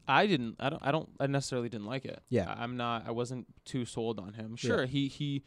I 0.06 0.26
didn't. 0.26 0.56
I 0.60 0.68
don't. 0.68 0.82
I 0.82 0.92
don't. 0.92 1.08
I 1.18 1.26
necessarily 1.28 1.70
didn't 1.70 1.86
like 1.86 2.04
it. 2.04 2.22
Yeah. 2.28 2.52
I- 2.52 2.62
I'm 2.62 2.76
not. 2.76 3.04
I 3.08 3.10
wasn't 3.12 3.46
too 3.64 3.86
sold 3.86 4.20
on 4.20 4.34
him. 4.34 4.50
Yeah. 4.60 4.68
Sure. 4.68 4.84
He 4.86 5.08
he. 5.08 5.42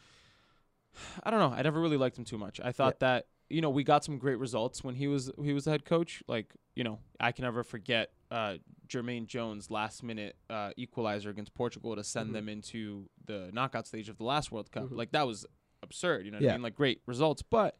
I 1.24 1.32
don't 1.32 1.40
know. 1.40 1.56
I 1.56 1.62
never 1.62 1.80
really 1.82 1.98
liked 1.98 2.18
him 2.18 2.26
too 2.26 2.38
much. 2.38 2.60
I 2.64 2.72
thought 2.72 3.00
that 3.00 3.28
you 3.50 3.62
know 3.62 3.70
we 3.70 3.84
got 3.84 4.04
some 4.04 4.18
great 4.18 4.40
results 4.40 4.84
when 4.84 4.96
he 4.96 5.08
was 5.08 5.32
he 5.42 5.54
was 5.54 5.66
the 5.66 5.72
head 5.72 5.86
coach. 5.86 6.22
Like 6.28 6.54
you 6.76 6.84
know 6.84 7.00
I 7.20 7.32
can 7.32 7.44
never 7.44 7.64
forget 7.64 8.12
uh, 8.32 8.56
Jermaine 8.88 9.26
Jones' 9.28 9.72
last 9.72 10.04
minute 10.04 10.36
uh, 10.50 10.72
equalizer 10.78 11.30
against 11.30 11.54
Portugal 11.54 11.96
to 11.96 12.04
send 12.04 12.30
Mhm. 12.30 12.34
them 12.34 12.50
into 12.50 13.10
the 13.26 13.50
knockout 13.54 13.88
stage 13.88 14.10
of 14.10 14.18
the 14.18 14.24
last 14.26 14.52
World 14.52 14.72
Cup. 14.72 14.86
Mhm. 14.90 14.98
Like 14.98 15.12
that 15.12 15.26
was 15.26 15.46
absurd. 15.84 16.26
You 16.26 16.32
know 16.32 16.38
what 16.38 16.44
Yeah. 16.44 16.52
I 16.52 16.54
mean? 16.58 16.64
Like 16.64 16.76
great 16.76 17.02
results, 17.06 17.42
but. 17.42 17.78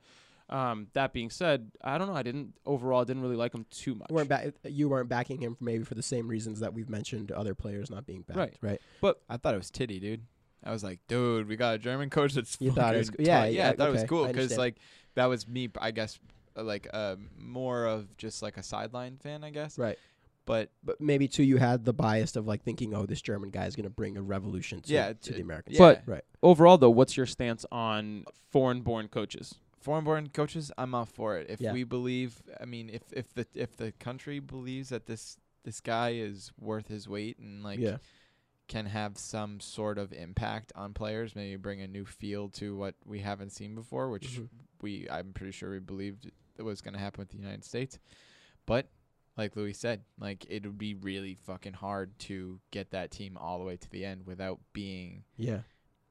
Um, 0.50 0.88
that 0.94 1.12
being 1.12 1.30
said, 1.30 1.72
I 1.84 1.98
don't 1.98 2.08
know. 2.08 2.16
I 2.16 2.24
didn't 2.24 2.54
overall 2.66 3.04
didn't 3.04 3.22
really 3.22 3.36
like 3.36 3.54
him 3.54 3.66
too 3.70 3.96
much. 3.96 4.10
You 4.10 4.16
weren't, 4.16 4.30
ba- 4.30 4.54
you 4.64 4.88
weren't 4.88 5.10
backing 5.10 5.42
him 5.42 5.56
for 5.56 5.66
maybe 5.66 5.84
for 5.84 5.94
the 5.94 6.02
same 6.02 6.26
reasons 6.30 6.62
that 6.62 6.74
we've 6.74 6.88
mentioned 6.90 7.34
other 7.34 7.54
players 7.54 7.90
not 7.90 8.06
being 8.06 8.22
backed, 8.22 8.38
Right. 8.62 8.80
right? 9.04 9.16
I 9.30 9.36
thought 9.36 9.56
it 9.56 9.58
was 9.58 9.70
titty, 9.70 10.00
dude. 10.00 10.26
I 10.68 10.72
was 10.72 10.84
like, 10.84 11.00
dude, 11.08 11.48
we 11.48 11.56
got 11.56 11.76
a 11.76 11.78
German 11.78 12.10
coach 12.10 12.34
that's 12.34 12.58
You 12.60 12.72
thought 12.72 12.94
it 12.94 12.98
was 13.00 13.10
fucking 13.10 13.26
co- 13.26 13.32
yeah, 13.32 13.46
yeah, 13.46 13.70
I 13.70 13.74
thought 13.74 13.90
it 13.90 13.94
was 13.94 14.04
cool 14.04 14.28
because 14.28 14.58
like 14.58 14.76
that 15.16 15.26
was 15.26 15.48
me. 15.48 15.70
I 15.80 15.92
guess 15.92 16.20
uh, 16.58 16.64
like 16.64 16.88
uh, 16.94 17.16
more 17.38 17.86
of 17.86 18.16
just 18.18 18.42
like 18.42 18.58
a 18.58 18.64
sideline 18.64 19.18
fan, 19.18 19.44
I 19.44 19.50
guess. 19.52 19.78
Right. 19.80 19.98
But 20.46 20.70
But 20.84 21.02
maybe 21.02 21.28
too, 21.28 21.44
you 21.44 21.58
had 21.58 21.84
the 21.86 21.94
bias 21.94 22.36
of 22.36 22.48
like 22.48 22.64
thinking, 22.64 22.94
oh, 22.94 23.06
this 23.06 23.22
German 23.22 23.50
guy 23.50 23.66
is 23.66 23.76
going 23.76 23.84
to 23.86 23.90
bring 23.90 24.16
a 24.18 24.22
revolution 24.22 24.82
to, 24.82 24.94
Yeah, 24.94 25.08
to 25.14 25.32
it- 25.32 25.36
the 25.36 25.42
Americans. 25.42 25.78
But- 25.78 26.04
right, 26.06 26.24
Overall, 26.44 26.78
though, 26.78 26.90
what's 26.90 27.18
your 27.18 27.26
stance 27.26 27.66
on 27.72 28.26
foreign-born 28.52 29.08
coaches? 29.10 29.56
foreign-born 29.80 30.28
coaches, 30.30 30.70
I'm 30.78 30.94
all 30.94 31.06
for 31.06 31.38
it. 31.38 31.48
If 31.50 31.62
Yeah. 31.62 31.72
we 31.72 31.84
believe, 31.86 32.42
I 32.60 32.66
mean, 32.66 32.90
if 32.90 33.04
if 33.14 33.34
the 33.34 33.46
if 33.54 33.78
the 33.78 33.94
country 33.94 34.40
believes 34.40 34.90
that 34.90 35.06
this 35.06 35.38
this 35.64 35.80
guy 35.82 36.10
is 36.14 36.52
worth 36.60 36.88
his 36.90 37.08
weight 37.08 37.38
and 37.40 37.64
like 37.64 37.80
yeah, 37.80 37.98
can 38.68 38.86
have 38.88 39.18
some 39.18 39.60
sort 39.60 39.98
of 39.98 40.12
impact 40.14 40.72
on 40.76 40.94
players, 40.94 41.36
maybe 41.36 41.56
bring 41.56 41.82
a 41.82 41.88
new 41.88 42.06
feel 42.06 42.50
to 42.50 42.76
what 42.76 42.96
we 43.06 43.20
haven't 43.20 43.52
seen 43.52 43.76
before, 43.76 44.10
which 44.10 44.28
Mhm. 44.40 44.50
we 44.82 45.08
I'm 45.10 45.34
pretty 45.34 45.52
sure 45.52 45.72
we 45.72 45.80
believed 45.80 46.30
it 46.58 46.62
was 46.64 46.82
going 46.82 46.94
to 46.94 47.00
happen 47.00 47.20
with 47.22 47.30
the 47.30 47.38
United 47.38 47.64
States. 47.64 47.98
But 48.66 48.90
like 49.38 49.56
Louis 49.56 49.74
said, 49.74 50.04
like 50.20 50.46
it 50.50 50.64
would 50.66 50.78
be 50.78 50.96
really 50.96 51.36
fucking 51.36 51.74
hard 51.74 52.18
to 52.20 52.60
get 52.72 52.92
that 52.92 53.12
team 53.12 53.38
all 53.38 53.60
the 53.60 53.66
way 53.66 53.78
to 53.78 53.90
the 53.90 54.04
end 54.04 54.26
without 54.26 54.60
being 54.74 55.24
yeah, 55.38 55.62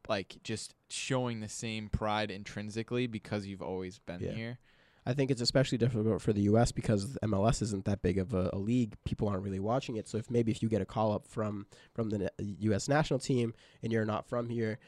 like 0.08 0.36
just 0.42 0.74
showing 0.88 1.40
the 1.40 1.48
same 1.48 1.88
pride 1.88 2.30
intrinsically 2.30 3.06
because 3.06 3.44
you've 3.46 3.62
always 3.62 3.98
been 3.98 4.20
Yeah. 4.20 4.32
here. 4.32 4.58
I 5.06 5.14
think 5.14 5.30
it's 5.30 5.40
especially 5.40 5.78
difficult 5.78 6.20
for 6.20 6.32
the 6.32 6.42
U.S. 6.42 6.72
because 6.72 7.16
MLS 7.22 7.62
isn't 7.62 7.84
that 7.84 8.02
big 8.02 8.18
of 8.18 8.34
a, 8.34 8.50
a 8.52 8.58
league. 8.58 8.96
People 9.04 9.28
aren't 9.28 9.44
really 9.44 9.60
watching 9.60 9.96
it. 9.96 10.08
So 10.08 10.18
if 10.18 10.30
maybe 10.30 10.50
if 10.50 10.62
you 10.62 10.68
get 10.68 10.82
a 10.82 10.86
call 10.86 11.12
up 11.12 11.28
from 11.28 11.66
from 11.94 12.10
the 12.10 12.30
U.S. 12.38 12.88
national 12.88 13.20
team 13.20 13.54
and 13.82 13.92
you're 13.92 14.04
not 14.04 14.28
from 14.28 14.48
here, 14.48 14.80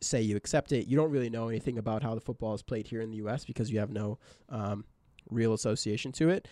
say 0.00 0.22
you 0.22 0.36
accept 0.36 0.72
it, 0.72 0.86
you 0.86 0.96
don't 0.96 1.10
really 1.10 1.28
know 1.28 1.48
anything 1.48 1.76
about 1.76 2.02
how 2.02 2.14
the 2.14 2.20
football 2.22 2.54
is 2.54 2.62
played 2.62 2.86
here 2.86 3.02
in 3.02 3.10
the 3.10 3.18
U.S. 3.18 3.44
because 3.44 3.70
you 3.70 3.78
have 3.80 3.90
no 3.90 4.18
um, 4.48 4.84
real 5.30 5.52
association 5.52 6.10
to 6.12 6.30
it. 6.30 6.48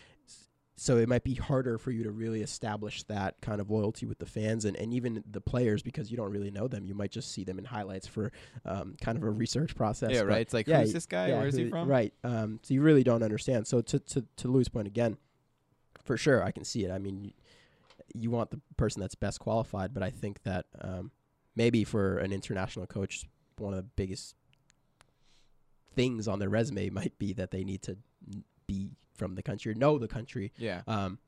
So 0.75 0.97
it 0.97 1.09
might 1.09 1.23
be 1.23 1.35
harder 1.35 1.77
for 1.77 1.91
you 1.91 2.03
to 2.05 2.11
really 2.11 2.41
establish 2.41 3.03
that 3.05 3.41
kind 3.43 3.61
of 3.61 3.71
loyalty 3.71 4.07
with 4.07 4.19
the 4.19 4.27
fans 4.27 4.65
and, 4.65 4.75
and 4.77 4.95
even 4.95 5.23
the 5.31 5.41
players 5.41 5.83
because 5.83 6.11
you 6.11 6.17
don't 6.17 6.31
really 6.31 6.51
know 6.51 6.67
them. 6.67 6.87
You 6.87 6.95
might 6.95 7.11
just 7.11 7.31
see 7.31 7.45
them 7.45 7.59
in 7.59 7.67
highlights 7.67 8.07
for 8.07 8.33
um, 8.65 8.97
kind 9.01 9.19
of 9.19 9.23
a 9.23 9.31
research 9.31 9.75
process. 9.77 10.13
yeah, 10.13 10.21
right. 10.21 10.41
It's 10.41 10.55
like 10.55 10.67
yeah, 10.67 10.81
who's 10.81 10.93
this 10.93 11.07
guy? 11.07 11.29
yeah, 11.29 11.39
Where 11.39 11.47
is 11.47 11.55
he 11.55 11.69
from? 11.69 11.89
Right. 11.89 12.15
Um, 12.25 12.59
so 12.63 12.73
you 12.73 12.81
really 12.81 13.05
don't 13.05 13.23
understand. 13.23 13.67
So 13.67 13.83
to 13.83 13.99
to 13.99 14.25
to 14.37 14.49
Louis' 14.49 14.69
point 14.69 14.87
again, 14.87 15.19
for 16.05 16.17
sure, 16.17 16.43
I 16.43 16.51
can 16.51 16.65
see 16.65 16.85
it. 16.85 16.91
I 16.91 16.99
mean, 16.99 17.23
you, 17.23 17.33
you 18.15 18.31
want 18.31 18.51
the 18.51 18.61
person 18.77 19.01
that's 19.01 19.15
best 19.15 19.41
qualified, 19.41 19.93
but 19.93 20.03
I 20.03 20.11
think 20.11 20.43
that 20.45 20.67
um, 20.81 21.11
maybe 21.55 21.85
for 21.85 22.19
an 22.19 22.33
international 22.33 22.87
coach, 22.87 23.27
one 23.59 23.75
of 23.75 23.77
the 23.77 23.91
biggest 23.97 24.35
things 25.95 26.27
on 26.27 26.39
their 26.39 26.49
resume 26.49 26.89
might 26.91 27.19
be 27.19 27.33
that 27.35 27.51
they 27.51 27.65
need 27.65 27.83
to 27.83 27.99
be 28.67 28.91
from 29.15 29.35
the 29.35 29.43
country 29.43 29.73
or 29.73 29.75
know 29.75 29.99
the 29.99 30.09
country, 30.09 30.53
Yeah. 30.59 30.83
um, 30.87 31.19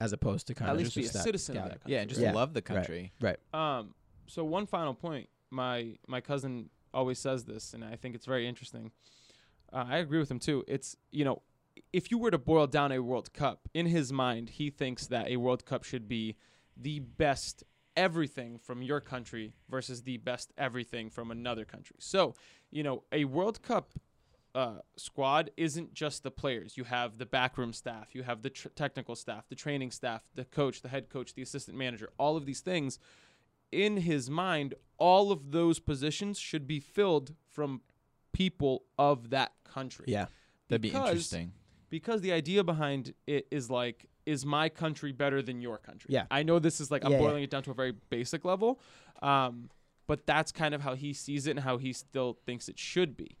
as 0.00 0.12
opposed 0.12 0.46
to 0.48 0.54
kind 0.54 0.68
At 0.70 0.74
of 0.76 0.78
least 0.82 0.94
just 0.94 1.12
be 1.14 1.18
a 1.18 1.22
citizen 1.22 1.56
of 1.56 1.64
that 1.64 1.70
country. 1.80 1.92
Yeah, 1.92 2.00
and 2.00 2.08
just 2.08 2.20
Yeah. 2.20 2.32
love 2.32 2.52
the 2.54 2.62
country. 2.62 3.12
Right. 3.20 3.38
Um, 3.54 3.94
so 4.26 4.44
one 4.44 4.66
final 4.66 4.94
point. 4.94 5.28
My 5.50 5.98
my 6.08 6.20
cousin 6.20 6.70
always 6.92 7.18
says 7.18 7.44
this, 7.44 7.74
and 7.74 7.84
I 7.84 7.96
think 7.96 8.14
it's 8.14 8.26
very 8.26 8.48
interesting. 8.48 8.90
Uh, 9.72 9.84
I 9.88 9.98
agree 9.98 10.18
with 10.18 10.30
him 10.30 10.40
too. 10.40 10.64
It's 10.66 10.96
you 11.12 11.24
know, 11.24 11.42
if 11.92 12.10
you 12.10 12.18
were 12.18 12.30
to 12.30 12.38
boil 12.38 12.66
down 12.66 12.90
a 12.92 12.98
World 13.00 13.32
Cup, 13.32 13.68
in 13.72 13.86
his 13.86 14.12
mind, 14.12 14.50
he 14.50 14.70
thinks 14.70 15.06
that 15.08 15.28
a 15.28 15.36
World 15.36 15.64
Cup 15.64 15.84
should 15.84 16.08
be 16.08 16.36
the 16.76 16.98
best 17.00 17.62
everything 17.96 18.58
from 18.58 18.82
your 18.82 19.00
country 19.00 19.54
versus 19.68 20.02
the 20.02 20.16
best 20.16 20.52
everything 20.58 21.08
from 21.08 21.30
another 21.30 21.64
country. 21.64 21.94
So, 22.00 22.34
you 22.72 22.82
know, 22.82 23.04
a 23.12 23.24
World 23.26 23.62
Cup 23.62 23.92
uh, 24.54 24.78
squad 24.96 25.50
isn't 25.56 25.94
just 25.94 26.22
the 26.22 26.30
players. 26.30 26.76
You 26.76 26.84
have 26.84 27.18
the 27.18 27.26
backroom 27.26 27.72
staff, 27.72 28.14
you 28.14 28.22
have 28.22 28.42
the 28.42 28.50
tr- 28.50 28.68
technical 28.68 29.16
staff, 29.16 29.48
the 29.48 29.54
training 29.56 29.90
staff, 29.90 30.22
the 30.34 30.44
coach, 30.44 30.82
the 30.82 30.88
head 30.88 31.08
coach, 31.08 31.34
the 31.34 31.42
assistant 31.42 31.76
manager, 31.76 32.10
all 32.18 32.36
of 32.36 32.46
these 32.46 32.60
things. 32.60 32.98
In 33.72 33.96
his 33.96 34.30
mind, 34.30 34.74
all 34.98 35.32
of 35.32 35.50
those 35.50 35.80
positions 35.80 36.38
should 36.38 36.66
be 36.68 36.78
filled 36.78 37.34
from 37.50 37.80
people 38.32 38.84
of 38.98 39.30
that 39.30 39.52
country. 39.64 40.04
Yeah. 40.08 40.26
That'd 40.68 40.82
be 40.82 40.90
Because- 40.90 41.08
interesting. 41.08 41.52
Because 41.90 42.20
the 42.22 42.32
idea 42.32 42.64
behind 42.64 43.14
it 43.26 43.46
is 43.52 43.70
like, 43.70 44.06
is 44.26 44.44
my 44.44 44.68
country 44.68 45.12
better 45.12 45.42
than 45.42 45.60
your 45.60 45.78
country? 45.78 46.08
Yeah. 46.12 46.26
I 46.30 46.42
know 46.42 46.58
this 46.58 46.80
is 46.80 46.90
like, 46.90 47.04
I'm 47.04 47.12
Yeah, 47.12 47.18
yeah. 47.18 47.24
boiling 47.26 47.42
it 47.44 47.50
down 47.50 47.62
to 47.64 47.70
a 47.70 47.74
very 47.74 47.92
basic 47.92 48.44
level. 48.44 48.80
Um, 49.22 49.70
but 50.06 50.26
that's 50.26 50.50
kind 50.50 50.74
of 50.74 50.80
how 50.80 50.94
he 50.94 51.12
sees 51.12 51.46
it 51.46 51.52
and 51.52 51.60
how 51.60 51.76
he 51.78 51.92
still 51.92 52.38
thinks 52.46 52.68
it 52.68 52.78
should 52.78 53.16
be. 53.16 53.36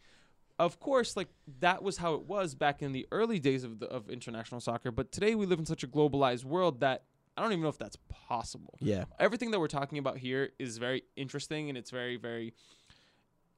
Of 0.58 0.78
course, 0.78 1.16
like 1.16 1.28
that 1.60 1.82
was 1.82 1.96
how 1.96 2.14
it 2.14 2.22
was 2.22 2.54
back 2.54 2.82
in 2.82 2.92
the 2.92 3.06
early 3.10 3.40
days 3.40 3.64
of 3.64 3.80
the, 3.80 3.86
of 3.86 4.08
international 4.08 4.60
soccer. 4.60 4.92
But 4.92 5.10
today 5.10 5.34
we 5.34 5.46
live 5.46 5.58
in 5.58 5.66
such 5.66 5.82
a 5.82 5.88
globalized 5.88 6.44
world 6.44 6.80
that 6.80 7.04
I 7.36 7.42
don't 7.42 7.50
even 7.50 7.62
know 7.62 7.68
if 7.68 7.78
that's 7.78 7.98
possible. 8.08 8.78
Yeah. 8.80 9.04
Everything 9.18 9.50
that 9.50 9.58
we're 9.58 9.66
talking 9.66 9.98
about 9.98 10.18
here 10.18 10.50
is 10.58 10.78
very 10.78 11.02
interesting 11.16 11.68
and 11.68 11.76
it's 11.76 11.90
very 11.90 12.16
very. 12.16 12.54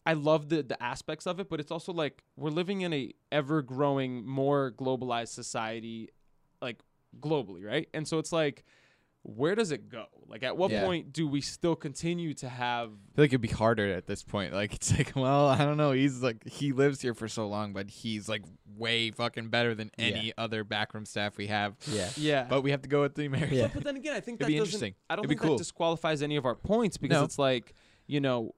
I 0.06 0.14
love 0.14 0.48
the 0.48 0.62
the 0.62 0.82
aspects 0.82 1.26
of 1.26 1.40
it, 1.40 1.50
but 1.50 1.60
it's 1.60 1.70
also 1.70 1.92
like 1.92 2.22
we're 2.36 2.50
living 2.50 2.80
in 2.80 2.92
a 2.94 3.12
ever 3.30 3.60
growing, 3.60 4.26
more 4.26 4.72
globalized 4.72 5.28
society, 5.28 6.10
like 6.62 6.80
globally, 7.20 7.64
right? 7.64 7.88
And 7.92 8.08
so 8.08 8.18
it's 8.18 8.32
like, 8.32 8.64
where 9.28 9.54
does 9.54 9.72
it 9.72 9.88
go? 9.88 10.06
Like, 10.28 10.42
at 10.42 10.56
what 10.56 10.70
Yeah. 10.70 10.84
point 10.84 11.12
do 11.12 11.26
we 11.26 11.40
still 11.40 11.74
continue 11.76 12.32
to 12.34 12.48
have 12.48 12.90
I 12.90 12.92
feel 13.16 13.24
like 13.24 13.30
it'd 13.30 13.40
be 13.40 13.48
harder 13.48 13.92
at 13.92 14.06
this 14.06 14.22
point. 14.22 14.52
Like 14.52 14.72
it's 14.74 14.96
like, 14.96 15.12
well, 15.16 15.46
I 15.48 15.58
don't 15.58 15.76
know. 15.76 15.92
He's 15.92 16.22
like 16.22 16.46
he 16.48 16.72
lives 16.72 17.00
here 17.00 17.14
for 17.14 17.26
so 17.28 17.48
long, 17.48 17.72
but 17.72 17.90
he's 17.90 18.28
like 18.28 18.42
way 18.76 19.10
fucking 19.10 19.48
better 19.48 19.74
than 19.74 19.90
Yeah. 19.98 20.04
any 20.06 20.32
other 20.38 20.62
backroom 20.64 21.06
staff 21.06 21.36
we 21.36 21.48
have. 21.48 21.76
Yeah. 21.90 22.08
yeah 22.16 22.46
But 22.48 22.62
we 22.62 22.70
have 22.70 22.82
to 22.82 22.88
go 22.88 23.02
with 23.02 23.14
the 23.14 23.26
American. 23.26 23.56
Yeah. 23.56 23.64
But, 23.66 23.74
but 23.74 23.84
then 23.84 23.96
again, 23.96 24.14
I 24.14 24.20
think 24.20 24.36
It'd 24.40 24.46
that 24.46 24.52
be 24.52 24.58
interesting. 24.58 24.94
I 25.10 25.16
don't 25.16 25.24
It'd 25.24 25.28
be 25.30 25.34
think 25.34 25.42
cool. 25.42 25.56
that 25.56 25.62
disqualifies 25.62 26.22
any 26.22 26.36
of 26.36 26.44
our 26.46 26.54
points 26.54 26.96
because 26.96 27.18
No. 27.18 27.24
it's 27.24 27.38
like 27.38 27.74
you 28.06 28.20
know, 28.20 28.54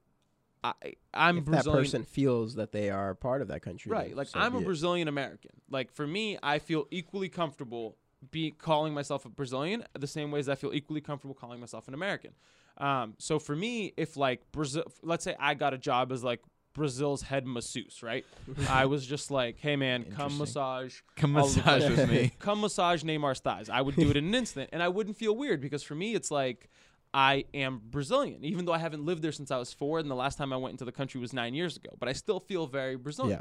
I 0.65 0.75
I'm 1.15 1.39
if 1.39 1.45
that 1.47 1.65
person 1.65 2.03
feels 2.03 2.57
that 2.57 2.73
they 2.73 2.91
are 2.91 3.15
part 3.15 3.43
of 3.43 3.49
that 3.49 3.63
country, 3.63 3.91
right? 3.93 4.15
Like 4.17 4.29
so 4.29 4.39
I'm 4.41 4.55
a. 4.57 4.61
Brazilian 4.61 5.07
American. 5.09 5.53
Like 5.71 5.93
for 5.93 6.07
me, 6.07 6.37
I 6.43 6.59
feel 6.59 6.87
equally 6.91 7.29
comfortable 7.29 7.97
be 8.31 8.51
calling 8.51 8.95
myself 8.95 9.25
a 9.25 9.29
Brazilian 9.29 9.85
the 9.99 10.07
same 10.07 10.31
way 10.31 10.41
as 10.41 10.49
I 10.49 10.55
feel 10.55 10.73
equally 10.75 11.01
comfortable 11.01 11.35
calling 11.35 11.61
myself 11.61 11.89
an 11.89 11.95
American. 11.95 12.33
Um, 12.79 13.15
so 13.19 13.39
for 13.39 13.57
me, 13.57 13.93
if 13.97 14.17
like 14.17 14.51
Brazil, 14.53 14.85
let's 15.03 15.25
say 15.25 15.37
I 15.39 15.55
got 15.55 15.75
a 15.75 15.79
job 15.79 16.13
as 16.13 16.23
like 16.23 16.41
Brazil's 16.75 17.23
head 17.23 17.47
masseuse, 17.47 18.03
right? 18.03 18.25
I 18.69 18.87
was 18.87 19.07
just 19.07 19.31
like, 19.31 19.59
hey 19.59 19.77
man, 19.77 20.05
come 20.05 20.39
massage 20.39 21.01
Come 21.17 21.37
all 21.37 21.47
of 21.47 21.55
the 21.55 21.61
massage 21.61 21.91
with 21.91 22.11
me. 22.11 22.33
come 22.39 22.61
massage 22.61 23.03
Neymar's 23.03 23.41
thighs. 23.41 23.69
I 23.69 23.81
would 23.81 23.97
do 23.97 24.11
it 24.11 24.17
in 24.17 24.27
an 24.27 24.35
instant, 24.35 24.71
and 24.73 24.83
I 24.83 24.89
wouldn't 24.89 25.17
feel 25.17 25.37
weird 25.37 25.61
because 25.61 25.83
for 25.83 25.95
me, 25.95 26.15
it's 26.15 26.31
like 26.31 26.69
I 27.13 27.45
am 27.55 27.81
Brazilian, 27.85 28.45
even 28.45 28.65
though 28.65 28.73
I 28.73 28.79
haven't 28.79 29.05
lived 29.05 29.23
there 29.23 29.33
since 29.33 29.51
I 29.51 29.59
was 29.59 29.73
four, 29.73 29.99
and 29.99 30.11
the 30.11 30.15
last 30.15 30.39
time 30.39 30.53
I 30.53 30.57
went 30.57 30.73
into 30.73 30.85
the 30.85 30.93
country 30.93 31.21
was 31.21 31.33
nine 31.33 31.55
years 31.55 31.77
ago. 31.77 31.91
But 31.99 32.09
I 32.09 32.13
still 32.13 32.39
feel 32.39 32.67
very 32.67 32.97
Brazilian. 32.97 33.41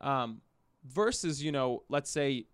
Um, 0.00 0.40
versus, 0.84 1.42
you 1.42 1.52
know, 1.52 1.84
let's 1.88 2.10
say 2.10 2.46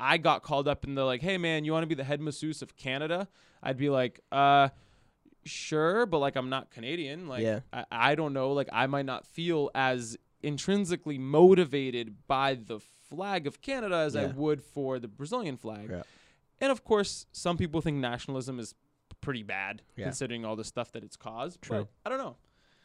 I 0.00 0.16
got 0.18 0.42
called 0.42 0.68
up 0.68 0.84
and 0.84 0.96
they're 0.96 1.04
like, 1.04 1.22
"Hey, 1.22 1.38
man, 1.38 1.64
you 1.64 1.72
want 1.72 1.82
to 1.82 1.86
be 1.88 1.94
the 1.94 2.04
head 2.04 2.20
masseuse 2.20 2.62
of 2.62 2.76
Canada?" 2.76 3.28
I'd 3.62 3.76
be 3.78 3.90
like, 3.90 4.20
"Uh." 4.32 4.68
Sure, 5.44 6.04
but 6.04 6.18
like 6.18 6.36
I'm 6.36 6.50
not 6.50 6.70
Canadian. 6.70 7.26
Like 7.26 7.42
Yeah. 7.42 7.60
I, 7.72 7.84
I 7.90 8.14
don't 8.16 8.32
know. 8.34 8.52
Like 8.52 8.68
I 8.72 8.86
might 8.86 9.06
not 9.06 9.26
feel 9.26 9.70
as 9.74 10.18
intrinsically 10.42 11.16
motivated 11.16 12.26
by 12.26 12.54
the 12.54 12.80
flag 13.08 13.46
of 13.46 13.62
Canada 13.62 13.96
as 13.96 14.14
I 14.14 14.26
would 14.26 14.62
for 14.62 14.98
the 14.98 15.08
Brazilian 15.08 15.56
flag. 15.56 15.88
Yeah. 15.90 16.02
And 16.60 16.70
of 16.70 16.84
course, 16.84 17.24
some 17.32 17.56
people 17.56 17.80
think 17.80 17.96
nationalism 17.96 18.58
is 18.58 18.74
pretty 19.22 19.42
bad 19.42 19.80
Yeah. 19.96 20.04
considering 20.06 20.44
all 20.44 20.54
the 20.56 20.64
stuff 20.64 20.92
that 20.92 21.02
it's 21.02 21.16
caused. 21.16 21.62
True. 21.62 21.88
But 22.04 22.12
I 22.12 22.14
don't 22.14 22.22
know. 22.22 22.36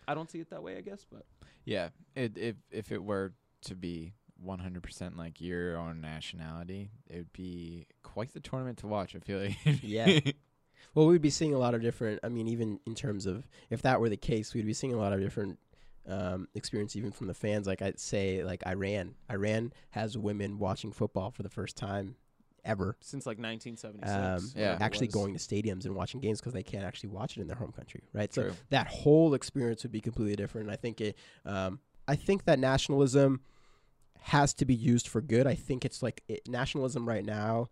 I 0.07 0.14
don't 0.14 0.30
see 0.32 0.39
it 0.39 0.49
that 0.51 0.64
way, 0.64 0.78
I 0.78 0.82
guess. 0.82 1.05
But 1.11 1.26
Yeah, 1.66 1.89
it, 2.16 2.38
if 2.38 2.55
if 2.72 2.91
it 2.93 3.03
were 3.03 3.34
to 3.64 3.76
be 3.76 4.14
100% 4.46 5.18
like 5.18 5.39
your 5.41 5.78
own 5.78 6.02
nationality, 6.02 6.89
it 7.10 7.18
would 7.18 7.34
be 7.34 7.88
quite 8.04 8.34
the 8.34 8.39
tournament 8.39 8.78
to 8.80 8.88
watch. 8.88 9.16
I 9.16 9.20
feel 9.20 9.39
like. 9.39 9.58
Yeah. 9.82 10.20
Well, 10.96 11.08
we'd 11.08 11.22
be 11.22 11.30
seeing 11.30 11.54
a 11.54 11.58
lot 11.58 11.74
of 11.74 11.82
different. 11.82 12.20
I 12.24 12.30
mean, 12.30 12.48
even 12.50 12.80
in 12.86 12.94
terms 12.94 13.26
of 13.26 13.48
if 13.72 13.82
that 13.84 14.00
were 14.00 14.10
the 14.10 14.18
case, 14.18 14.54
we'd 14.54 14.66
be 14.66 14.74
seeing 14.74 14.94
a 14.94 14.98
lot 14.98 15.12
of 15.14 15.22
different 15.22 15.58
um, 16.08 16.48
experience, 16.54 16.96
even 16.96 17.12
from 17.12 17.28
the 17.28 17.34
fans. 17.34 17.66
Like 17.66 17.82
I'd 17.82 18.00
say, 18.00 18.44
like 18.44 18.62
Iran. 18.68 19.16
Iran 19.32 19.74
has 19.91 20.18
women 20.18 20.60
watching 20.60 20.91
football 20.91 21.32
for 21.32 21.41
the 21.41 21.50
first 21.50 21.78
time 21.78 22.16
ever. 22.66 22.96
since 23.02 23.26
like 23.26 23.38
1976, 23.39 24.56
Um, 24.56 24.62
Yeah. 24.62 24.78
actually 24.82 25.08
going 25.08 25.34
to 25.34 25.39
stadiums 25.39 25.86
and 25.86 25.96
watching 25.96 26.20
games 26.20 26.39
because 26.41 26.54
they 26.54 26.64
can't 26.64 26.84
actually 26.86 27.10
watch 27.10 27.38
it 27.38 27.41
in 27.41 27.48
their 27.48 27.56
home 27.58 27.72
country, 27.72 28.04
right? 28.14 28.32
So 28.34 28.52
that 28.70 28.88
whole 28.88 29.34
experience 29.34 29.84
would 29.84 29.91
be 29.91 30.02
completely 30.02 30.36
different. 30.36 30.70
I 30.70 30.76
think 30.76 31.02
it. 31.02 31.18
Um, 31.46 31.80
I 32.08 32.16
think 32.18 32.44
that 32.46 32.60
nationalism 32.60 33.41
has 34.24 34.54
to 34.56 34.66
be 34.66 34.74
used 34.74 35.08
for 35.08 35.22
good. 35.22 35.46
I 35.48 35.56
think 35.56 35.86
it's 35.86 36.02
like 36.02 36.24
it, 36.28 36.48
nationalism 36.48 37.08
right 37.08 37.26
now, 37.26 37.70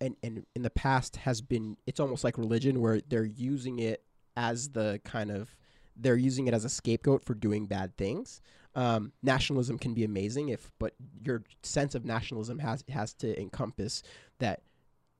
and 0.00 0.16
and 0.22 0.44
in 0.54 0.62
the 0.62 0.70
past 0.70 1.16
has 1.16 1.40
been. 1.40 1.76
It's 1.86 2.00
almost 2.00 2.24
like 2.24 2.38
religion 2.38 2.80
where 2.80 3.00
they're 3.00 3.24
using 3.24 3.78
it 3.78 4.04
as 4.36 4.70
the 4.70 5.00
kind 5.04 5.30
of 5.30 5.54
they're 5.96 6.16
using 6.16 6.46
it 6.46 6.54
as 6.54 6.64
a 6.64 6.68
scapegoat 6.68 7.24
for 7.24 7.34
doing 7.34 7.66
bad 7.66 7.96
things. 7.96 8.40
Um, 8.74 9.12
nationalism 9.22 9.78
can 9.78 9.94
be 9.94 10.04
amazing 10.04 10.48
if, 10.48 10.70
but 10.78 10.94
your 11.24 11.42
sense 11.62 11.94
of 11.94 12.04
nationalism 12.04 12.58
has 12.60 12.84
has 12.88 13.14
to 13.14 13.40
encompass 13.40 14.02
that 14.38 14.62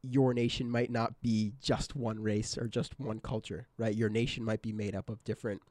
your 0.02 0.32
nation 0.32 0.70
might 0.70 0.90
not 0.90 1.20
be 1.20 1.52
just 1.60 1.94
one 1.94 2.20
race 2.20 2.56
or 2.56 2.66
just 2.66 2.98
one 2.98 3.20
culture, 3.20 3.68
right? 3.76 3.94
Your 3.94 4.08
nation 4.08 4.44
might 4.44 4.62
be 4.62 4.72
made 4.72 4.94
up 4.94 5.10
of 5.10 5.22
different 5.24 5.62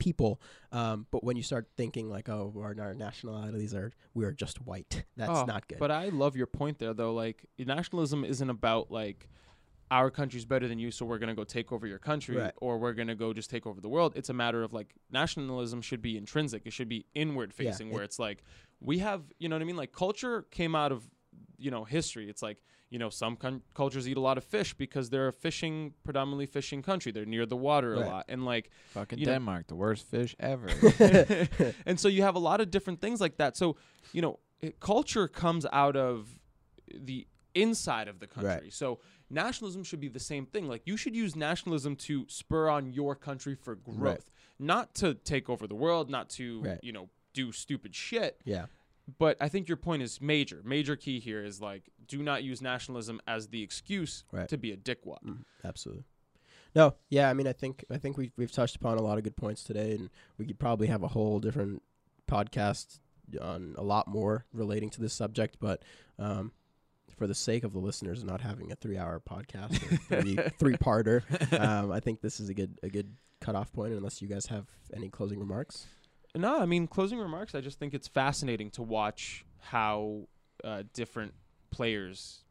people. 0.00 0.40
Um, 0.72 1.06
but 1.12 1.22
when 1.22 1.36
you 1.36 1.44
start 1.44 1.68
thinking 1.76 2.10
like, 2.10 2.28
oh, 2.28 2.52
our, 2.58 2.74
our 2.80 2.94
nationalities 2.94 3.72
are 3.74 3.92
we 4.14 4.24
are 4.24 4.32
just 4.32 4.60
white, 4.66 5.04
that's 5.16 5.30
Oh, 5.30 5.44
not 5.44 5.68
good. 5.68 5.78
But 5.78 5.92
I 5.92 6.08
love 6.08 6.34
your 6.36 6.48
point 6.48 6.80
there, 6.80 6.92
though. 6.92 7.14
Like, 7.14 7.46
nationalism 7.58 8.24
isn't 8.24 8.50
about 8.50 8.90
like 8.90 9.28
our 9.92 10.10
country's 10.10 10.44
better 10.44 10.68
than 10.68 10.78
you, 10.78 10.90
so 10.90 11.04
we're 11.04 11.18
gonna 11.18 11.34
go 11.34 11.42
take 11.44 11.72
over 11.72 11.86
your 11.86 11.98
country, 11.98 12.36
Right. 12.36 12.52
or 12.58 12.78
we're 12.78 12.92
gonna 12.92 13.14
go 13.16 13.32
just 13.32 13.50
take 13.50 13.66
over 13.66 13.80
the 13.80 13.88
world. 13.88 14.12
It's 14.16 14.28
a 14.28 14.32
matter 14.32 14.62
of 14.62 14.72
like 14.72 14.94
nationalism 15.10 15.82
should 15.82 16.00
be 16.02 16.16
intrinsic. 16.16 16.62
It 16.64 16.72
should 16.72 16.88
be 16.88 17.06
inward 17.14 17.52
Yeah, 17.58 17.70
facing, 17.70 17.88
it- 17.88 17.94
where 17.94 18.02
it's 18.04 18.18
like 18.18 18.42
we 18.80 18.98
have, 18.98 19.22
you 19.38 19.48
know 19.48 19.56
what 19.56 19.62
I 19.62 19.66
mean? 19.66 19.76
Like 19.76 19.92
culture 19.92 20.42
came 20.50 20.74
out 20.76 20.92
of, 20.92 21.08
you 21.58 21.70
know, 21.70 21.84
history. 21.84 22.30
It's 22.30 22.40
like 22.42 22.62
you 22.90 22.98
know 22.98 23.08
some 23.10 23.36
con- 23.36 23.62
cultures 23.74 24.08
eat 24.08 24.16
a 24.16 24.20
lot 24.20 24.36
of 24.36 24.44
fish 24.44 24.74
because 24.74 25.10
they're 25.10 25.28
a 25.28 25.32
fishing, 25.32 25.94
predominantly 26.04 26.46
fishing 26.46 26.82
country. 26.82 27.12
They're 27.12 27.24
near 27.24 27.46
the 27.46 27.56
water 27.56 27.92
Right. 27.92 28.06
a 28.06 28.08
lot, 28.10 28.24
and 28.28 28.44
like 28.44 28.70
Fucking 28.94 29.18
You 29.18 29.26
know- 29.26 29.32
Denmark, 29.34 29.66
the 29.68 29.76
worst 29.76 30.06
fish 30.10 30.34
ever. 30.40 30.68
and 31.86 31.98
so 32.00 32.08
you 32.08 32.22
have 32.22 32.34
a 32.34 32.40
lot 32.40 32.60
of 32.60 32.70
different 32.70 33.00
things 33.00 33.20
like 33.20 33.36
that. 33.38 33.56
So, 33.56 33.76
you 34.12 34.22
know, 34.22 34.38
it, 34.60 34.80
culture 34.80 35.28
comes 35.28 35.66
out 35.72 35.96
of 35.96 36.28
the 36.94 37.26
inside 37.54 38.08
of 38.08 38.18
the 38.20 38.26
country. 38.26 38.50
Right. 38.50 38.72
So, 38.72 38.98
nationalism 39.30 39.82
should 39.84 40.00
be 40.00 40.08
the 40.08 40.20
same 40.20 40.46
thing. 40.46 40.66
Like, 40.68 40.82
you 40.86 40.96
should 40.96 41.14
use 41.16 41.34
nationalism 41.36 41.96
to 41.96 42.26
spur 42.28 42.68
on 42.68 42.92
your 42.92 43.14
country 43.14 43.54
for 43.54 43.74
growth, 43.76 43.98
Right. 44.00 44.24
not 44.58 44.94
to 44.96 45.14
take 45.14 45.48
over 45.48 45.66
the 45.66 45.74
world, 45.74 46.10
not 46.10 46.28
to, 46.30 46.62
Right. 46.62 46.78
you 46.82 46.92
know, 46.92 47.08
do 47.32 47.52
stupid 47.52 47.94
shit. 47.94 48.40
yeah, 48.44 48.66
But 49.18 49.36
I 49.40 49.48
think 49.48 49.68
your 49.68 49.76
point 49.76 50.02
is 50.02 50.20
major. 50.20 50.60
Major 50.64 50.96
key 50.96 51.20
here 51.20 51.42
is 51.44 51.60
like, 51.60 51.90
do 52.06 52.22
not 52.22 52.42
use 52.42 52.60
nationalism 52.60 53.20
as 53.26 53.48
the 53.48 53.62
excuse 53.62 54.24
Right. 54.32 54.48
to 54.48 54.56
be 54.58 54.72
a 54.72 54.76
dickwad. 54.76 55.22
Mm, 55.26 55.44
absolutely. 55.64 56.04
No, 56.74 56.94
yeah, 57.08 57.28
I 57.28 57.34
mean, 57.34 57.46
I 57.48 57.52
think 57.52 57.84
I 57.90 57.98
think 57.98 58.16
we've 58.16 58.30
we've 58.36 58.52
touched 58.52 58.76
upon 58.76 58.96
a 58.98 59.02
lot 59.02 59.18
of 59.18 59.24
good 59.24 59.36
points 59.36 59.64
today, 59.64 59.92
and 59.96 60.08
we 60.38 60.46
could 60.46 60.58
probably 60.58 60.86
have 60.86 61.02
a 61.02 61.08
whole 61.08 61.40
different 61.40 61.82
podcast 62.30 63.00
on 63.40 63.74
a 63.76 63.82
lot 63.82 64.06
more 64.06 64.44
relating 64.52 64.88
to 64.90 65.00
this 65.00 65.12
subject. 65.12 65.56
But 65.60 65.82
um, 66.18 66.52
for 67.16 67.26
the 67.26 67.34
sake 67.34 67.64
of 67.64 67.72
the 67.72 67.80
listeners, 67.80 68.22
not 68.22 68.40
having 68.40 68.70
a 68.70 68.76
three-hour 68.76 69.20
podcast, 69.28 69.82
or 69.82 69.96
three 70.22 70.36
three-parter, 70.58 71.22
um, 71.60 71.90
I 71.90 71.98
think 71.98 72.20
this 72.20 72.38
is 72.38 72.48
a 72.48 72.54
good 72.54 72.78
a 72.84 72.88
good 72.88 73.16
cutoff 73.40 73.72
point. 73.72 73.92
Unless 73.92 74.22
you 74.22 74.28
guys 74.28 74.46
have 74.46 74.66
any 74.94 75.08
closing 75.08 75.40
remarks. 75.40 75.86
No, 76.34 76.60
I 76.60 76.66
mean 76.66 76.86
closing 76.86 77.18
remarks. 77.18 77.54
I 77.54 77.60
just 77.60 77.78
think 77.78 77.94
it's 77.94 78.08
fascinating 78.08 78.70
to 78.72 78.82
watch 78.82 79.44
how 79.58 80.28
uh, 80.62 80.84
different 80.92 81.34
players 81.70 82.44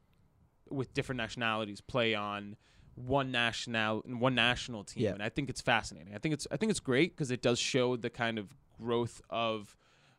with 0.70 0.94
different 0.94 1.18
nationalities 1.18 1.82
play 1.82 2.14
on 2.14 2.56
one 2.96 3.32
national 3.32 4.02
one 4.06 4.36
national 4.36 4.84
team, 4.84 5.04
Yeah. 5.04 5.12
and 5.14 5.24
I 5.24 5.30
think 5.30 5.50
it's 5.50 5.62
fascinating. 5.62 6.14
I 6.14 6.18
think 6.18 6.34
it's 6.34 6.48
I 6.52 6.58
think 6.58 6.70
it's 6.72 6.82
great 6.82 7.16
because 7.16 7.32
it 7.32 7.42
does 7.42 7.58
show 7.60 7.96
the 7.96 8.10
kind 8.10 8.38
of 8.38 8.50
growth 8.78 9.22
of 9.30 9.76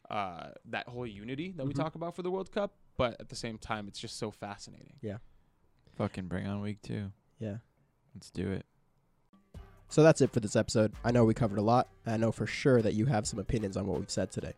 uh, 0.08 0.50
that 0.64 0.88
whole 0.88 1.06
unity 1.06 1.52
that 1.52 1.64
we 1.66 1.72
Mhm. 1.72 1.76
talk 1.76 1.94
about 1.94 2.16
for 2.16 2.22
the 2.22 2.30
World 2.30 2.50
Cup. 2.50 2.72
But 2.96 3.20
at 3.20 3.28
the 3.28 3.36
same 3.36 3.58
time, 3.58 3.86
it's 3.86 3.98
just 4.00 4.16
so 4.18 4.30
fascinating. 4.30 4.96
Yeah. 5.00 5.18
Fucking 5.96 6.26
bring 6.26 6.46
on 6.46 6.61
week 6.61 6.82
two. 6.82 7.12
Yeah. 7.38 7.58
Let's 8.14 8.30
do 8.30 8.50
it. 8.50 8.66
So 9.91 10.05
that's 10.05 10.20
it 10.20 10.32
for 10.32 10.38
this 10.38 10.55
episode. 10.57 10.93
I 11.05 11.11
know 11.11 11.24
we 11.24 11.34
covered 11.34 11.59
a 11.59 11.62
lot. 11.62 11.88
and 12.07 12.14
I 12.14 12.16
know 12.16 12.30
for 12.32 12.47
sure 12.47 12.80
that 12.80 12.95
you 12.95 13.07
have 13.07 13.26
some 13.26 13.41
opinions 13.41 13.76
on 13.76 13.86
what 13.86 13.99
we've 13.99 14.11
said 14.11 14.30
today. 14.30 14.55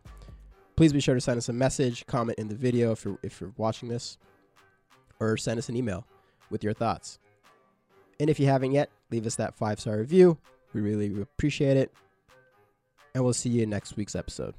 Please 0.75 0.93
be 0.93 0.99
sure 0.99 1.15
to 1.15 1.21
send 1.21 1.37
us 1.37 1.49
a 1.49 1.53
message, 1.53 2.05
comment 2.05 2.37
in 2.37 2.47
the 2.47 2.55
video 2.55 2.91
if 2.91 3.03
you're 3.03 3.17
if 3.23 3.41
you're 3.41 3.53
watching 3.57 3.89
this, 3.89 4.17
or 5.19 5.35
send 5.37 5.57
us 5.57 5.69
an 5.69 5.75
email 5.75 6.05
with 6.49 6.63
your 6.63 6.73
thoughts. 6.73 7.19
And 8.19 8.29
if 8.29 8.39
you 8.39 8.45
haven't 8.45 8.71
yet, 8.71 8.89
leave 9.11 9.25
us 9.25 9.35
that 9.35 9.55
five 9.55 9.79
star 9.79 9.97
review. 9.97 10.37
We 10.73 10.81
really 10.81 11.21
appreciate 11.21 11.77
it. 11.77 11.91
And 13.15 13.23
we'll 13.23 13.33
see 13.33 13.49
you 13.49 13.63
in 13.63 13.69
next 13.69 13.95
week's 13.95 14.15
episode. 14.15 14.55